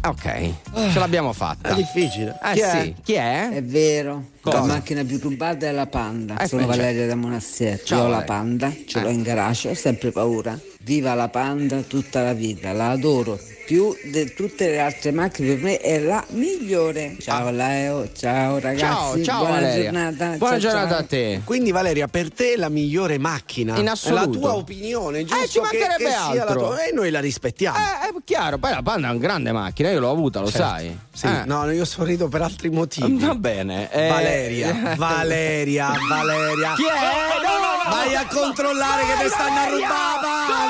Ok, 0.02 0.52
ce 0.92 0.98
l'abbiamo 0.98 1.34
fatta. 1.34 1.68
È 1.68 1.74
difficile. 1.74 2.38
Eh 2.42 2.52
Chi 2.54 2.60
è? 2.60 2.80
sì, 2.80 2.94
chi 3.02 3.12
è? 3.14 3.50
È 3.50 3.62
vero, 3.62 4.28
Cosa? 4.40 4.60
la 4.60 4.64
macchina 4.64 5.04
più 5.04 5.18
rubata 5.20 5.66
è 5.66 5.72
la 5.72 5.86
Panda. 5.86 6.38
Eh, 6.38 6.48
Sono 6.48 6.62
beh, 6.62 6.68
Valeria 6.68 7.06
da 7.06 7.14
Monastir. 7.16 7.82
Ciao, 7.82 7.98
Io 7.98 8.04
ho 8.06 8.08
la. 8.08 8.22
Panda, 8.22 8.72
ce 8.86 9.00
l'ho 9.00 9.08
Eh. 9.08 9.12
in 9.12 9.22
garage, 9.22 9.68
ho 9.68 9.74
sempre 9.74 10.10
paura. 10.10 10.58
Viva 10.82 11.14
la 11.14 11.28
Panda 11.28 11.82
tutta 11.82 12.22
la 12.22 12.32
vita, 12.32 12.72
la 12.72 12.90
adoro. 12.90 13.38
Più 13.66 13.94
di 14.02 14.32
tutte 14.34 14.68
le 14.68 14.80
altre 14.80 15.12
macchine 15.12 15.54
per 15.54 15.62
me 15.62 15.78
è 15.78 16.00
la 16.00 16.24
migliore. 16.30 17.14
Ciao 17.20 17.50
Leo, 17.52 18.08
ciao 18.16 18.58
ragazzi. 18.58 18.80
Ciao, 18.80 19.22
ciao 19.22 19.38
buona 19.44 19.60
Valeria. 19.60 19.82
giornata. 19.92 20.26
Buona 20.38 20.52
ciao, 20.58 20.58
giornata 20.70 20.88
ciao. 20.88 20.98
a 20.98 21.02
te. 21.04 21.40
Quindi 21.44 21.70
Valeria, 21.70 22.08
per 22.08 22.32
te 22.32 22.54
è 22.54 22.56
la 22.56 22.68
migliore 22.70 23.18
macchina? 23.18 23.76
In 23.76 23.86
È 23.86 23.90
assoluto. 23.90 24.24
la 24.24 24.26
tua 24.38 24.54
opinione, 24.56 25.24
giusto? 25.24 25.44
Eh, 25.44 25.46
ci 25.46 25.52
che- 25.52 25.60
mancherebbe 25.60 26.04
che, 26.04 26.10
sia 26.10 26.34
la 26.34 26.42
altro. 26.42 26.58
tua 26.60 26.82
e 26.84 26.92
noi 26.92 27.10
la 27.10 27.20
rispettiamo. 27.20 27.76
Eh, 27.76 28.08
è 28.08 28.12
chiaro, 28.24 28.58
poi 28.58 28.70
la 28.70 28.82
Panda 28.82 29.06
è 29.06 29.10
una 29.10 29.20
grande 29.20 29.52
macchina, 29.52 29.90
io 29.90 30.00
l'ho 30.00 30.10
avuta, 30.10 30.40
lo 30.40 30.50
Certo. 30.50 30.66
sai. 30.66 30.98
Sì, 31.14 31.26
Eh. 31.26 31.42
no, 31.44 31.70
io 31.70 31.84
sorrido 31.84 32.26
per 32.28 32.42
altri 32.42 32.70
motivi. 32.70 33.18
Va 33.24 33.34
bene. 33.36 33.88
eh. 33.92 34.08
Valeria, 34.08 34.94
Valeria, 34.96 35.92
Valeria. 36.08 36.72
Chi 36.74 36.84
è? 36.86 37.42
No, 37.44 37.52
no, 37.52 37.84
no. 37.84 37.90
Vai 37.90 38.14
a 38.16 38.26
controllare 38.26 39.02
che 39.02 39.24
ti 39.24 39.28
stanno 39.30 39.58
a 39.58 39.68
rubare 39.68 40.69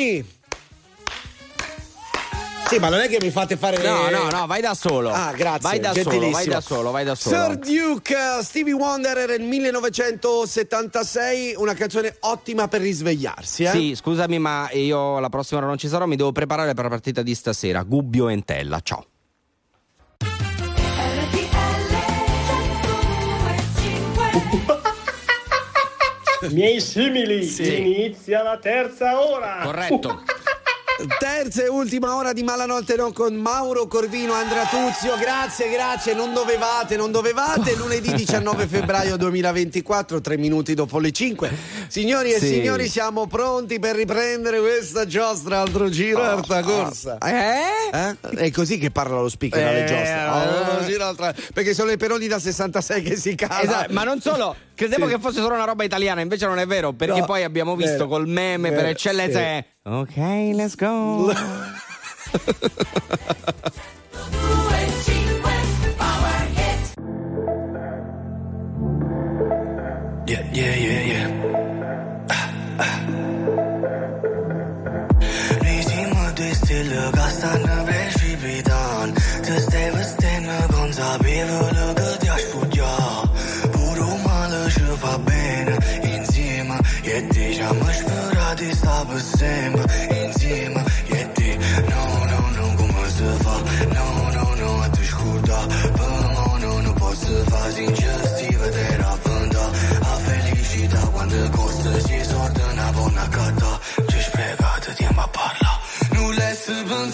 Mani! 0.00 0.24
Sì, 2.66 2.78
ma 2.78 2.88
non 2.88 3.00
è 3.00 3.08
che 3.08 3.18
mi 3.20 3.30
fate 3.30 3.56
fare 3.56 3.82
No, 3.82 4.08
no, 4.10 4.28
no, 4.30 4.46
vai 4.46 4.60
da 4.60 4.74
solo. 4.74 5.10
Ah, 5.10 5.32
grazie. 5.32 5.68
Vai 5.68 5.80
da 5.80 5.92
solo, 5.92 6.30
vai 6.30 6.46
da 6.46 6.60
solo, 6.60 6.92
vai 6.92 7.04
da 7.04 7.16
solo. 7.16 7.36
Sir 7.36 7.56
Duke, 7.56 8.14
eh, 8.14 8.38
Stevie 8.44 8.74
Wonder 8.74 9.18
era 9.18 9.34
il 9.34 9.42
1976, 9.42 11.54
una 11.56 11.74
canzone 11.74 12.14
ottima 12.20 12.68
per 12.68 12.80
risvegliarsi, 12.80 13.64
eh? 13.64 13.70
Sì, 13.70 13.96
scusami, 13.96 14.38
ma 14.38 14.70
io 14.70 15.18
la 15.18 15.28
prossima 15.28 15.58
ora 15.58 15.66
non 15.66 15.78
ci 15.78 15.88
sarò, 15.88 16.06
mi 16.06 16.14
devo 16.14 16.30
preparare 16.30 16.72
per 16.74 16.84
la 16.84 16.90
partita 16.90 17.22
di 17.22 17.34
stasera. 17.34 17.82
Gubbio 17.82 18.28
e 18.28 18.34
Entella, 18.34 18.78
ciao. 18.84 19.04
Miei 26.48 26.80
simili, 26.80 27.44
Sì. 27.44 27.78
inizia 27.80 28.42
la 28.42 28.58
terza 28.58 29.20
ora. 29.20 29.58
Corretto. 29.62 30.22
Terza 31.18 31.62
e 31.64 31.68
ultima 31.68 32.14
ora 32.14 32.34
di 32.34 32.42
Malanotte 32.42 32.94
no 32.94 33.10
con 33.12 33.34
Mauro 33.34 33.86
Corvino, 33.86 34.34
Andrea 34.34 34.66
Tuzio. 34.66 35.16
Grazie, 35.16 35.70
grazie. 35.70 36.12
Non 36.12 36.34
dovevate, 36.34 36.96
non 36.96 37.10
dovevate. 37.10 37.74
Lunedì 37.74 38.12
19 38.12 38.66
febbraio 38.66 39.16
2024, 39.16 40.20
tre 40.20 40.36
minuti 40.36 40.74
dopo 40.74 40.98
le 40.98 41.10
5. 41.10 41.50
Signori 41.88 42.32
e 42.32 42.38
Sì. 42.38 42.48
signori, 42.48 42.86
siamo 42.86 43.26
pronti 43.26 43.78
per 43.78 43.96
riprendere 43.96 44.60
questa 44.60 45.06
giostra 45.06 45.60
altro 45.60 45.88
giro, 45.88 46.22
altra 46.22 46.60
corsa. 46.62 47.16
Eh? 47.16 48.16
È 48.36 48.50
così 48.50 48.76
che 48.76 48.90
parla 48.90 49.20
lo 49.22 49.30
speaker 49.30 49.66
alle 49.66 49.84
Eh, 49.84 49.86
giostre. 49.86 50.06
eh. 50.06 50.12
Altro 50.12 50.84
giro, 50.84 51.04
altra- 51.06 51.34
Perché 51.54 51.72
sono 51.72 51.88
le 51.88 51.96
peroni 51.96 52.26
da 52.26 52.38
66 52.38 53.00
che 53.02 53.16
si 53.16 53.34
cala. 53.36 53.62
Esatto, 53.62 53.92
ma 53.94 54.04
non 54.04 54.20
solo, 54.20 54.54
credevo 54.80 55.06
Sì. 55.06 55.12
che 55.14 55.20
fosse 55.20 55.40
solo 55.42 55.54
una 55.56 55.64
roba 55.64 55.84
italiana, 55.84 56.22
invece 56.22 56.46
non 56.46 56.58
è 56.58 56.66
vero, 56.66 56.92
perché 56.94 57.20
No, 57.20 57.26
poi 57.26 57.42
abbiamo 57.42 57.76
visto 57.76 57.92
vero, 57.92 58.08
col 58.08 58.26
meme 58.26 58.68
per 58.70 58.78
vero, 58.78 58.88
eccellenza 58.88 59.38
sì. 59.38 59.44
è 59.44 59.64
Ok, 59.82 60.16
let's 60.54 60.74
go. 60.74 61.30
Yeah, 70.26 70.48
yeah, 70.52 70.76
yeah, 70.76 71.00
yeah. 71.12 71.39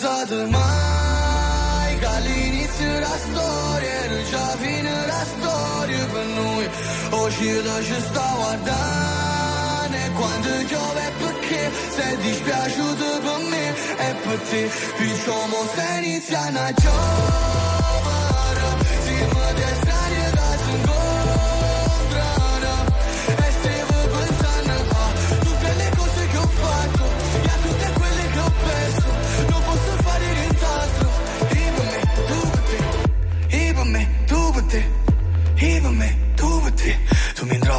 passato 0.07 0.47
mai 0.47 1.99
che 1.99 2.07
all'inizio 2.07 2.99
la 3.01 3.17
storia 3.27 4.09
non 4.09 4.23
c'è 4.31 4.57
fine 4.59 5.07
la 5.07 5.25
storia 5.25 6.07
per 6.07 6.27
noi 6.27 6.69
oggi 7.11 7.63
da 7.63 7.83
ci 7.83 8.01
sta 8.01 8.33
guardando 8.37 9.97
e 9.97 10.11
quando 10.13 10.49
piove 10.69 11.13
perché? 11.19 11.71
Sei 11.97 12.17
dispiaciuto 12.19 13.19
per 13.25 13.39
me 13.51 13.69
e 14.09 14.15
per 14.23 14.39
te 14.49 14.71
diciamo 14.99 15.57
se 15.75 15.99
inizia 16.05 16.47
una 16.51 16.73
giovane 16.73 18.36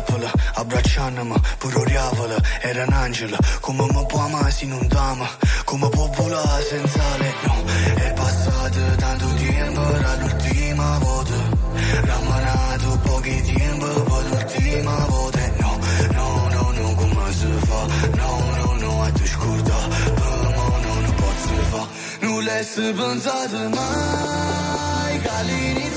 capălă 0.08 0.32
Abraceană-mă, 0.54 1.36
puroreavălă 1.58 2.38
Era 2.70 2.84
în 2.88 2.94
angelă 2.94 3.38
Cum 3.62 3.76
mă 3.76 4.04
poama 4.08 4.50
sin 4.50 4.72
un 4.72 4.88
dama 4.88 5.30
come 5.66 5.88
può 5.96 6.06
volare 6.18 6.64
senzale 6.70 7.30
Nu, 7.46 7.54
no, 7.54 8.04
è 8.08 8.10
passato 8.20 8.82
tanto 9.04 9.28
tempo 9.42 9.84
dall'ultima 10.04 10.90
volta 11.04 11.40
Ramanato 12.10 12.90
pochi 13.06 13.38
tempo 13.50 13.90
Per 14.10 14.24
l'ultima 14.30 14.98
volta 15.12 15.44
No, 15.64 15.72
no, 16.18 16.28
no, 16.54 16.64
no, 16.78 16.86
come 17.00 17.26
si 17.38 17.50
fa? 17.68 17.82
No, 18.22 18.32
no, 18.58 18.68
no, 18.82 18.92
atunci 19.08 19.36
curda 19.42 19.80
Pe 20.20 20.30
mă, 20.58 20.68
nu, 20.84 20.94
nu 21.06 21.12
pot 21.20 21.38
fa 21.72 21.84
nulla 22.22 22.44
le-ai 22.48 22.94
pensat 23.00 23.52
mai 23.76 25.14
che 25.24 25.30
all'inizio 25.40 25.97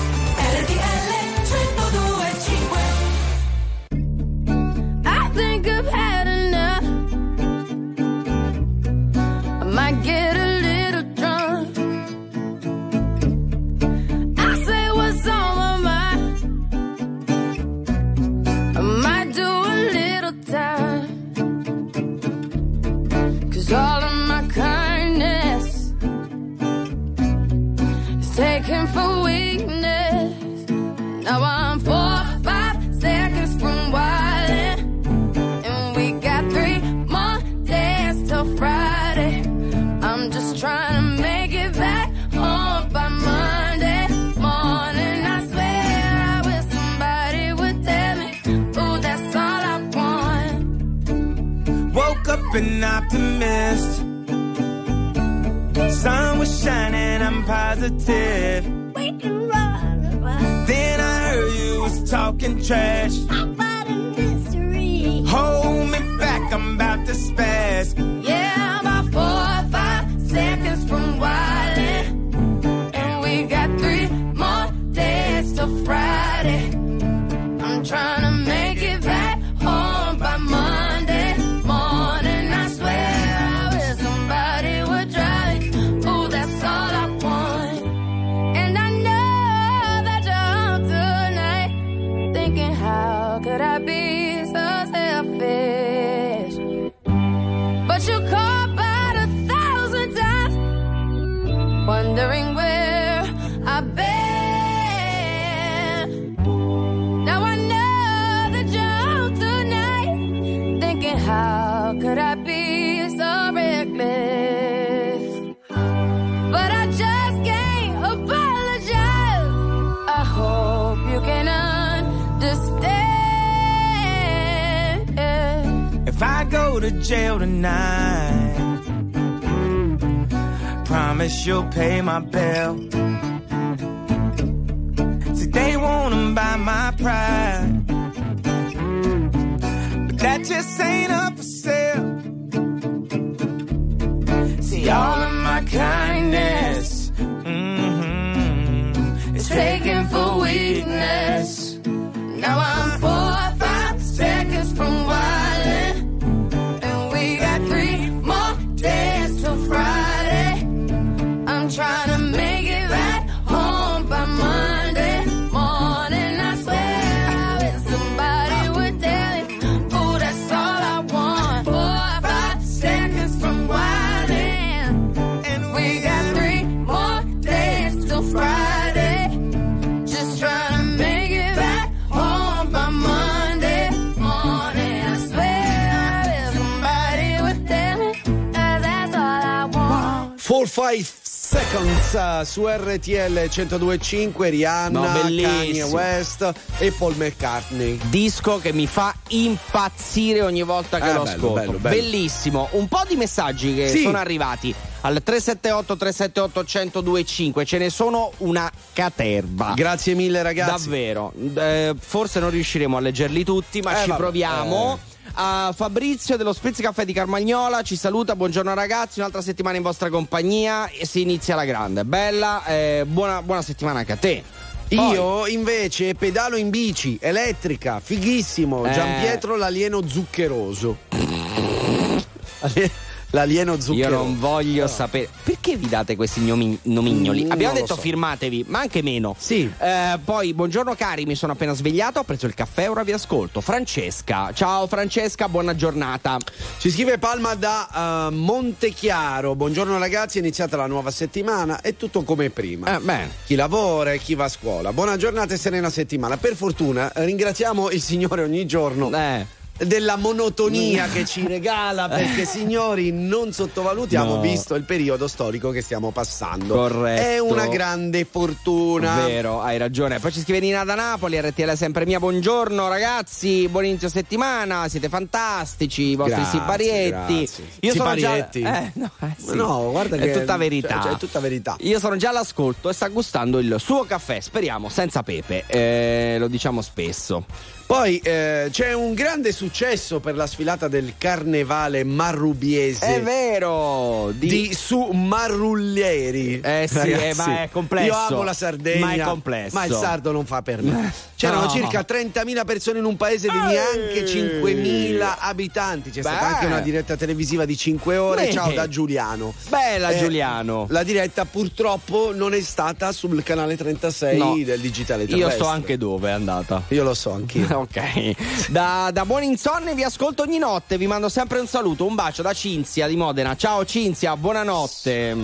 5 190.71 191.05
Seconds 191.21 192.13
eh, 192.13 192.45
su 192.45 192.65
RTL 192.65 193.49
1025 193.49 194.49
Rihanna, 194.49 194.99
no, 194.99 195.41
Kanye 195.41 195.83
West 195.83 196.49
e 196.77 196.93
Paul 196.93 197.13
McCartney. 197.17 197.99
Disco 198.05 198.57
che 198.57 198.71
mi 198.71 198.87
fa 198.87 199.13
impazzire 199.27 200.43
ogni 200.43 200.63
volta 200.63 200.99
che 200.99 201.09
eh, 201.09 201.13
lo 201.13 201.23
bello, 201.23 201.35
ascolto. 201.35 201.53
Bello, 201.53 201.77
bello. 201.77 201.95
Bellissimo. 201.95 202.69
Un 202.71 202.87
po' 202.87 203.01
di 203.05 203.17
messaggi 203.17 203.75
che 203.75 203.89
sì. 203.89 204.03
sono 204.03 204.17
arrivati 204.17 204.73
al 205.01 205.21
378 205.21 205.97
378 205.97 206.59
1025 206.61 207.65
ce 207.65 207.77
ne 207.77 207.89
sono 207.89 208.31
una 208.37 208.71
caterba 208.93 209.73
grazie 209.75 210.13
mille 210.13 210.43
ragazzi 210.43 210.89
davvero 210.89 211.33
eh, 211.55 211.95
forse 211.97 212.39
non 212.39 212.51
riusciremo 212.51 212.97
a 212.97 212.99
leggerli 212.99 213.43
tutti 213.43 213.81
ma 213.81 213.97
eh, 213.97 214.03
ci 214.03 214.09
vabbè, 214.09 214.21
proviamo 214.21 214.99
eh. 215.07 215.10
A 215.33 215.73
Fabrizio 215.75 216.35
dello 216.35 216.53
Spritz 216.53 216.81
Caffè 216.81 217.05
di 217.05 217.13
Carmagnola 217.13 217.83
ci 217.83 217.95
saluta, 217.95 218.35
buongiorno 218.35 218.73
ragazzi, 218.73 219.19
un'altra 219.19 219.41
settimana 219.41 219.77
in 219.77 219.83
vostra 219.83 220.09
compagnia 220.09 220.89
e 220.89 221.05
si 221.05 221.21
inizia 221.21 221.55
la 221.55 221.63
grande. 221.63 222.03
Bella, 222.03 222.65
eh, 222.65 223.05
buona, 223.07 223.41
buona 223.41 223.61
settimana 223.61 223.99
anche 223.99 224.11
a 224.11 224.17
te. 224.17 224.43
Poi- 224.89 225.11
Io 225.13 225.47
invece 225.47 226.15
pedalo 226.15 226.57
in 226.57 226.69
bici, 226.69 227.17
elettrica, 227.21 228.01
fighissimo. 228.03 228.85
Eh. 228.85 228.91
Giampietro 228.91 229.55
l'alieno 229.55 230.05
zuccheroso. 230.05 230.97
Ali- 233.31 233.39
L'alieno 233.51 233.73
Io 233.73 233.81
zuccheroso. 233.81 234.23
non 234.23 234.39
voglio 234.39 234.87
sapere. 234.87 235.29
Perché 235.43 235.75
vi 235.77 235.87
date 235.87 236.15
questi 236.15 236.41
gnomi- 236.41 236.77
nomignoli? 236.83 237.45
Mm, 237.45 237.51
Abbiamo 237.51 237.73
detto 237.73 237.95
so. 237.95 238.01
firmatevi, 238.01 238.65
ma 238.67 238.79
anche 238.79 239.01
meno. 239.01 239.35
Sì. 239.37 239.71
Eh, 239.79 240.19
poi, 240.23 240.53
buongiorno 240.53 240.93
cari, 240.95 241.25
mi 241.25 241.35
sono 241.35 241.53
appena 241.53 241.73
svegliato, 241.73 242.19
ho 242.19 242.23
preso 242.23 242.45
il 242.45 242.53
caffè, 242.53 242.89
ora 242.89 243.03
vi 243.03 243.11
ascolto. 243.13 243.61
Francesca. 243.61 244.51
Ciao 244.53 244.87
Francesca, 244.87 245.47
buona 245.49 245.75
giornata. 245.75 246.37
Ci 246.77 246.91
scrive 246.91 247.17
Palma 247.17 247.55
da 247.55 248.27
eh, 248.29 248.33
Montechiaro. 248.35 249.55
Buongiorno 249.55 249.97
ragazzi, 249.97 250.37
è 250.37 250.41
iniziata 250.41 250.75
la 250.77 250.87
nuova 250.87 251.11
settimana. 251.11 251.81
È 251.81 251.95
tutto 251.95 252.23
come 252.23 252.49
prima. 252.49 252.97
Eh, 252.97 252.99
bene. 252.99 253.31
Chi 253.45 253.55
lavora 253.55 254.11
e 254.13 254.19
chi 254.19 254.35
va 254.35 254.45
a 254.45 254.49
scuola. 254.49 254.91
Buona 254.93 255.17
giornata 255.17 255.53
e 255.53 255.57
serena 255.57 255.89
settimana. 255.89 256.37
Per 256.37 256.55
fortuna 256.55 257.11
ringraziamo 257.15 257.89
il 257.91 258.01
Signore 258.01 258.43
ogni 258.43 258.65
giorno. 258.65 259.09
Eh. 259.15 259.59
Della 259.81 260.15
monotonia 260.15 261.07
che 261.11 261.25
ci 261.25 261.45
regala, 261.47 262.07
perché 262.07 262.45
signori 262.45 263.11
non 263.11 263.51
sottovalutiamo, 263.51 264.35
No. 264.35 264.39
visto 264.41 264.75
il 264.75 264.83
periodo 264.83 265.27
storico 265.27 265.71
che 265.71 265.81
stiamo 265.81 266.11
passando. 266.11 266.75
Corretto. 266.75 267.21
È 267.21 267.39
una 267.39 267.67
grande 267.67 268.25
fortuna. 268.29 269.25
Vero, 269.25 269.61
hai 269.61 269.77
ragione. 269.77 270.19
Poi 270.19 270.31
ci 270.31 270.41
scrive 270.41 270.59
Nina 270.59 270.83
da 270.83 270.93
Napoli, 270.95 271.39
RTL 271.41 271.69
è 271.69 271.75
sempre 271.75 272.05
mia. 272.05 272.19
Buongiorno 272.19 272.87
ragazzi, 272.87 273.67
buon 273.69 273.85
inizio 273.85 274.07
settimana, 274.09 274.87
siete 274.87 275.09
fantastici, 275.09 276.09
i 276.09 276.15
vostri 276.15 276.35
Grazie, 276.41 276.59
siparietti. 276.59 277.33
grazie. 277.33 277.63
Io 277.79 277.93
sono 277.95 278.15
già 278.15 278.49
eh, 278.51 278.91
no, 278.95 279.09
eh, 279.21 279.27
sì. 279.37 279.55
No, 279.55 279.89
guarda 279.91 280.15
è 280.15 280.19
che 280.19 280.31
tutta 280.31 280.57
verità. 280.57 280.99
cioè, 281.01 281.13
è 281.13 281.17
tutta 281.17 281.39
verità. 281.39 281.75
Io 281.79 281.99
sono 281.99 282.15
già 282.17 282.29
all'ascolto 282.29 282.89
e 282.89 282.93
sta 282.93 283.07
gustando 283.07 283.57
il 283.59 283.75
suo 283.79 284.03
caffè, 284.03 284.39
speriamo 284.39 284.89
senza 284.89 285.23
pepe. 285.23 285.63
Eh, 285.67 286.35
lo 286.37 286.47
diciamo 286.47 286.81
spesso. 286.81 287.45
Poi 287.91 288.19
eh, 288.19 288.69
c'è 288.71 288.93
un 288.93 289.13
grande 289.13 289.51
successo 289.51 290.21
per 290.21 290.37
la 290.37 290.47
sfilata 290.47 290.87
del 290.87 291.15
carnevale 291.17 292.05
marrubiese. 292.05 293.15
È 293.15 293.21
vero! 293.21 294.31
Di, 294.33 294.47
Di, 294.47 294.73
su 294.73 295.09
Marrullieri. 295.11 296.61
Eh 296.61 296.87
sì, 296.89 297.11
eh, 297.11 297.33
ma 297.35 297.63
è 297.63 297.69
complesso. 297.69 298.05
Io 298.05 298.15
amo 298.15 298.43
la 298.43 298.53
Sardegna. 298.53 299.05
Ma 299.05 299.13
è 299.15 299.19
complesso. 299.19 299.75
Ma 299.75 299.83
il 299.83 299.93
sardo 299.93 300.31
non 300.31 300.45
fa 300.45 300.61
per 300.61 300.81
me. 300.81 301.11
C'erano 301.41 301.61
No. 301.63 301.69
circa 301.71 302.01
30.000 302.07 302.65
persone 302.65 302.99
in 302.99 303.05
un 303.05 303.17
paese 303.17 303.47
di 303.49 303.57
neanche 303.57 304.25
5.000 304.27 305.37
abitanti. 305.39 306.11
C'è 306.11 306.21
stata 306.21 306.37
Beh. 306.37 306.45
anche 306.53 306.65
una 306.67 306.79
diretta 306.81 307.15
televisiva 307.15 307.65
di 307.65 307.75
5 307.75 308.17
ore. 308.17 308.45
Beh. 308.45 308.51
Ciao 308.51 308.71
da 308.73 308.87
Giuliano. 308.87 309.51
Bella 309.67 310.09
Eh, 310.11 310.19
Giuliano. 310.19 310.85
La 310.89 311.01
diretta 311.01 311.45
purtroppo 311.45 312.31
non 312.31 312.53
è 312.53 312.61
stata 312.61 313.11
sul 313.11 313.41
canale 313.41 313.75
36 313.75 314.37
No. 314.37 314.55
del 314.63 314.79
digitale 314.79 315.23
Io 315.23 315.35
terrestre. 315.37 315.57
so 315.63 315.67
anche 315.67 315.97
dove 315.97 316.29
è 316.29 316.33
andata. 316.33 316.83
Io 316.89 317.03
lo 317.03 317.15
so 317.15 317.31
anch'io. 317.33 317.69
Ok, 317.81 318.69
da, 318.69 319.09
da 319.11 319.25
buon 319.25 319.41
insonne 319.41 319.95
vi 319.95 320.03
ascolto 320.03 320.43
ogni 320.43 320.59
notte, 320.59 320.99
vi 320.99 321.07
mando 321.07 321.27
sempre 321.27 321.57
un 321.59 321.65
saluto, 321.67 322.05
un 322.05 322.13
bacio 322.13 322.43
da 322.43 322.53
Cinzia 322.53 323.07
di 323.07 323.15
Modena. 323.15 323.55
Ciao 323.55 323.83
Cinzia, 323.85 324.37
buonanotte. 324.37 325.35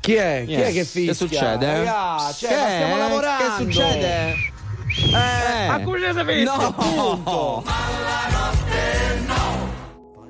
Chi 0.00 0.14
è? 0.14 0.42
Chi 0.46 0.52
è 0.54 0.58
Yes. 0.58 0.72
che 0.74 0.84
fischia? 0.84 1.06
Che 1.12 1.14
succede? 1.14 1.66
Raga, 1.84 2.32
cioè, 2.36 2.48
Che 2.50 2.54
stiamo 2.56 2.96
lavorando. 2.98 3.44
Che 3.56 3.62
succede? 3.62 4.34
Eh, 4.92 5.68
Ma 5.68 5.80
cosa 5.82 6.12
sapete? 6.12 6.42
No. 6.44 6.74
Punto. 6.74 7.62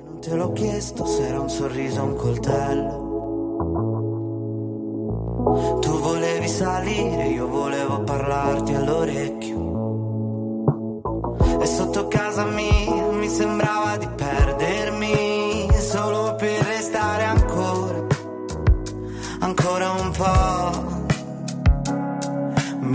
Non 0.03 0.19
te 0.21 0.35
l'ho 0.35 0.51
chiesto 0.53 1.05
se 1.05 1.27
era 1.27 1.39
un 1.39 1.49
sorriso 1.49 2.01
o 2.01 2.05
un 2.05 2.15
coltello. 2.15 3.09
Tu 5.81 5.99
volevi 5.99 6.47
salire, 6.47 7.27
io 7.27 7.47
volevo 7.47 8.03
parlarti 8.03 8.73
all'orecchio. 8.75 9.59
E 11.59 11.65
sotto 11.65 12.07
casa 12.07 12.45
mia 12.45 13.11
mi 13.11 13.27
sembrava 13.27 13.97
di 13.97 14.07
perdermi 14.07 15.69
solo 15.79 16.35
per 16.35 16.70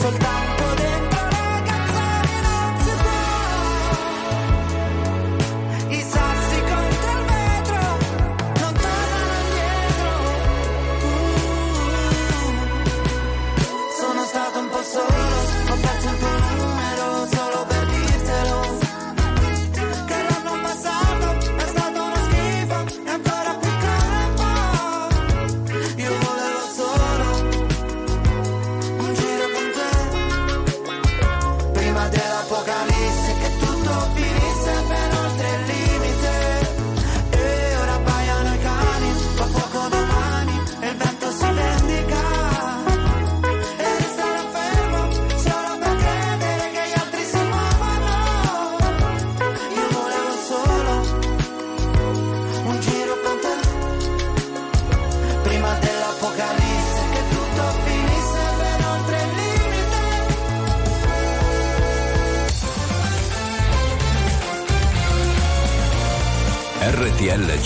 soltar. 0.00 0.39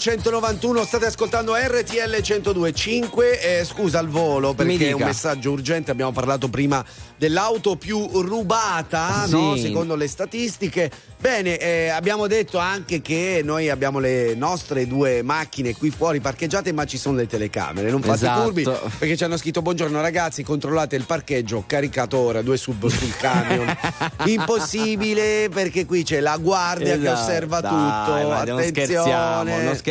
191, 0.00 0.82
state 0.84 1.04
ascoltando 1.04 1.54
RTL 1.54 2.16
102.5. 2.22 3.20
Eh, 3.38 3.64
scusa 3.66 3.98
al 3.98 4.08
volo 4.08 4.54
perché 4.54 4.88
è 4.88 4.92
un 4.92 5.02
messaggio 5.02 5.50
urgente, 5.50 5.90
abbiamo 5.90 6.10
parlato 6.10 6.48
prima 6.48 6.82
dell'auto 7.18 7.76
più 7.76 8.08
rubata, 8.22 9.26
sì. 9.26 9.32
no? 9.32 9.56
secondo 9.56 9.96
le 9.96 10.08
statistiche. 10.08 10.90
Bene, 11.20 11.58
eh, 11.58 11.88
abbiamo 11.88 12.26
detto 12.26 12.56
anche 12.56 13.02
che 13.02 13.42
noi 13.44 13.68
abbiamo 13.68 13.98
le 13.98 14.34
nostre 14.34 14.86
due 14.86 15.22
macchine 15.22 15.76
qui 15.76 15.90
fuori 15.90 16.18
parcheggiate, 16.18 16.72
ma 16.72 16.86
ci 16.86 16.96
sono 16.96 17.16
le 17.16 17.26
telecamere. 17.26 17.90
Non 17.90 18.00
fate 18.00 18.24
esatto. 18.24 18.42
furbi 18.44 18.62
perché 18.62 19.18
ci 19.18 19.24
hanno 19.24 19.36
scritto 19.36 19.60
buongiorno 19.60 20.00
ragazzi, 20.00 20.42
controllate 20.42 20.96
il 20.96 21.04
parcheggio, 21.04 21.58
ho 21.58 21.64
caricato 21.66 22.16
ora 22.16 22.40
due 22.40 22.56
sub 22.56 22.86
sul 22.86 23.14
camion. 23.18 23.70
Impossibile 24.24 25.50
perché 25.50 25.84
qui 25.84 26.04
c'è 26.04 26.20
la 26.20 26.38
guardia 26.38 26.94
esatto. 26.94 27.02
che 27.02 27.10
osserva 27.10 27.60
Dai, 27.60 27.70
tutto. 27.70 28.14
Attenzione. 28.30 28.50
Non 28.50 28.62
scherziamo, 28.62 29.44
non 29.44 29.76
scherziamo 29.76 29.89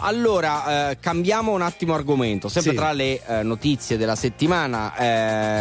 allora, 0.00 0.90
eh, 0.90 0.98
cambiamo 1.00 1.52
un 1.52 1.62
attimo 1.62 1.94
argomento. 1.94 2.48
Sempre 2.48 2.72
Sì. 2.72 2.76
tra 2.76 2.92
le 2.92 3.20
eh, 3.26 3.42
notizie 3.42 3.96
della 3.96 4.16
settimana, 4.16 4.96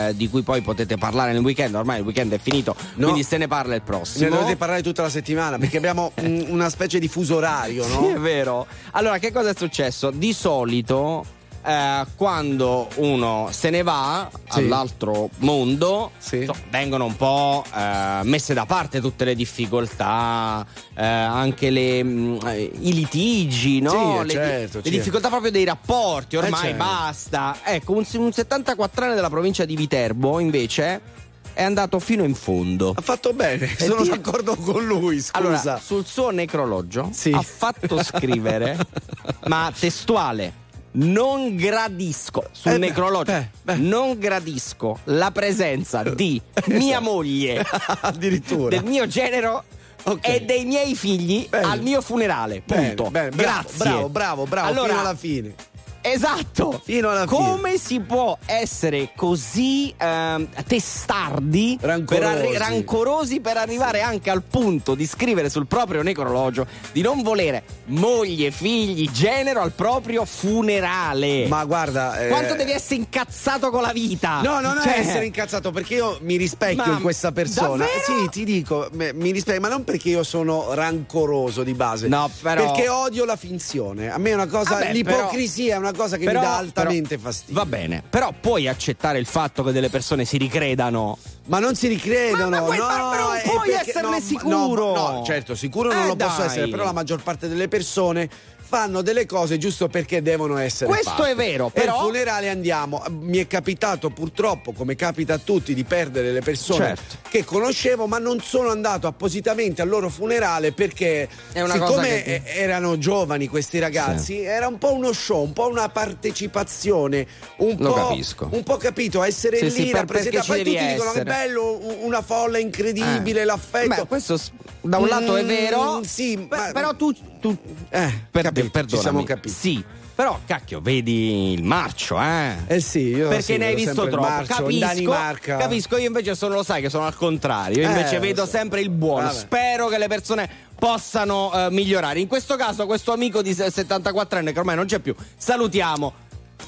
eh, 0.10 0.15
di 0.15 0.30
cui 0.30 0.41
poi 0.41 0.61
potete 0.61 0.98
parlare 0.98 1.31
nel 1.34 1.41
weekend. 1.41 1.76
Ormai 1.76 1.99
il 1.99 2.03
weekend 2.06 2.34
è 2.34 2.39
finito, 2.39 2.76
No. 2.95 3.03
quindi 3.07 3.23
se 3.23 3.38
ne 3.38 3.48
parla 3.48 3.76
il 3.76 3.81
Ne 3.84 3.85
prossimo. 3.85 4.30
dovete 4.30 4.56
parlare 4.57 4.81
tutta 4.81 5.02
la 5.02 5.10
settimana 5.10 5.57
perché 5.57 5.77
abbiamo 5.77 6.11
un- 6.22 6.45
una 6.49 6.69
specie 6.69 6.99
di 6.99 7.07
fuso 7.07 7.35
orario, 7.38 7.88
no? 7.88 8.02
Sì, 8.02 8.07
è 8.14 8.18
vero. 8.19 8.65
Allora, 8.91 9.18
che 9.18 9.31
cosa 9.31 9.49
è 9.49 9.56
successo? 9.56 10.11
Di 10.11 10.34
solito. 10.34 11.39
Eh, 11.63 12.05
quando 12.15 12.88
uno 12.95 13.47
se 13.51 13.69
ne 13.69 13.83
va 13.83 14.29
Sì. 14.49 14.59
all'altro 14.59 15.29
mondo 15.38 16.11
insomma, 16.19 16.53
vengono 16.69 17.05
un 17.05 17.15
po' 17.15 17.63
eh, 17.75 18.19
messe 18.23 18.53
da 18.53 18.65
parte 18.65 18.99
tutte 19.01 19.25
le 19.25 19.35
difficoltà 19.35 20.65
eh, 20.95 21.03
anche 21.05 21.69
le, 21.69 22.03
mh, 22.03 22.39
eh, 22.47 22.71
i 22.81 22.93
litigi 22.93 23.79
no? 23.81 23.91
Sì, 23.91 23.97
eh, 23.97 24.23
le, 24.25 24.31
certo, 24.33 24.59
le 24.59 24.69
certo. 24.71 24.89
difficoltà 24.89 25.29
proprio 25.29 25.51
dei 25.51 25.65
rapporti 25.65 26.35
ormai 26.38 26.51
Eh, 26.69 26.69
certo. 26.69 26.77
basta 26.83 27.55
ecco 27.63 27.91
un, 27.93 28.05
un 28.13 28.27
74enne 28.29 29.13
della 29.15 29.29
provincia 29.29 29.65
di 29.65 29.75
Viterbo 29.75 30.39
invece 30.39 31.19
è 31.53 31.63
andato 31.63 31.99
fino 31.99 32.23
in 32.23 32.33
fondo. 32.33 32.93
Ha 32.95 33.01
fatto 33.01 33.33
bene, 33.33 33.65
E 33.77 33.85
sono 33.85 34.03
ti- 34.03 34.09
d'accordo 34.09 34.55
con 34.55 34.85
lui, 34.85 35.19
scusa. 35.19 35.31
Allora, 35.38 35.79
sul 35.83 36.05
suo 36.05 36.29
necrologio 36.29 37.09
Sì. 37.11 37.31
ha 37.33 37.41
fatto 37.41 38.01
scrivere, 38.01 38.77
ma 39.47 39.69
testuale. 39.77 40.53
Non 40.93 41.55
gradisco 41.55 42.49
sul 42.51 42.72
Eh 42.72 42.80
beh, 42.80 42.88
necrologio. 42.88 43.31
beh, 43.31 43.49
beh. 43.63 43.76
Non 43.76 44.18
gradisco 44.19 44.99
la 45.05 45.31
presenza 45.31 46.03
di 46.03 46.41
mia 46.68 46.99
moglie, 46.99 47.63
Addirittura. 48.01 48.69
del 48.77 48.84
mio 48.89 49.07
genero 49.07 49.63
Ok. 50.03 50.27
e 50.27 50.41
dei 50.41 50.65
miei 50.65 50.95
figli 50.95 51.47
Bene. 51.47 51.65
al 51.68 51.81
mio 51.81 52.01
funerale. 52.01 52.61
Bene, 52.65 52.93
Punto. 52.95 53.11
bene, 53.11 53.30
bravo, 53.30 53.41
Grazie. 53.61 53.77
Bravo, 53.77 54.09
bravo, 54.09 54.45
bravo, 54.45 54.68
Allora, 54.68 54.88
fino 54.89 54.99
alla 54.99 55.15
fine. 55.15 55.53
Esatto. 56.01 56.81
Fino 56.83 57.09
alla 57.09 57.27
fine. 57.27 57.39
Come 57.49 57.77
si 57.77 57.99
può 57.99 58.37
essere 58.45 59.11
così 59.15 59.93
ehm, 59.97 60.47
testardi, 60.67 61.77
Rancorosi. 61.79 62.05
Per 62.21 62.23
arri- 62.23 62.57
rancorosi 62.57 63.39
per 63.39 63.57
arrivare 63.57 64.01
anche 64.01 64.29
al 64.29 64.41
punto 64.43 64.95
di 64.95 65.05
scrivere 65.05 65.49
sul 65.49 65.67
proprio 65.67 66.01
necrologio 66.01 66.65
di 66.91 67.01
non 67.01 67.21
volere 67.21 67.63
moglie, 67.85 68.51
figli, 68.51 69.09
genero 69.11 69.61
al 69.61 69.71
proprio 69.73 70.25
funerale? 70.25 71.47
Ma 71.47 71.63
guarda. 71.65 72.19
eh, 72.19 72.27
Quanto 72.29 72.55
devi 72.55 72.71
essere 72.71 72.95
incazzato 72.95 73.69
con 73.69 73.81
la 73.81 73.91
vita? 73.91 74.41
No, 74.41 74.59
no, 74.59 74.73
non 74.73 74.81
Cioè, 74.83 74.97
essere 74.99 75.25
incazzato 75.25 75.71
perché 75.71 75.95
io 75.95 76.17
mi 76.21 76.35
rispecchio 76.37 76.83
Ma 76.85 76.93
in 76.97 77.01
questa 77.01 77.31
persona. 77.31 77.85
davvero? 77.85 78.21
Sì, 78.23 78.29
ti 78.29 78.43
dico, 78.43 78.89
mi 78.91 79.31
rispecchio, 79.31 79.61
ma 79.61 79.67
non 79.69 79.83
perché 79.83 80.09
io 80.09 80.23
sono 80.23 80.73
rancoroso 80.73 81.63
di 81.63 81.73
base. 81.73 82.07
No, 82.07 82.29
però- 82.41 82.71
Perché 82.71 82.89
odio 82.89 83.25
la 83.25 83.35
finzione. 83.35 84.11
A 84.11 84.17
me 84.17 84.31
è 84.31 84.33
una 84.33 84.47
cosa. 84.47 84.73
Vabbè, 84.75 84.93
l'ipocrisia 84.93 85.75
è 85.75 85.77
una 85.77 85.90
cosa 85.93 86.18
che 86.18 86.26
però- 86.26 86.39
mi 86.39 86.45
dà 86.45 86.57
altamente 86.57 87.18
però- 87.18 87.30
fastidio. 87.30 87.53
Va 87.55 87.65
bene, 87.65 88.03
però 88.09 88.34
puoi 88.39 88.68
accettare 88.68 89.19
il 89.19 89.26
fatto 89.26 89.63
che 89.63 89.72
delle 89.72 89.89
persone 89.89 90.26
si 90.26 90.38
ricredano. 90.38 91.18
Ma 91.45 91.59
non 91.59 91.76
si 91.76 91.88
ricredono, 91.88 92.49
Ma- 92.49 92.59
ma 92.59 92.63
puoi- 92.65 92.77
no, 92.77 92.88
non 92.88 93.35
è 93.35 93.41
puoi 93.43 93.69
perché- 93.72 93.89
esserne 93.89 94.19
no, 94.19 94.23
sicuro. 94.23 94.93
No, 94.93 95.09
no, 95.11 95.23
certo, 95.26 95.55
sicuro 95.55 95.91
non 95.91 96.03
Eh, 96.03 96.07
lo 96.07 96.15
posso 96.15 96.38
dai. 96.38 96.47
essere, 96.47 96.68
però 96.69 96.84
la 96.85 96.91
maggior 96.93 97.22
parte 97.23 97.47
delle 97.47 97.68
persone 97.68 98.30
fanno 98.72 99.02
delle 99.02 99.26
cose 99.26 99.57
giusto 99.57 99.89
perché 99.89 100.22
devono 100.22 100.56
essere 100.57 100.89
Questo 100.89 101.10
fatte. 101.10 101.31
è 101.31 101.35
vero, 101.35 101.68
però- 101.68 101.98
al 101.99 102.06
funerale 102.06 102.48
andiamo. 102.48 103.03
Mi 103.10 103.38
è 103.39 103.45
capitato 103.45 104.11
purtroppo, 104.11 104.72
come 104.72 104.95
capita 104.95 105.34
a 105.34 105.38
tutti, 105.39 105.73
di 105.73 105.84
perdere 105.84 106.31
le 106.31 106.39
persone 106.39 106.85
Certo. 106.95 107.15
che 107.30 107.43
conoscevo, 107.43 108.07
ma 108.07 108.18
non 108.18 108.39
sono 108.39 108.69
andato 108.69 109.07
appositamente 109.07 109.81
al 109.81 109.89
loro 109.89 110.07
funerale 110.07 110.72
perché 110.72 111.27
È 111.52 111.65
siccome 111.68 112.23
eh, 112.23 112.41
erano 112.45 112.98
giovani 112.98 113.49
questi 113.49 113.77
ragazzi, 113.77 114.39
era 114.41 114.68
un 114.68 114.77
po' 114.77 114.93
uno 114.93 115.11
show, 115.11 115.43
un 115.43 115.52
po' 115.52 115.68
una 115.68 115.89
partecipazione, 115.89 117.27
un 117.57 117.76
Lo 117.77 117.89
po' 117.93 118.07
capisco. 118.07 118.48
un 118.53 118.64
po' 118.64 118.77
capito, 118.77 119.22
essere 119.22 119.57
Sì, 119.57 119.64
lì 119.65 119.72
sì, 119.72 119.91
rappresentare. 119.91 120.45
Poi 120.48 120.64
tutti 120.64 120.69
dicono 120.77 121.11
che 121.11 121.19
essere. 121.19 121.23
bello, 121.23 121.80
una 122.03 122.22
folla 122.22 122.57
incredibile, 122.57 123.41
Eh. 123.41 123.45
l'affetto. 123.45 123.88
Beh, 123.95 124.07
questo 124.07 124.39
da 124.80 124.98
un 124.98 125.07
lato 125.07 125.35
è 125.35 125.43
Mm, 125.43 125.48
vero, 125.48 126.02
sì, 126.06 126.48
ma- 126.49 126.72
però 126.72 126.95
tu, 126.95 127.14
tu 127.41 127.57
Eh, 127.89 128.11
per, 128.31 128.43
capito, 128.43 128.65
ci 128.65 128.69
perdonami, 128.72 129.01
siamo 129.01 129.23
capiti. 129.23 129.49
Sì, 129.53 129.84
però 130.15 130.39
cacchio, 130.45 130.80
vedi 130.81 131.51
il 131.53 131.63
marcio, 131.63 132.22
eh? 132.22 132.55
Eh 132.68 132.80
sì, 132.80 133.07
io 133.07 133.27
Perché 133.27 133.43
sì, 133.43 133.57
ne 133.57 133.65
hai 133.68 133.76
visto 133.76 134.07
troppo. 134.07 134.27
marcio, 134.27 134.53
capisco, 134.55 135.15
capisco, 135.43 135.97
io 135.97 136.07
invece 136.07 136.35
sono, 136.35 136.55
lo 136.55 136.63
sai 136.63 136.81
che 136.81 136.89
sono 136.89 137.05
al 137.05 137.15
contrario. 137.15 137.81
Io 137.81 137.88
invece 137.89 138.18
Eh, 138.18 138.19
vedo 138.19 138.45
so. 138.45 138.51
sempre 138.51 138.81
il 138.81 138.89
buono. 138.89 139.26
Vabbè. 139.27 139.38
Spero 139.38 139.88
che 139.88 139.97
le 139.97 140.07
persone 140.07 140.49
possano 140.77 141.51
eh, 141.53 141.72
migliorare. 141.72 142.19
In 142.19 142.27
questo 142.27 142.55
caso, 142.55 142.85
questo 142.85 143.11
amico 143.13 143.41
di 143.41 143.51
74enne 143.51 144.53
che 144.53 144.59
ormai 144.59 144.76
non 144.76 144.85
c'è 144.85 144.99
più, 144.99 145.15
salutiamo. 145.38 146.13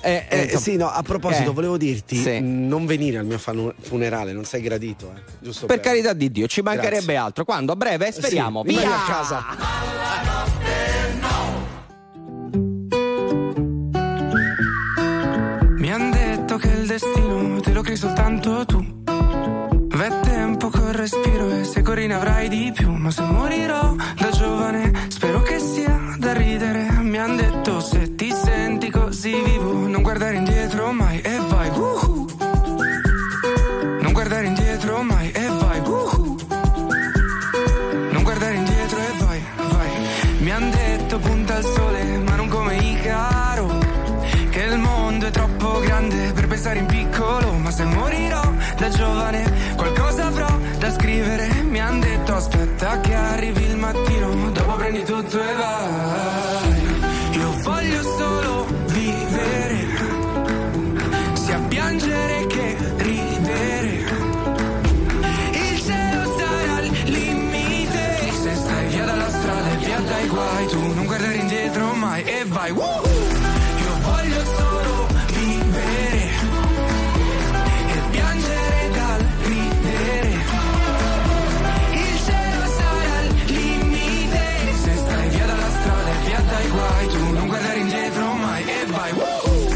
Eh, 0.01 0.25
Eh, 0.27 0.41
insomma- 0.43 0.59
sì, 0.59 0.75
no, 0.75 0.89
a 0.89 1.01
proposito, 1.03 1.51
Eh, 1.51 1.53
volevo 1.53 1.77
dirti, 1.77 2.15
sì. 2.17 2.39
mh, 2.39 2.67
non 2.67 2.87
venire 2.87 3.19
al 3.19 3.25
mio 3.25 3.37
funerale, 3.37 4.33
non 4.33 4.43
sei 4.43 4.61
gradito, 4.61 5.13
eh. 5.15 5.21
Giusto 5.39 5.67
Per 5.67 5.79
carità 5.79 6.13
di 6.13 6.31
Dio, 6.31 6.47
ci 6.47 6.61
mancherebbe 6.61 6.95
Grazie. 6.97 7.15
altro. 7.17 7.45
Quando? 7.45 7.71
A 7.73 7.75
breve? 7.75 8.11
Speriamo. 8.11 8.63
Sì, 8.65 8.73
Via! 8.73 8.95
a 8.95 9.05
casa. 9.05 9.45
Crei 17.83 17.97
soltanto 17.97 18.65
tu. 18.65 19.03
V'è 19.03 20.19
tempo 20.21 20.69
col 20.69 20.93
respiro 20.93 21.49
e 21.49 21.63
se 21.65 21.81
corri 21.81 22.07
ne 22.07 22.15
avrai 22.15 22.47
di 22.47 22.71
più. 22.73 22.91
Ma 22.91 23.11
se 23.11 23.21
morirò 23.23 23.95
da 24.17 24.29
giovane, 24.31 24.91
spero 25.09 25.41
che 25.41 25.59
sia 25.59 26.15
da 26.17 26.33
ridere. 26.33 26.87
Mi 27.01 27.19
han 27.19 27.35
detto 27.35 27.79
se 27.81 28.15
ti 28.15 28.31
senti 28.31 28.89
così 28.89 29.33
vivo, 29.43 29.87
non 29.87 30.01
guardare 30.01 30.35
indietro 30.35 30.91
mai 30.93 31.19
e 31.19 31.37
vai. 31.49 31.69
uhu. 31.69 32.12
Vai 72.53 72.71
Woohoo! 72.71 73.03
Io 73.83 73.93
voglio 74.01 74.41
solo 74.57 75.07
vivere 75.33 76.21
E 77.95 77.97
piangere 78.11 78.89
dal 78.97 79.21
ridere 79.41 80.29
Il 81.91 82.15
cielo 82.25 82.65
sarà 82.77 83.17
al 83.17 83.27
limite 83.47 84.45
Se 84.83 84.95
stai 84.95 85.29
via 85.29 85.45
dalla 85.45 85.69
strada 85.77 86.09
e 86.09 86.25
via 86.25 86.41
dai 86.51 86.67
guai 86.69 87.07
Tu 87.07 87.31
non 87.33 87.47
guardare 87.47 87.79
indietro 87.79 88.33
mai 88.33 88.63
e 88.63 88.85
vai 88.85 89.11
Woohoo! 89.13 89.71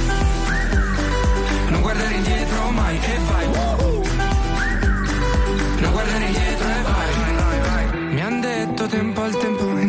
Non 1.69 1.81
guardare 1.81 2.13
indietro 2.13 2.69
mai 2.71 2.95
e 2.95 3.17
vai 3.29 3.45
Woohoo! 3.47 4.03
Non 5.81 5.91
guardare 5.91 6.25
indietro 6.25 6.67
e 6.67 6.81
vai. 6.83 7.05
Mi 8.13 8.21
han 8.21 8.39
detto 8.41 8.85
tempo 8.87 9.21
al 9.21 9.37
tempo 9.37 9.65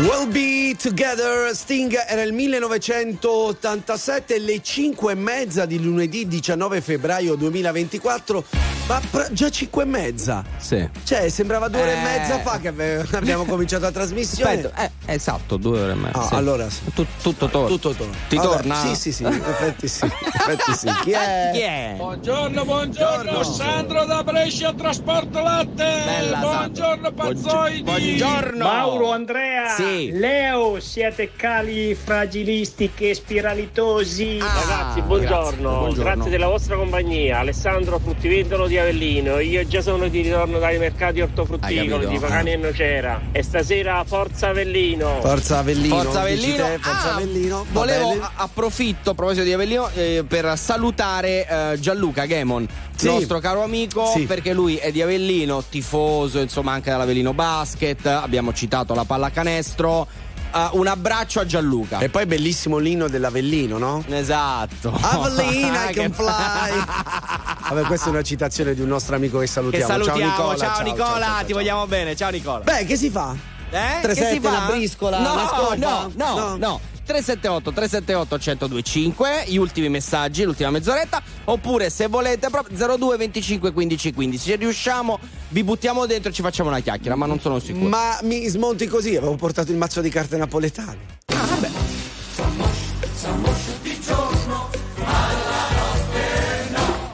We'll 0.00 0.26
be 0.26 0.74
together. 0.74 1.54
Sting 1.54 1.94
era 2.08 2.22
il 2.22 2.32
1987, 2.32 4.38
le 4.38 4.62
5 4.62 5.12
e 5.12 5.14
mezza 5.14 5.66
di 5.66 5.82
lunedì 5.82 6.26
19 6.26 6.80
febbraio 6.80 7.34
2024. 7.34 8.71
Ma 8.86 9.00
pr- 9.10 9.32
già 9.32 9.48
5 9.48 9.82
e 9.84 9.86
mezza? 9.86 10.42
Sì. 10.58 10.86
Cioè, 11.04 11.28
sembrava 11.28 11.68
due 11.68 11.82
ore 11.82 11.92
e 11.92 11.98
Eh. 11.98 12.02
mezza 12.02 12.40
fa 12.40 12.58
che 12.58 12.68
ave- 12.68 13.06
abbiamo 13.14 13.44
cominciato 13.44 13.84
la 13.84 13.92
trasmissione. 13.92 14.54
Aspetta, 14.54 14.82
eh, 15.06 15.14
esatto, 15.14 15.56
due 15.56 15.80
ore 15.82 15.92
e 15.92 15.94
mezza. 15.94 16.18
Ah, 16.18 16.26
sì. 16.26 16.34
allora 16.34 16.66
Tu- 16.92 17.06
tutto 17.22 17.46
torna. 17.48 17.68
Tutto 17.68 17.92
torna. 17.92 18.12
Ti 18.28 18.36
Vabbè, 18.36 18.48
torna? 18.48 18.74
Sì, 18.74 18.94
sì, 18.96 19.12
sì, 19.12 19.22
in 19.22 19.32
effetti 19.32 19.86
sì. 19.88 20.04
in 20.04 20.10
effetti 20.32 20.74
sì. 20.76 20.86
Chi 21.04 21.10
è? 21.12 21.50
Chi 21.52 21.60
è? 21.60 21.94
Buongiorno, 21.96 22.64
buongiorno, 22.64 23.42
Sandro 23.44 24.04
da 24.04 24.22
Brescia 24.24 24.74
Trasporto 24.74 25.40
Latte. 25.40 26.02
Bella, 26.04 26.38
buongiorno 26.38 27.12
Pazzoidi. 27.12 27.82
Buongiorno. 27.82 28.64
Mauro, 28.64 29.12
Andrea, 29.12 29.68
Sì. 29.76 30.10
Leo, 30.12 30.80
siete 30.80 31.30
cali 31.36 31.94
fragilistici 31.94 33.08
e 33.10 33.14
spiralitosi. 33.14 34.38
Ragazzi, 34.40 35.00
buongiorno. 35.02 35.78
buongiorno. 35.78 36.02
grazie 36.02 36.30
della 36.30 36.48
vostra 36.48 36.76
compagnia. 36.76 37.38
Alessandro 37.38 37.98
Fruttivendolo 38.00 38.70
di 38.72 38.78
Avellino. 38.78 39.38
Io 39.38 39.66
già 39.66 39.82
sono 39.82 40.08
di 40.08 40.22
ritorno 40.22 40.58
dai 40.58 40.78
mercati 40.78 41.20
ortofrutticoli 41.20 42.06
di 42.06 42.18
Pagani 42.18 42.52
e 42.52 42.56
Nocera. 42.56 43.20
E 43.30 43.42
stasera 43.42 44.02
Forza 44.06 44.48
Avellino. 44.48 45.20
Forza 45.20 45.58
Avellino. 45.58 45.96
Forza 46.02 46.20
Avellino. 46.22 46.56
te, 46.64 46.78
Forza 46.80 47.10
Ah, 47.10 47.14
Avellino. 47.16 47.66
Volevo, 47.70 48.08
bene. 48.08 48.28
approfitto 48.36 49.10
a 49.10 49.14
proposito 49.14 49.44
di 49.44 49.52
Avellino 49.52 49.90
eh, 49.92 50.24
per 50.26 50.56
salutare 50.56 51.46
eh, 51.46 51.80
Gianluca 51.80 52.26
Gemon, 52.26 52.66
Sì. 52.96 53.06
nostro 53.08 53.40
caro 53.40 53.62
amico, 53.62 54.06
Sì. 54.06 54.22
perché 54.24 54.54
lui 54.54 54.76
è 54.76 54.90
di 54.90 55.02
Avellino, 55.02 55.62
tifoso 55.68 56.38
insomma 56.38 56.72
anche 56.72 56.90
dell'Avellino 56.90 57.34
Basket. 57.34 58.06
Abbiamo 58.06 58.54
citato 58.54 58.94
la 58.94 59.04
pallacanestro. 59.04 60.30
Eh, 60.54 60.68
un 60.72 60.86
abbraccio 60.86 61.40
a 61.40 61.46
Gianluca. 61.46 61.98
E 61.98 62.08
poi 62.08 62.26
bellissimo 62.26 62.78
l'inno 62.78 63.08
dell'Avellino, 63.08 63.78
no? 63.78 64.04
Esatto. 64.08 64.96
Avellino, 65.00 65.74
I 65.88 65.92
can 65.94 66.12
fly. 66.12 66.72
Vabbè, 67.72 67.82
questa 67.86 68.06
è 68.06 68.10
una 68.10 68.22
citazione 68.22 68.74
di 68.74 68.80
un 68.82 68.88
nostro 68.88 69.14
amico 69.16 69.38
che 69.38 69.44
Che 69.46 69.50
salutiamo. 69.50 69.86
salutiamo. 69.86 70.18
Ciao 70.20 70.50
Nicola. 70.50 70.56
Ciao, 70.58 70.82
Nicola, 70.82 71.42
ti 71.46 71.52
vogliamo 71.52 71.86
bene. 71.86 72.14
Ciao 72.16 72.30
Nicola. 72.30 72.58
Beh, 72.60 72.84
che 72.84 72.96
si 72.96 73.08
fa? 73.10 73.34
Eh? 73.70 74.00
Tre 74.02 74.12
che 74.14 74.20
sette, 74.20 74.32
si 74.34 74.40
fa? 74.40 74.50
la 74.50 74.60
briscola, 74.66 75.18
no, 75.20 75.34
la 75.34 75.46
scopa? 75.46 75.74
No, 75.76 76.10
no, 76.14 76.34
No. 76.34 76.56
no. 76.58 76.80
378 77.12 77.72
378 77.72 78.38
1025 78.38 79.44
gli 79.46 79.56
ultimi 79.56 79.90
messaggi, 79.90 80.44
l'ultima 80.44 80.70
mezz'oretta 80.70 81.22
oppure 81.44 81.90
se 81.90 82.06
volete 82.06 82.48
proprio 82.48 82.96
02 82.96 83.16
25 83.18 83.72
15 83.72 84.12
15 84.14 84.44
se 84.50 84.56
riusciamo 84.56 85.18
vi 85.48 85.62
buttiamo 85.62 86.06
dentro 86.06 86.30
e 86.30 86.32
ci 86.32 86.40
facciamo 86.40 86.70
una 86.70 86.80
chiacchiera 86.80 87.14
ma 87.14 87.26
non 87.26 87.38
sono 87.38 87.58
sicuro 87.58 87.88
Ma 87.88 88.18
mi 88.22 88.46
smonti 88.46 88.86
così, 88.86 89.16
avevo 89.16 89.36
portato 89.36 89.70
il 89.70 89.76
mazzo 89.76 90.00
di 90.00 90.08
carte 90.08 90.38
napoletane. 90.38 91.20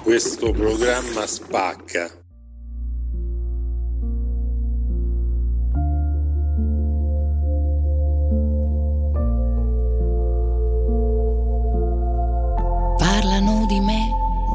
Questo 0.05 0.53
programma 0.53 1.27
spacca. 1.27 2.28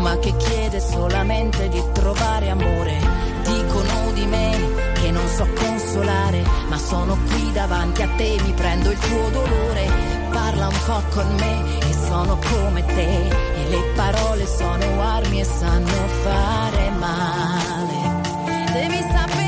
Ma 0.00 0.18
che 0.18 0.34
chiede 0.36 0.80
solamente 0.80 1.68
di 1.68 1.82
trovare 1.92 2.50
amore. 2.50 2.98
Dicono 3.44 4.12
di 4.12 4.26
me 4.26 4.92
che 4.94 5.10
non 5.10 5.26
so 5.28 5.46
consolare, 5.54 6.42
ma 6.68 6.78
sono 6.78 7.16
qui 7.28 7.52
davanti 7.52 8.02
a 8.02 8.08
te, 8.16 8.38
mi 8.44 8.52
prendo 8.52 8.90
il 8.90 8.98
tuo 8.98 9.28
dolore. 9.30 9.88
Parla 10.30 10.68
un 10.68 10.78
po' 10.86 11.02
con 11.10 11.34
me 11.34 11.78
e 11.88 11.92
sono 11.92 12.38
come 12.50 12.84
te, 12.84 13.28
e 13.28 13.68
le 13.68 13.82
parole 13.94 14.46
sono 14.46 15.02
armi 15.02 15.40
e 15.40 15.44
sanno 15.44 16.06
fare 16.22 16.90
male. 16.90 18.20
Devi 18.72 19.00
saperle 19.10 19.39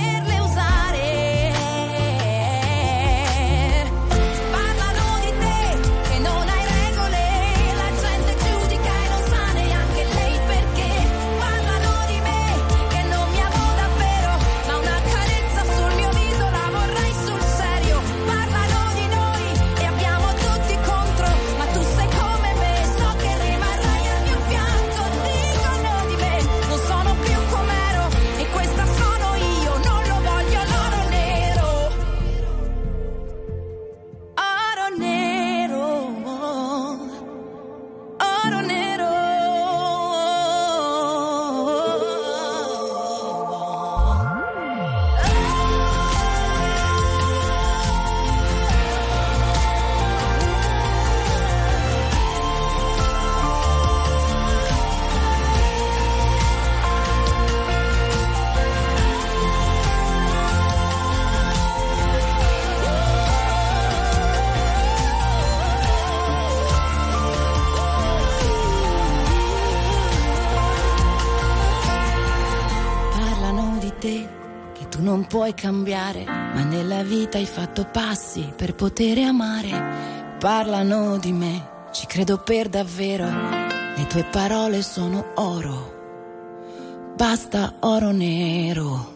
puoi 75.52 75.54
cambiare, 75.54 76.24
ma 76.24 76.62
nella 76.62 77.02
vita 77.02 77.38
hai 77.38 77.46
fatto 77.46 77.84
passi 77.84 78.52
per 78.56 78.74
poter 78.74 79.18
amare. 79.18 80.36
Parlano 80.38 81.18
di 81.18 81.32
me, 81.32 81.88
ci 81.92 82.06
credo 82.06 82.38
per 82.38 82.68
davvero. 82.68 83.24
Le 83.24 84.06
tue 84.08 84.24
parole 84.24 84.82
sono 84.82 85.32
oro. 85.36 87.12
Basta 87.16 87.76
oro 87.80 88.10
nero. 88.12 89.14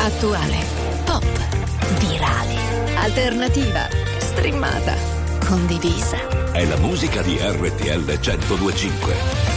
Attuale, 0.00 0.56
pop, 1.04 1.24
virale, 1.98 2.96
alternativa, 2.96 3.88
streamata, 4.18 4.94
condivisa. 5.46 6.50
È 6.52 6.64
la 6.64 6.76
musica 6.78 7.22
di 7.22 7.38
RTL 7.38 8.18
1025. 8.18 9.50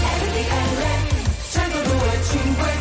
This 2.26 2.36
ain't 2.36 2.75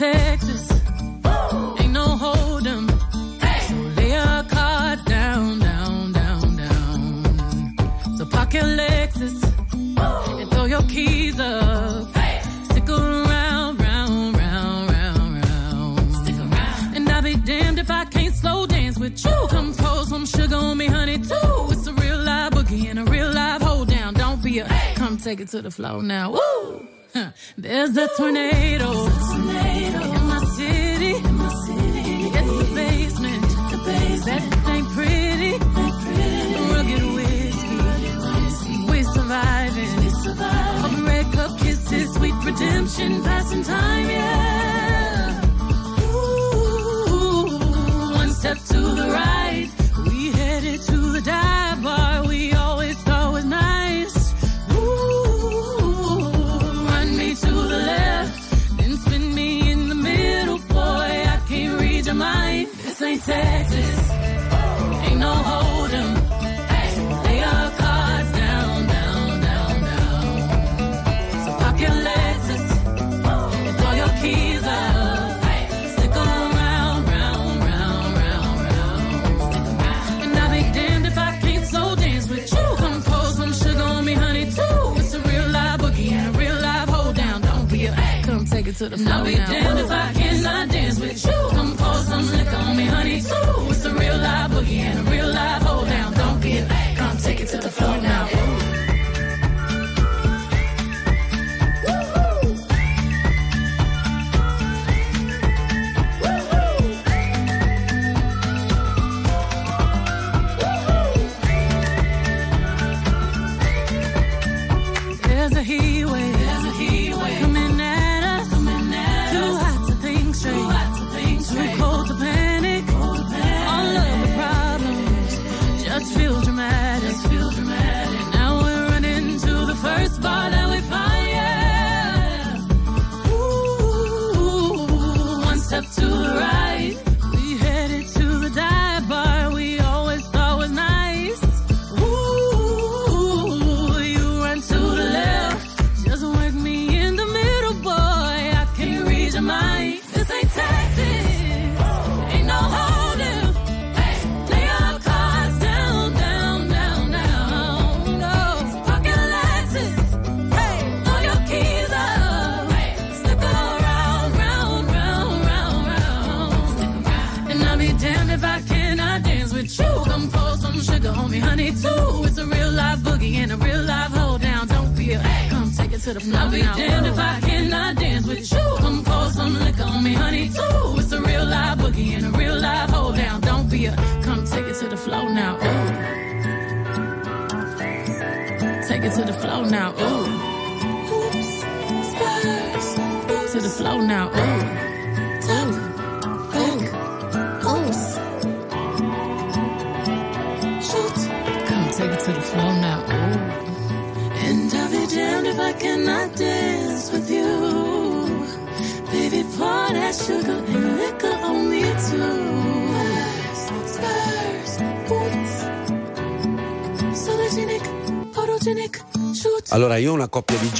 Texas. 0.00 0.70
Ain't 1.78 1.92
no 1.92 2.06
hold'em. 2.16 2.88
So 3.68 3.74
lay 3.96 4.12
your 4.12 4.42
cards 4.44 5.04
down, 5.04 5.58
down, 5.58 6.12
down, 6.12 6.56
down. 6.56 8.16
So 8.16 8.24
park 8.24 8.54
your 8.54 8.62
Lexus 8.62 9.38
and 10.40 10.50
throw 10.50 10.64
your 10.64 10.82
keys 10.84 11.38
up. 11.38 12.16
Hey. 12.16 12.40
Stick 12.70 12.88
around, 12.88 13.78
round, 13.78 14.38
round, 14.38 14.90
round, 14.90 15.44
round. 15.44 16.16
Stick 16.16 16.36
around. 16.36 16.96
And 16.96 17.06
I'll 17.10 17.20
be 17.20 17.34
damned 17.34 17.78
if 17.78 17.90
I 17.90 18.06
can't 18.06 18.34
slow 18.34 18.64
dance 18.64 18.98
with 18.98 19.22
you. 19.22 19.46
Come 19.50 19.74
pour 19.74 20.06
some 20.06 20.24
sugar 20.24 20.56
on 20.56 20.78
me, 20.78 20.86
honey, 20.86 21.18
too. 21.18 21.66
It's 21.72 21.86
a 21.86 21.92
real 21.92 22.16
live 22.16 22.52
boogie 22.52 22.88
and 22.88 23.00
a 23.00 23.04
real 23.04 23.30
live 23.30 23.60
hold 23.60 23.88
down. 23.88 24.14
Don't 24.14 24.42
be 24.42 24.60
a 24.60 24.66
come 24.94 25.18
take 25.18 25.40
it 25.40 25.48
to 25.48 25.60
the 25.60 25.70
floor 25.70 26.02
now. 26.02 26.30
Woo! 26.30 26.88
There's 27.58 27.94
a 27.98 28.08
tornado. 28.16 29.09
Redemption, 42.60 43.22
passing 43.22 43.62
time, 43.62 44.10
yeah. 44.10 44.39
To 88.80 88.88
the 88.88 88.96
floor. 88.96 89.12
I'll 89.12 89.24
be 89.24 89.34
damned 89.34 89.78
if 89.78 89.90
I 89.90 90.12
cannot 90.14 90.70
dance 90.70 90.98
with 90.98 91.22
you. 91.26 91.48
Come 91.50 91.76
pour 91.76 91.94
some 91.96 92.26
liquor 92.30 92.56
on 92.56 92.76
me, 92.78 92.84
honey, 92.86 93.20
too. 93.20 93.69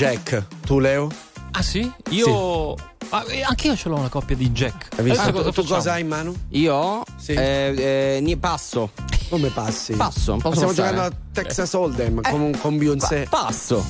Jack. 0.00 0.46
Tu, 0.64 0.78
Leo? 0.78 1.10
Ah 1.50 1.60
sì? 1.60 1.92
Io... 2.08 2.74
Ah, 3.10 3.22
eh, 3.28 3.42
anche 3.42 3.66
io 3.66 3.76
ce 3.76 3.90
l'ho 3.90 3.96
una 3.96 4.08
coppia 4.08 4.34
di 4.34 4.50
Jack. 4.50 4.98
Hai 4.98 5.04
visto? 5.04 5.20
Adesso 5.20 5.36
tu, 5.36 5.44
tu 5.44 5.52
facciamo? 5.52 5.74
cosa 5.74 5.92
hai 5.92 6.00
in 6.00 6.08
mano? 6.08 6.34
Io? 6.50 7.02
Sì. 7.18 7.32
Eh, 7.32 8.22
eh, 8.24 8.36
passo. 8.38 8.92
Come 9.28 9.48
passi? 9.50 9.92
Passo. 9.92 10.38
Stiamo 10.38 10.72
giocando 10.72 11.02
a 11.02 11.12
Texas 11.32 11.74
Hold'em 11.74 12.22
con, 12.22 12.56
con 12.58 12.78
Beyoncé. 12.78 13.26
Pa- 13.28 13.44
passo. 13.44 13.84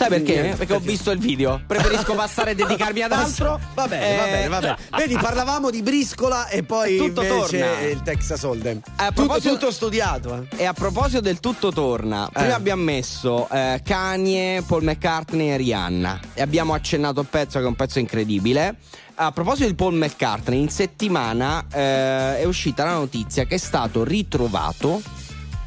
Sai 0.00 0.08
perché? 0.08 0.40
Niente, 0.40 0.56
Perché 0.56 0.72
ho 0.72 0.78
visto 0.80 1.10
il 1.10 1.18
video. 1.18 1.60
Preferisco 1.66 2.14
passare 2.16 2.52
e 2.52 2.54
dedicarmi 2.54 3.02
ad 3.02 3.12
altro. 3.12 3.60
Va 3.74 3.86
bene, 3.86 4.16
va 4.16 4.26
Eh, 4.26 4.30
bene, 4.30 4.48
va 4.48 4.58
bene. 4.60 4.76
Vedi, 4.96 5.14
parlavamo 5.16 5.68
di 5.70 5.82
briscola 5.82 6.48
e 6.48 6.62
poi 6.62 6.96
Tutto 6.96 7.22
torna. 7.22 7.80
il 7.80 8.00
Texas 8.02 8.42
Hold'em. 8.42 8.80
Tutto, 9.14 9.38
tutto 9.40 9.70
studiato, 9.70 10.46
eh. 10.50 10.62
E 10.62 10.64
a 10.64 10.72
proposito 10.72 11.20
del 11.20 11.38
tutto 11.38 11.70
torna, 11.70 12.30
prima 12.32 12.48
Eh. 12.48 12.52
abbiamo 12.52 12.82
messo 12.82 13.46
eh, 13.50 13.82
Kanye, 13.84 14.62
Paul 14.66 14.84
McCartney 14.84 15.50
e 15.50 15.56
Rihanna 15.58 16.20
e 16.32 16.40
abbiamo 16.40 16.72
accennato 16.72 17.20
il 17.20 17.26
pezzo 17.28 17.58
che 17.58 17.64
è 17.64 17.68
un 17.68 17.76
pezzo 17.76 17.98
incredibile. 17.98 18.76
A 19.16 19.32
proposito 19.32 19.66
di 19.68 19.74
Paul 19.74 19.96
McCartney, 19.96 20.58
in 20.60 20.70
settimana 20.70 21.66
eh, 21.70 22.38
è 22.38 22.44
uscita 22.44 22.84
la 22.84 22.94
notizia 22.94 23.44
che 23.44 23.56
è 23.56 23.58
stato 23.58 24.02
ritrovato 24.02 25.02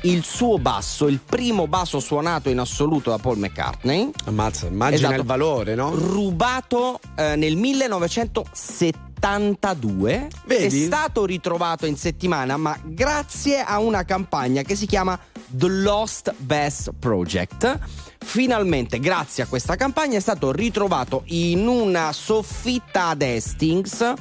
il 0.03 0.23
suo 0.23 0.57
basso, 0.57 1.07
il 1.07 1.19
primo 1.23 1.67
basso 1.67 1.99
suonato 1.99 2.49
in 2.49 2.59
assoluto 2.59 3.09
da 3.09 3.17
Paul 3.17 3.38
McCartney. 3.38 4.11
Ammazza, 4.25 4.67
immagina 4.67 5.07
Esatto. 5.07 5.22
il 5.22 5.25
valore, 5.25 5.75
no? 5.75 5.95
Rubato 5.95 6.99
eh, 7.15 7.35
nel 7.35 7.56
1972. 7.56 10.27
Vedi? 10.45 10.65
È 10.65 10.69
stato 10.85 11.25
ritrovato 11.25 11.85
in 11.85 11.95
settimana, 11.95 12.57
ma 12.57 12.77
grazie 12.83 13.61
a 13.61 13.80
una 13.80 14.03
campagna 14.03 14.64
che 14.64 14.75
si 14.75 14.85
chiama 14.85 15.17
The 15.48 15.69
Lost 15.69 16.33
Bass 16.38 16.90
Project. 16.99 17.80
Finalmente, 18.19 18.99
grazie 18.99 19.43
a 19.43 19.48
questa 19.48 19.75
campagna, 19.75 20.17
è 20.17 20.22
stato 20.22 20.51
ritrovato 20.51 21.23
in 21.27 21.65
una 21.67 22.11
soffitta 22.11 23.07
ad 23.07 23.22
Hastings 23.22 24.14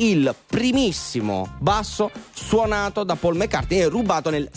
il 0.00 0.34
primissimo 0.46 1.56
basso 1.58 2.10
suonato 2.32 3.04
da 3.04 3.16
Paul 3.16 3.36
McCartney 3.36 3.80
e 3.80 3.88
rubato 3.88 4.30
nel 4.30 4.48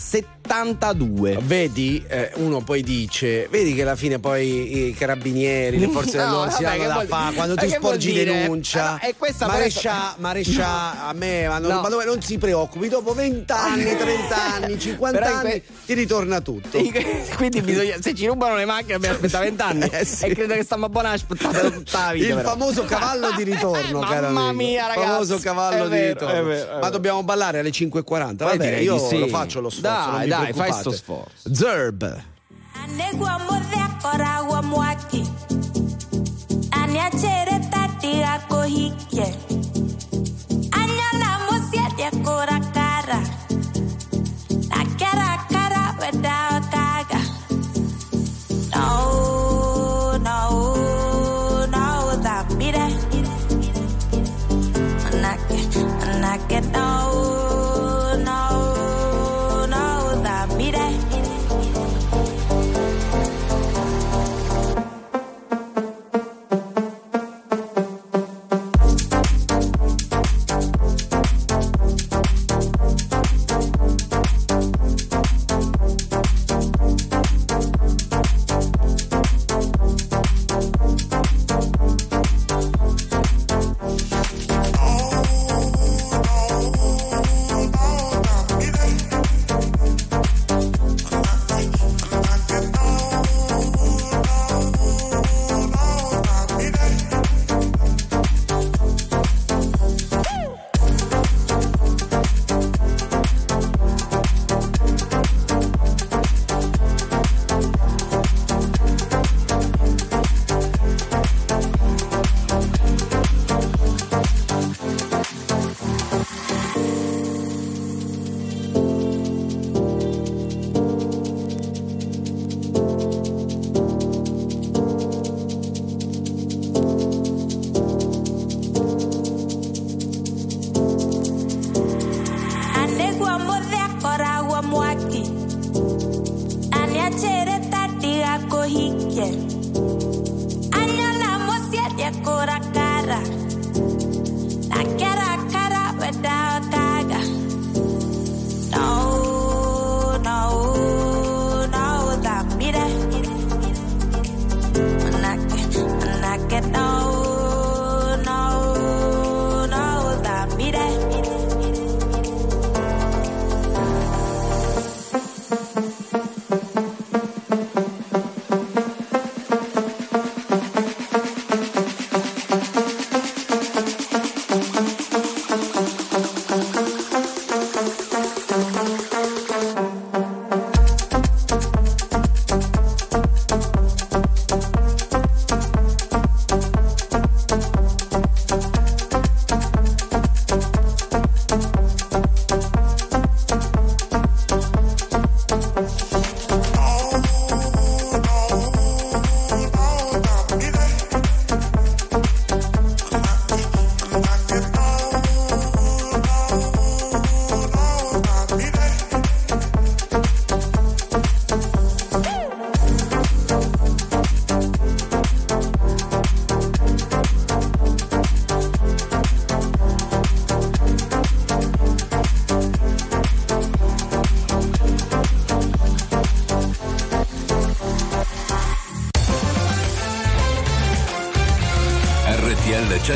72. 0.48 1.38
Vedi, 1.42 2.04
eh, 2.06 2.30
uno 2.36 2.60
poi 2.60 2.82
dice, 2.82 3.48
vedi 3.50 3.74
che 3.74 3.82
alla 3.82 3.96
fine 3.96 4.18
poi 4.18 4.88
i 4.88 4.94
carabinieri, 4.94 5.78
le 5.78 5.88
forze 5.88 6.18
No, 6.24 6.24
dell'ordine 6.24 6.68
hanno 6.68 6.84
da 6.86 6.92
vuol- 6.94 7.06
fare 7.06 7.34
quando 7.34 7.54
ma 7.54 7.62
tu 7.62 7.68
sporgi 7.70 8.12
denuncia. 8.12 8.98
Eh, 9.00 9.04
no, 9.06 9.08
e 9.10 9.14
questa 9.16 9.46
però- 9.46 9.58
Marescia, 9.58 10.14
Marescia, 10.18 11.06
a 11.06 11.12
me 11.14 11.46
hanno 11.46 11.68
No. 11.68 11.74
rubato, 11.76 12.04
non 12.04 12.20
si 12.22 12.36
preoccupi, 12.38 12.88
dopo 12.88 13.14
20 13.14 13.50
anni, 13.52 13.96
30 13.96 14.54
anni, 14.54 14.78
50 14.78 15.18
Però 15.18 15.30
in 15.30 15.36
anni 15.38 15.50
que- 15.50 15.62
ti 15.86 15.94
ritorna 15.94 16.40
tutto. 16.40 16.78
Quindi 17.36 17.62
bisogna, 17.62 17.96
se 18.00 18.14
ci 18.14 18.26
rubano 18.26 18.56
le 18.56 18.64
macchine 18.66 18.92
dobbiamo 18.94 19.14
aspettare 19.14 19.44
vent'anni 19.46 19.88
Eh, 19.90 20.04
sì. 20.04 20.26
e 20.26 20.34
credo 20.34 20.54
che 20.54 20.62
stiamo 20.62 20.86
a 20.86 20.88
buona 20.88 21.10
aspettare 21.10 21.72
tutta 21.72 22.06
la 22.06 22.12
vita. 22.12 22.26
Il 22.28 22.34
però. 22.34 22.48
famoso 22.50 22.84
cavallo 22.84 23.32
di 23.36 23.42
ritorno, 23.44 24.00
caro 24.00 24.26
mamma 24.28 24.48
amico. 24.48 24.54
mia, 24.70 24.86
ragazzi. 24.88 25.06
famoso 25.08 25.38
cavallo 25.38 25.84
È 25.84 25.88
di 25.88 25.94
vero, 25.94 26.12
ritorno. 26.12 26.34
è 26.34 26.42
vero, 26.42 26.68
è 26.68 26.72
Ma 26.74 26.78
vero. 26.80 26.90
dobbiamo 26.90 27.22
ballare 27.22 27.58
alle 27.60 27.70
5.40. 27.70 28.02
Poi 28.36 28.58
Vabbè, 28.58 28.76
io 28.76 28.98
sì. 28.98 29.18
lo 29.18 29.26
faccio 29.28 29.60
lo 29.60 29.70
sforzo. 29.70 30.10
Dai, 30.10 30.28
dai, 30.42 30.52
fai 30.52 30.68
preoccupate. 30.70 30.80
sto 30.80 30.90
sforzo. 30.92 31.48
Zerb. 31.52 32.22
Anegwa 32.82 33.38
modhe 33.48 33.96
koragwa 34.02 34.62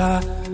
Po' 0.00 0.49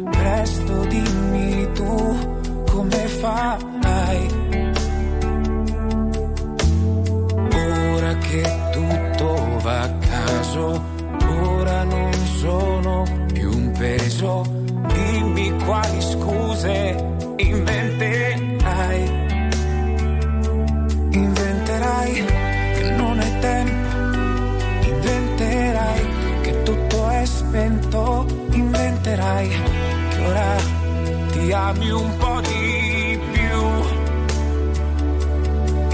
ami 31.66 31.90
un 31.90 32.16
po' 32.16 32.40
di 32.42 33.18
più. 33.32 33.58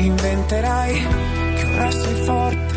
Inventerai 0.05 1.07
che 1.55 1.65
ora 1.75 1.91
sei 1.91 2.25
forte 2.25 2.75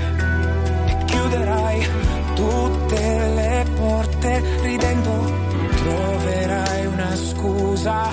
e 0.86 1.06
chiuderai 1.06 1.88
tutte 2.36 3.32
le 3.36 3.66
porte 3.76 4.44
ridendo. 4.62 5.44
Troverai 5.76 6.86
una 6.86 7.16
scusa, 7.16 8.10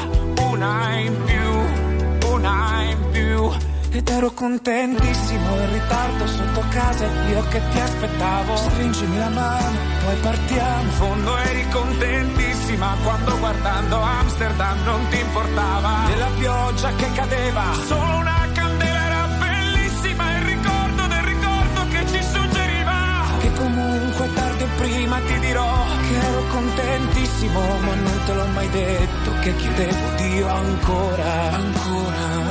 una 0.50 0.98
in 0.98 1.16
più, 1.24 2.30
una 2.32 2.82
in 2.82 2.98
più. 3.12 3.50
Ed 3.92 4.08
ero 4.08 4.30
contentissimo 4.32 5.56
in 5.60 5.72
ritardo 5.72 6.26
sotto 6.26 6.62
casa 6.70 7.06
io 7.30 7.42
che 7.50 7.60
ti 7.70 7.78
aspettavo. 7.78 8.56
Stringimi 8.56 9.18
la 9.18 9.28
mano, 9.28 9.91
poi 10.04 10.16
partiamo. 10.16 10.82
In 10.82 10.90
fondo 10.90 11.36
eri 11.36 11.68
contentissima 11.68 12.96
quando 13.02 13.38
guardando 13.38 14.00
Amsterdam 14.00 14.82
non 14.84 15.08
ti 15.08 15.18
importava 15.18 16.04
della 16.06 16.30
pioggia 16.38 16.94
che 16.94 17.12
cadeva. 17.12 17.64
Solo 17.86 18.16
una 18.16 18.48
candela 18.52 19.04
era 19.04 19.26
bellissima 19.38 20.36
il 20.36 20.42
ricordo 20.44 21.06
del 21.06 21.22
ricordo 21.22 21.88
che 21.90 22.06
ci 22.06 22.22
suggeriva. 22.22 23.00
Che 23.40 23.52
comunque 23.54 24.32
tardi 24.34 24.62
o 24.62 24.68
prima 24.76 25.18
ti 25.18 25.38
dirò 25.38 25.84
che 26.08 26.26
ero 26.26 26.42
contentissimo, 26.50 27.60
ma 27.60 27.94
non 27.94 28.20
te 28.26 28.34
l'ho 28.34 28.46
mai 28.46 28.68
detto 28.70 29.30
che 29.40 29.56
chiedevo 29.56 30.10
Dio 30.16 30.48
ancora, 30.48 31.32
ancora, 31.52 32.16
ancora. 32.16 32.41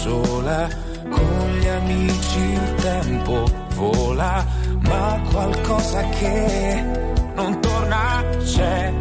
Consola, 0.00 0.68
con 1.10 1.58
gli 1.58 1.68
amici 1.68 2.38
il 2.38 2.74
tempo 2.76 3.44
vola, 3.74 4.46
ma 4.80 5.20
qualcosa 5.30 6.02
che 6.08 6.84
non 7.34 7.60
torna 7.60 8.24
c'è. 8.42 8.92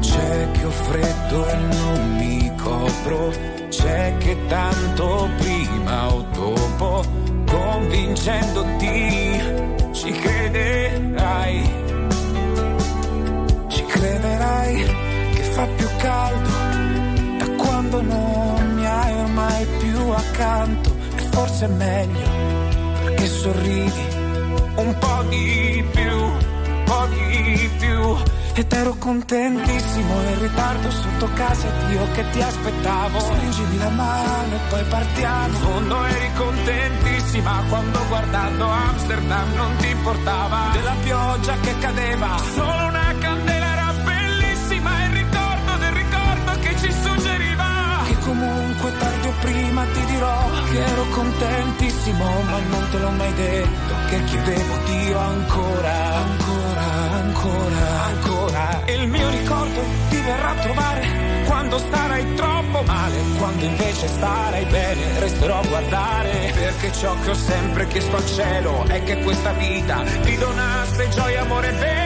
C'è 0.00 0.50
che 0.52 0.64
ho 0.64 0.70
freddo 0.70 1.48
e 1.48 1.56
non 1.56 2.16
mi 2.16 2.52
copro, 2.56 3.32
c'è 3.68 4.16
che 4.18 4.36
tanto 4.48 5.28
prima 5.38 6.12
o 6.12 6.24
dopo, 6.32 7.04
convincendoti, 7.46 9.40
ci 9.92 10.10
crederai 10.12 11.84
ci 13.68 13.84
crederai 13.84 14.84
che 15.34 15.42
fa 15.42 15.66
più 15.76 15.88
caldo 15.98 16.65
accanto 20.36 20.94
e 21.16 21.22
forse 21.30 21.64
è 21.64 21.68
meglio 21.68 22.28
perché 23.02 23.26
sorridi 23.26 24.04
un 24.76 24.94
po' 24.98 25.22
di 25.28 25.84
più, 25.92 26.22
un 26.22 26.82
po' 26.84 27.06
di 27.06 27.70
più. 27.78 28.16
Ed 28.58 28.72
ero 28.72 28.94
contentissimo 28.98 30.14
in 30.30 30.40
ritardo 30.40 30.90
sotto 30.90 31.28
casa 31.34 31.66
ed 31.66 31.90
io 31.92 32.10
che 32.12 32.24
ti 32.30 32.40
aspettavo. 32.40 33.18
Stringimi 33.18 33.78
la 33.78 33.90
mano 33.90 34.54
e 34.54 34.58
poi 34.68 34.84
partiamo. 34.84 35.46
In 35.46 35.54
fondo 35.54 36.04
eri 36.04 36.30
contentissima 36.34 37.62
quando 37.68 37.98
guardando 38.08 38.64
Amsterdam 38.66 39.54
non 39.54 39.76
ti 39.76 39.88
importava. 39.88 40.70
Della 40.72 40.94
pioggia 41.02 41.54
che 41.60 41.78
cadeva. 41.78 42.36
Solo 42.54 42.85
prima 49.40 49.84
ti 49.92 50.04
dirò 50.06 50.50
che 50.70 50.84
ero 50.84 51.04
contentissimo 51.10 52.24
ma 52.42 52.58
non 52.58 52.88
te 52.90 52.98
l'ho 52.98 53.10
mai 53.10 53.34
detto 53.34 53.94
che 54.08 54.24
chiedevo 54.24 54.76
Dio 54.84 55.18
ancora 55.18 56.14
ancora 56.16 56.56
ancora 57.46 58.04
ancora. 58.04 58.84
E 58.84 58.94
il 58.94 59.08
mio 59.08 59.28
ricordo 59.30 59.80
ti 60.08 60.20
verrà 60.20 60.50
a 60.50 60.54
trovare 60.54 61.44
quando 61.46 61.78
starai 61.78 62.34
troppo 62.34 62.82
male. 62.82 63.16
Quando 63.38 63.64
invece 63.64 64.08
starai 64.08 64.64
bene 64.66 65.20
resterò 65.20 65.60
a 65.60 65.66
guardare. 65.66 66.52
Perché 66.54 66.92
ciò 66.92 67.14
che 67.20 67.30
ho 67.30 67.34
sempre 67.34 67.86
chiesto 67.88 68.16
al 68.16 68.26
cielo 68.26 68.84
è 68.86 69.02
che 69.02 69.18
questa 69.18 69.52
vita 69.52 70.02
ti 70.22 70.36
donasse 70.36 71.08
gioia 71.08 71.42
amore 71.42 71.72
vero 71.72 72.05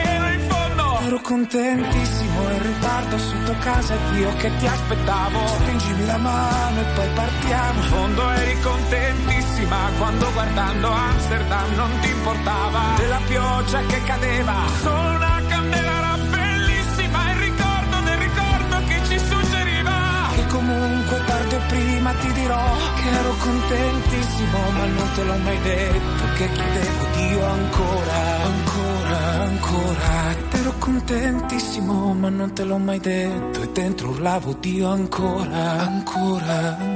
ero 1.11 1.19
contentissimo 1.23 2.41
in 2.51 2.61
ritardo 2.61 3.17
sotto 3.17 3.53
casa 3.59 3.93
ed 3.95 4.15
io 4.15 4.33
che 4.37 4.49
ti 4.55 4.65
aspettavo. 4.65 5.45
Stringimi 5.45 6.05
la 6.05 6.17
mano 6.17 6.79
e 6.79 6.83
poi 6.95 7.09
partiamo. 7.13 7.81
In 7.81 7.89
fondo 7.89 8.29
eri 8.29 8.59
contentissima 8.61 9.77
quando 9.97 10.31
guardando 10.31 10.89
Amsterdam 10.89 11.75
non 11.75 11.89
ti 11.99 12.09
importava. 12.11 12.79
Della 12.95 13.19
pioggia 13.27 13.79
che 13.87 14.03
cadeva. 14.03 14.55
Solo 14.81 15.15
una 15.17 15.41
candela 15.49 15.91
era 15.91 16.17
bellissima 16.29 17.31
il 17.31 17.39
ricordo 17.39 17.99
del 18.05 18.17
ricordo 18.17 18.75
che 18.87 19.01
ci 19.09 19.19
suggeriva. 19.19 19.97
Che 20.35 20.45
comunque 20.47 21.23
tardi 21.25 21.55
o 21.55 21.61
prima 21.67 22.13
ti 22.13 22.31
dirò 22.31 22.63
che 23.01 23.09
ero 23.09 23.35
contentissimo 23.37 24.59
ma 24.77 24.85
non 24.85 25.09
te 25.15 25.23
l'ho 25.25 25.37
mai 25.43 25.61
detto 25.61 26.23
che 26.37 26.51
chiedevo 26.51 27.05
Dio 27.15 27.45
ancora 27.45 28.43
ancora 28.43 29.17
ancora 29.43 30.40
ero 30.71 30.77
contentissimo 30.79 32.13
ma 32.13 32.29
non 32.29 32.53
te 32.53 32.63
l'ho 32.63 32.77
mai 32.77 32.99
detto 32.99 33.61
e 33.61 33.69
dentro 33.73 34.09
urlavo 34.09 34.53
Dio 34.53 34.87
ancora 34.87 35.81
ancora 35.81 36.77
ancora 36.77 36.90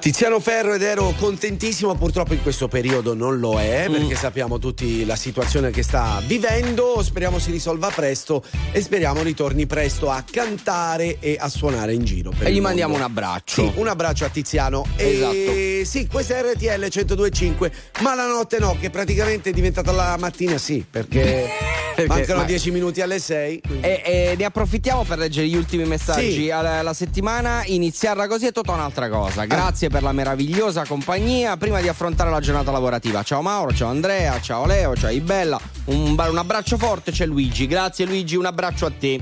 Tiziano 0.00 0.40
Ferro 0.40 0.74
ed 0.74 0.82
ero 0.82 1.14
contentissimo, 1.16 1.94
purtroppo 1.94 2.34
in 2.34 2.42
questo 2.42 2.66
periodo 2.66 3.14
non 3.14 3.38
lo 3.38 3.60
è 3.60 3.86
Mm. 3.88 3.92
perché 3.92 4.16
sappiamo 4.16 4.58
tutti 4.58 5.04
la 5.06 5.14
situazione 5.14 5.70
che 5.70 5.84
sta 5.84 6.20
vivendo, 6.26 7.00
speriamo 7.04 7.38
si 7.38 7.52
risolva 7.52 7.88
presto 7.94 8.42
e 8.72 8.80
speriamo 8.82 9.22
ritorni 9.22 9.66
presto 9.66 10.10
a 10.10 10.24
cantare 10.28 11.18
e 11.20 11.36
a 11.38 11.48
suonare 11.48 11.94
in 11.94 12.02
giro. 12.04 12.32
E 12.40 12.52
gli 12.52 12.60
mandiamo 12.60 12.94
mondo. 12.94 13.06
un 13.06 13.12
abbraccio. 13.12 13.62
Sì, 13.62 13.72
un 13.78 13.86
abbraccio 13.86 14.24
a 14.24 14.28
Tiziano. 14.28 14.84
E 14.96 15.82
sì, 15.86 16.08
questa 16.08 16.38
è 16.38 16.42
RTL 16.42 16.80
1025, 16.80 17.72
ma 18.00 18.16
la 18.16 18.26
notte 18.26 18.58
no, 18.58 18.76
che 18.80 18.90
praticamente 18.90 19.50
è 19.50 19.52
diventata 19.52 19.92
la 19.92 20.16
mattina 20.18 20.58
sì, 20.58 20.84
perché, 20.88 21.46
Perché- 21.94 22.06
mancano 22.08 22.40
ma- 22.40 22.44
10 22.46 22.70
minuti 22.72 23.00
alle 23.00 23.20
6. 23.20 23.60
quindi- 23.64 23.86
E, 23.86 24.02
e 24.04 24.34
ne 24.36 24.44
approfittiamo 24.46 25.04
per 25.04 25.18
leggere 25.18 25.46
gli 25.46 25.54
ultimi 25.56 25.84
messaggi. 25.84 26.32
Sì. 26.32 26.50
Alla- 26.50 26.82
La, 26.82 26.92
settimana 26.94 27.62
iniziarla 27.64 28.26
così 28.26 28.46
è 28.46 28.52
tutta 28.52 28.72
un'altra 28.72 29.04
cosa. 29.08 29.10
Grazie 29.56 29.88
per 29.88 30.02
la 30.02 30.12
meravigliosa 30.12 30.86
compagnia. 30.86 31.56
Prima 31.56 31.80
di 31.80 31.88
affrontare 31.88 32.30
la 32.30 32.40
giornata 32.40 32.70
lavorativa. 32.70 33.22
Ciao 33.22 33.42
Mauro, 33.42 33.74
ciao 33.74 33.90
Andrea, 33.90 34.40
ciao 34.40 34.64
Leo, 34.64 34.96
ciao 34.96 35.10
Ibella. 35.10 35.60
Un, 35.86 36.16
un 36.18 36.38
abbraccio 36.38 36.78
forte, 36.78 37.10
c'è 37.10 37.26
Luigi. 37.26 37.66
Grazie 37.66 38.06
Luigi, 38.06 38.36
un 38.36 38.46
abbraccio 38.46 38.86
a 38.86 38.92
te. 38.98 39.20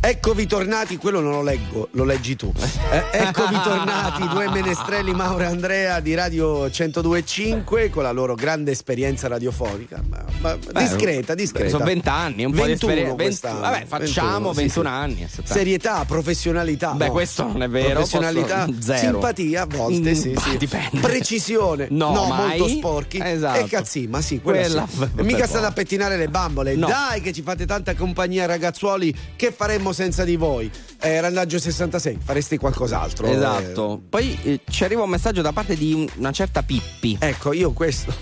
Eccovi 0.00 0.46
tornati, 0.46 0.96
quello 0.96 1.18
non 1.20 1.32
lo 1.32 1.42
leggo, 1.42 1.88
lo 1.92 2.04
leggi 2.04 2.36
tu. 2.36 2.52
Eh, 2.90 3.02
eccovi 3.18 3.58
tornati, 3.60 4.28
due 4.28 4.48
menestrelli 4.48 5.12
Mauro 5.12 5.42
e 5.42 5.46
Andrea 5.46 5.98
di 5.98 6.14
Radio 6.14 6.70
1025 6.70 7.90
con 7.90 8.04
la 8.04 8.12
loro 8.12 8.34
grande 8.36 8.70
esperienza 8.70 9.26
radiofonica. 9.26 10.00
Ma, 10.08 10.24
ma 10.40 10.56
Beh, 10.56 10.80
discreta, 10.82 11.34
discreta. 11.34 11.70
sono 11.70 11.84
20 11.84 12.08
anni, 12.08 12.44
un 12.44 12.52
po' 12.52 12.62
di 12.62 12.68
21 12.68 12.92
esperienza. 12.92 13.14
20 13.16 13.22
quest'anno, 13.24 13.60
vabbè, 13.60 13.84
facciamo 13.86 14.52
21, 14.52 14.52
sì, 14.52 14.60
21 14.60 14.88
sì. 14.88 14.94
anni. 14.94 15.28
Serietà, 15.42 16.04
professionalità. 16.04 16.90
Beh, 16.92 17.06
no. 17.06 17.12
questo 17.12 17.42
non 17.42 17.62
è 17.64 17.68
vero, 17.68 17.90
Professionalità, 17.94 18.64
posso- 18.66 18.80
zero. 18.80 18.98
simpatia 19.00 19.62
a 19.62 19.66
volte, 19.66 20.10
Mm, 20.10 20.14
sì, 20.14 20.30
bah, 20.30 20.40
sì. 20.42 20.56
dipende. 20.58 21.00
Precisione, 21.00 21.88
No, 21.90 22.12
mai. 22.28 22.58
molto 22.58 22.68
sporchi. 22.68 23.18
Esatto. 23.20 23.58
E 23.58 23.64
cazzi, 23.66 24.06
ma 24.06 24.20
sì, 24.20 24.40
quella, 24.40 24.86
Quella- 24.86 25.10
sì. 25.16 25.22
mica 25.26 25.46
state 25.48 25.66
a 25.66 25.72
pettinare 25.72 26.16
le 26.16 26.28
bambole. 26.28 26.76
No. 26.76 26.86
Dai 26.86 27.20
che 27.20 27.32
ci 27.32 27.42
fate 27.42 27.66
tanta 27.66 27.94
compagnia 27.96 28.46
ragazzuoli 28.46 29.12
che 29.34 29.50
faremmo 29.52 29.86
facciamo 29.88 29.92
senza 29.92 30.24
di 30.24 30.36
voi. 30.36 30.70
Eh, 31.00 31.20
randaggio 31.20 31.58
66, 31.58 32.18
faresti 32.22 32.56
qualcos'altro. 32.56 33.26
Esatto. 33.26 34.00
Poi 34.08 34.38
eh, 34.42 34.60
ci 34.68 34.84
arriva 34.84 35.02
un 35.02 35.10
messaggio 35.10 35.42
da 35.42 35.52
parte 35.52 35.76
di 35.76 35.92
un- 35.92 36.08
una 36.16 36.32
certa 36.32 36.62
Pippi. 36.62 37.16
Ecco, 37.20 37.52
io 37.52 37.72
questo. 37.72 38.14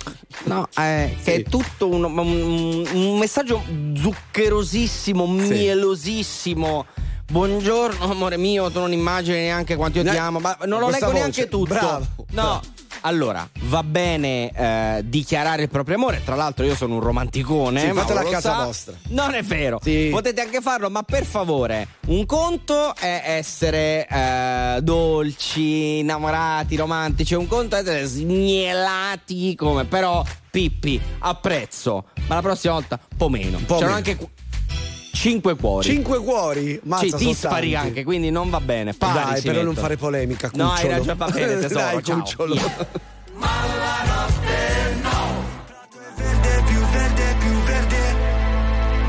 No, 0.44 0.68
eh, 0.78 1.16
che 1.22 1.34
è 1.36 1.42
tutto 1.42 1.88
un, 1.88 2.04
un- 2.04 2.86
un 2.92 3.18
messaggio 3.18 3.62
zuccherosissimo, 3.94 5.26
mielosissimo. 5.26 6.86
Buongiorno, 7.28 8.08
amore 8.10 8.36
mio, 8.36 8.70
tu 8.70 8.78
non 8.78 8.92
immagini 8.92 9.38
neanche 9.38 9.74
quanto 9.74 9.98
io 9.98 10.04
ti 10.04 10.10
Ne- 10.10 10.16
amo, 10.18 10.38
ma 10.38 10.56
non 10.66 10.78
lo 10.78 10.88
leggo 10.88 11.06
voce, 11.06 11.18
neanche 11.18 11.48
tutto. 11.48 11.74
bravo. 11.74 12.06
No. 12.30 12.60
Allora, 13.06 13.48
va 13.66 13.84
bene 13.84 14.50
eh, 14.50 15.00
dichiarare 15.04 15.62
il 15.62 15.68
proprio 15.68 15.94
amore. 15.94 16.22
Tra 16.24 16.34
l'altro, 16.34 16.64
io 16.64 16.74
sono 16.74 16.94
un 16.94 17.00
romanticone. 17.00 17.78
Sì, 17.78 17.92
fatela 17.92 18.20
a 18.20 18.24
casa 18.24 18.40
sa. 18.40 18.64
vostra. 18.64 18.94
Non 19.10 19.34
è 19.34 19.42
vero. 19.44 19.78
Sì. 19.80 20.08
Potete 20.10 20.40
anche 20.40 20.60
farlo, 20.60 20.90
ma 20.90 21.04
per 21.04 21.24
favore, 21.24 21.86
un 22.06 22.26
conto 22.26 22.96
è 22.96 23.22
essere 23.26 24.08
eh, 24.08 24.80
dolci, 24.82 25.98
innamorati, 25.98 26.74
romantici. 26.74 27.34
Un 27.34 27.46
conto 27.46 27.76
è 27.76 27.78
essere 27.78 28.06
smielati 28.06 29.54
come. 29.54 29.84
Però, 29.84 30.24
Pippi, 30.50 31.00
apprezzo. 31.20 32.06
Ma 32.26 32.34
la 32.34 32.42
prossima 32.42 32.72
volta, 32.72 32.98
un 33.08 33.16
po' 33.16 33.28
meno. 33.28 33.58
po' 33.58 33.76
C'erano 33.76 33.94
meno. 33.94 34.10
anche 34.10 34.28
cinque 35.16 35.56
cuori. 35.56 35.88
Cinque 35.88 36.18
cuori? 36.18 36.78
Mazza, 36.84 37.16
Sì, 37.18 37.26
dispari 37.26 37.72
tanti. 37.72 37.86
anche, 37.88 38.04
quindi 38.04 38.30
non 38.30 38.50
va 38.50 38.60
bene. 38.60 38.92
Pari 38.94 39.12
Dai, 39.12 39.40
però 39.42 39.54
non 39.56 39.66
mettono. 39.68 39.80
fare 39.80 39.96
polemica, 39.96 40.50
No, 40.54 40.70
hai 40.70 40.74
cucciolo. 40.82 40.92
ragione, 40.96 41.14
va 41.16 41.26
bene, 41.28 41.58
tesoro. 41.60 41.80
Dai, 41.80 42.02
ciao. 42.02 42.16
cucciolo. 42.18 42.54
Via. 42.54 42.86
verde, 46.16 46.62
più 46.66 46.80
verde, 46.92 47.36
più 47.38 47.52
verde, 47.64 48.14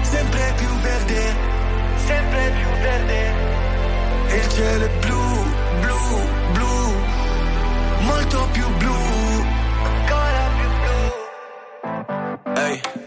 sempre 0.02 0.54
più 0.58 0.68
verde, 0.82 1.36
sempre 2.06 2.52
più 2.58 2.68
verde. 2.82 3.34
E 4.30 4.36
il 4.38 4.50
cielo 4.50 4.86
è 4.86 4.90
blu, 5.00 5.24
blu, 5.82 6.20
blu, 6.54 6.94
molto 8.02 8.48
più 8.52 8.66
blu, 8.78 8.94
ancora 9.84 10.50
più 10.58 10.70
blu. 10.84 12.62
Ehi, 12.62 12.82
ma 12.82 12.92
ci 13.06 13.07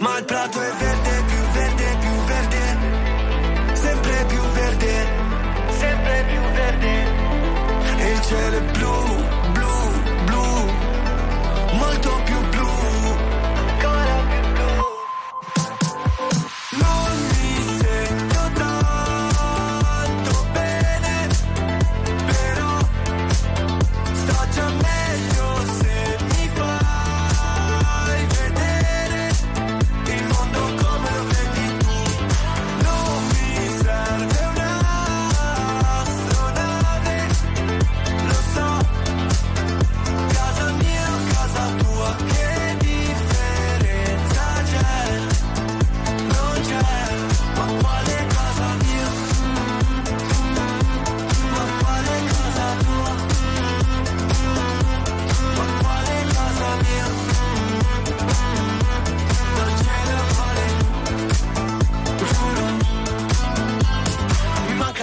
Ma 0.00 0.16
il 0.16 0.24
prato 0.24 0.58
è 0.62 0.72
verde, 0.78 1.19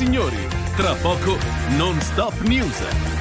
signori, 0.00 0.48
tra 0.76 0.94
poco 0.94 1.36
non 1.76 2.00
stop 2.00 2.40
news. 2.40 3.19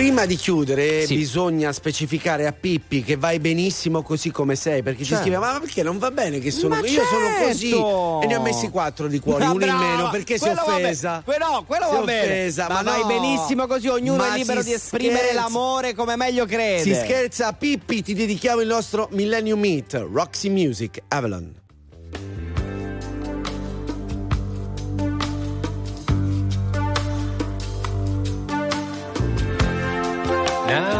Prima 0.00 0.24
di 0.24 0.36
chiudere 0.36 1.04
Sì. 1.04 1.14
bisogna 1.16 1.72
specificare 1.72 2.46
a 2.46 2.52
Pippi 2.52 3.02
che 3.04 3.16
vai 3.18 3.38
benissimo 3.38 4.00
così 4.00 4.30
come 4.30 4.56
sei 4.56 4.82
perché 4.82 5.00
ci 5.02 5.10
Certo. 5.10 5.24
scrive 5.24 5.36
ma 5.36 5.58
perché 5.60 5.82
non 5.82 5.98
va 5.98 6.10
bene 6.10 6.38
che 6.38 6.50
sono 6.50 6.76
Ma 6.76 6.86
io 6.86 7.04
sono 7.04 7.26
certo! 7.26 7.44
così 7.46 7.70
e 8.24 8.26
ne 8.26 8.36
ho 8.36 8.40
messi 8.40 8.70
quattro 8.70 9.08
di 9.08 9.18
cuori 9.18 9.44
Ma 9.44 9.50
uno 9.50 9.62
in 9.66 9.74
meno 9.76 10.08
perché 10.08 10.38
si 10.38 10.44
è 10.44 10.52
Quello 10.54 10.62
va 10.66 10.72
bene. 10.76 10.84
offesa 10.86 11.20
Que- 11.22 11.36
no, 11.36 11.64
quello 11.66 11.84
Si 11.84 11.90
è 11.90 11.98
va 11.98 12.04
bene. 12.04 12.22
offesa, 12.22 12.68
ma, 12.68 12.74
ma 12.76 12.82
vai 12.82 13.00
no. 13.02 13.06
benissimo 13.08 13.66
così, 13.66 13.88
ognuno 13.88 14.16
Ma 14.16 14.32
è 14.32 14.38
libero 14.38 14.60
si 14.62 14.68
di 14.68 14.72
esprimere 14.72 15.18
scherza. 15.18 15.34
l'amore 15.34 15.94
come 15.94 16.16
meglio 16.16 16.46
crede. 16.46 16.82
si 16.82 16.94
scherza 16.94 17.52
Pippi 17.52 18.02
ti 18.02 18.14
dedichiamo 18.14 18.62
il 18.62 18.68
nostro 18.68 19.06
Millennium 19.12 19.60
Meet 19.60 20.06
Roxy 20.10 20.48
Music 20.48 20.98
Avalon 21.08 21.52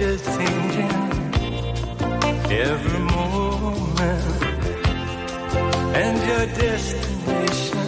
The 0.00 0.06
picture's 0.06 0.22
changing 0.36 0.90
every 2.50 2.98
moment, 3.00 4.24
and 5.94 6.16
your 6.28 6.46
destination. 6.56 7.78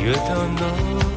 You 0.00 0.12
don't 0.12 0.54
know 0.54 1.15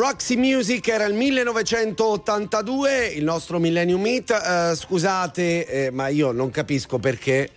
Roxy 0.00 0.36
Music 0.36 0.88
era 0.88 1.04
il 1.04 1.12
1982, 1.12 3.08
il 3.08 3.22
nostro 3.22 3.58
Millennium 3.58 4.00
Meet. 4.00 4.30
Eh, 4.30 4.72
scusate, 4.74 5.66
eh, 5.66 5.90
ma 5.90 6.08
io 6.08 6.32
non 6.32 6.48
capisco 6.50 6.98
perché 6.98 7.50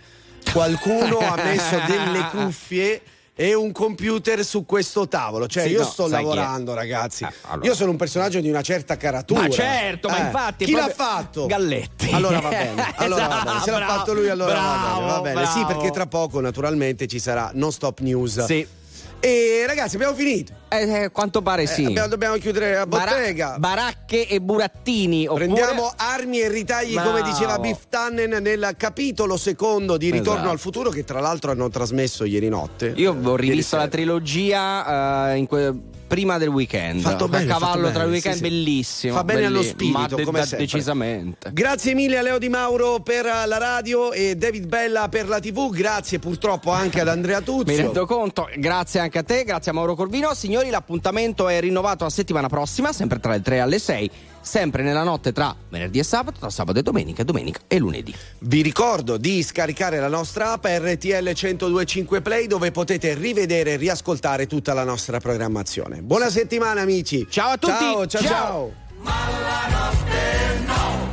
qualcuno 0.52 1.16
ha 1.20 1.36
messo 1.42 1.80
delle 1.86 2.28
cuffie 2.30 3.00
e 3.34 3.54
un 3.54 3.72
computer 3.72 4.44
su 4.44 4.66
questo 4.66 5.08
tavolo. 5.08 5.46
Cioè, 5.46 5.62
Sì, 5.62 5.70
io 5.70 5.78
no, 5.78 5.86
sto 5.86 6.06
lavorando, 6.06 6.74
ragazzi. 6.74 7.24
Ah, 7.24 7.32
allora. 7.46 7.66
Io 7.66 7.74
sono 7.74 7.92
un 7.92 7.96
personaggio 7.96 8.40
di 8.40 8.50
una 8.50 8.60
certa 8.60 8.98
caratura. 8.98 9.40
Ma 9.40 9.48
certo, 9.48 10.08
ma 10.10 10.18
Eh, 10.18 10.24
infatti, 10.26 10.64
Chi 10.66 10.72
l'ha 10.72 10.90
fatto? 10.90 11.46
Galletti. 11.46 12.10
Allora 12.12 12.40
va 12.40 12.50
bene. 12.50 12.92
Allora 12.96 13.26
va 13.26 13.42
bene. 13.42 13.60
Se 13.62 13.70
l'ha 13.70 13.76
Bravo, 13.78 13.92
fatto 13.94 14.12
lui, 14.12 14.28
allora 14.28 14.52
va 14.52 14.60
bravo, 14.60 15.00
bene. 15.00 15.06
Va 15.12 15.20
bene. 15.22 15.46
Sì, 15.46 15.60
bravo. 15.60 15.66
perché 15.68 15.90
tra 15.92 16.04
poco, 16.04 16.40
naturalmente, 16.40 17.06
ci 17.06 17.18
sarà 17.18 17.50
Non 17.54 17.72
Stop 17.72 18.00
News. 18.00 18.44
Sì. 18.44 18.82
E 19.24 19.64
ragazzi, 19.66 19.94
abbiamo 19.96 20.14
finito. 20.14 20.52
Eh, 20.68 21.08
quanto 21.10 21.40
pare 21.40 21.66
sì. 21.66 21.84
Eh, 21.84 21.86
abbiamo- 21.86 22.08
dobbiamo 22.08 22.36
chiudere 22.36 22.74
la 22.74 22.86
Bara- 22.86 23.12
bottega. 23.12 23.56
baracche 23.58 24.26
e 24.28 24.38
burattini. 24.38 25.26
oppure- 25.26 25.46
Prendiamo 25.46 25.90
armi 25.96 26.40
e 26.40 26.48
ritagli, 26.50 26.94
come 26.94 27.20
Bravo. 27.20 27.30
diceva 27.30 27.58
Biff 27.58 27.84
Tannen 27.88 28.42
nel 28.42 28.74
capitolo 28.76 29.38
secondo 29.38 29.96
di 29.96 30.10
Ritorno 30.10 30.32
Esatto. 30.40 30.50
al 30.50 30.58
futuro, 30.58 30.90
che 30.90 31.04
tra 31.04 31.20
l'altro 31.20 31.52
hanno 31.52 31.70
trasmesso 31.70 32.24
ieri 32.24 32.50
notte. 32.50 32.92
Io 32.96 33.16
ho 33.18 33.36
rivisto 33.36 33.76
la 33.76 33.88
trilogia 33.88 35.30
eh, 35.32 35.36
in 35.38 35.46
que- 35.46 35.72
prima 36.06 36.38
del 36.38 36.48
weekend. 36.48 37.00
Fatto 37.00 37.24
a 37.24 37.28
bene, 37.28 37.46
cavallo 37.46 37.86
fatto 37.86 37.92
tra 37.92 38.02
il 38.04 38.10
bene, 38.10 38.10
weekend, 38.12 38.34
sì, 38.36 38.40
bellissimo. 38.42 39.14
Fa 39.14 39.24
bene 39.24 39.46
allo 39.46 39.58
belli- 39.60 39.68
spirito, 39.70 40.14
de- 40.16 40.24
come 40.24 40.38
sempre. 40.40 40.58
Decisamente. 40.58 41.50
Grazie 41.52 41.94
mille 41.94 42.18
a 42.18 42.22
Leo 42.22 42.38
Di 42.38 42.48
Mauro 42.48 43.00
per 43.00 43.24
la 43.24 43.58
radio 43.58 44.12
e 44.12 44.36
David 44.36 44.66
Bella 44.66 45.08
per 45.08 45.28
la 45.28 45.40
TV. 45.40 45.70
Grazie 45.70 46.18
purtroppo 46.18 46.70
anche 46.70 47.00
ad 47.00 47.08
Andrea 47.08 47.38
Mi 47.38 47.44
Tuzio. 47.44 47.76
rendo 47.76 48.06
conto, 48.06 48.48
grazie 48.56 49.00
anche 49.00 49.18
a 49.18 49.22
te, 49.22 49.44
grazie 49.44 49.70
a 49.70 49.74
Mauro 49.74 49.94
Corvino. 49.94 50.34
Signori, 50.34 50.70
l'appuntamento 50.70 51.48
è 51.48 51.60
rinnovato 51.60 52.04
la 52.04 52.10
settimana 52.10 52.48
prossima, 52.48 52.92
sempre 52.92 53.18
tra 53.20 53.32
le 53.32 53.42
3 53.42 53.60
alle 53.60 53.78
6, 53.78 54.10
sempre 54.40 54.82
nella 54.82 55.02
notte 55.02 55.32
tra 55.32 55.54
venerdì 55.68 55.98
e 55.98 56.04
sabato, 56.04 56.38
tra 56.40 56.50
sabato 56.50 56.78
e 56.78 56.82
domenica, 56.82 57.22
domenica 57.24 57.60
e 57.66 57.78
lunedì. 57.78 58.14
Vi 58.40 58.62
ricordo 58.62 59.16
di 59.16 59.42
scaricare 59.42 59.98
la 59.98 60.08
nostra 60.08 60.52
app 60.52 60.66
RTL 60.66 61.32
1025 61.34 62.20
Play 62.20 62.46
dove 62.46 62.70
potete 62.70 63.14
rivedere 63.14 63.72
e 63.72 63.76
riascoltare 63.76 64.46
tutta 64.46 64.74
la 64.74 64.84
nostra 64.84 65.18
programmazione. 65.18 65.93
Buona 66.02 66.30
settimana 66.30 66.82
amici. 66.82 67.26
Ciao 67.28 67.52
a 67.52 67.56
tutti. 67.56 67.72
Ciao 67.72 68.06
ciao 68.06 68.22
ciao. 68.22 68.72
ciao. 69.02 71.03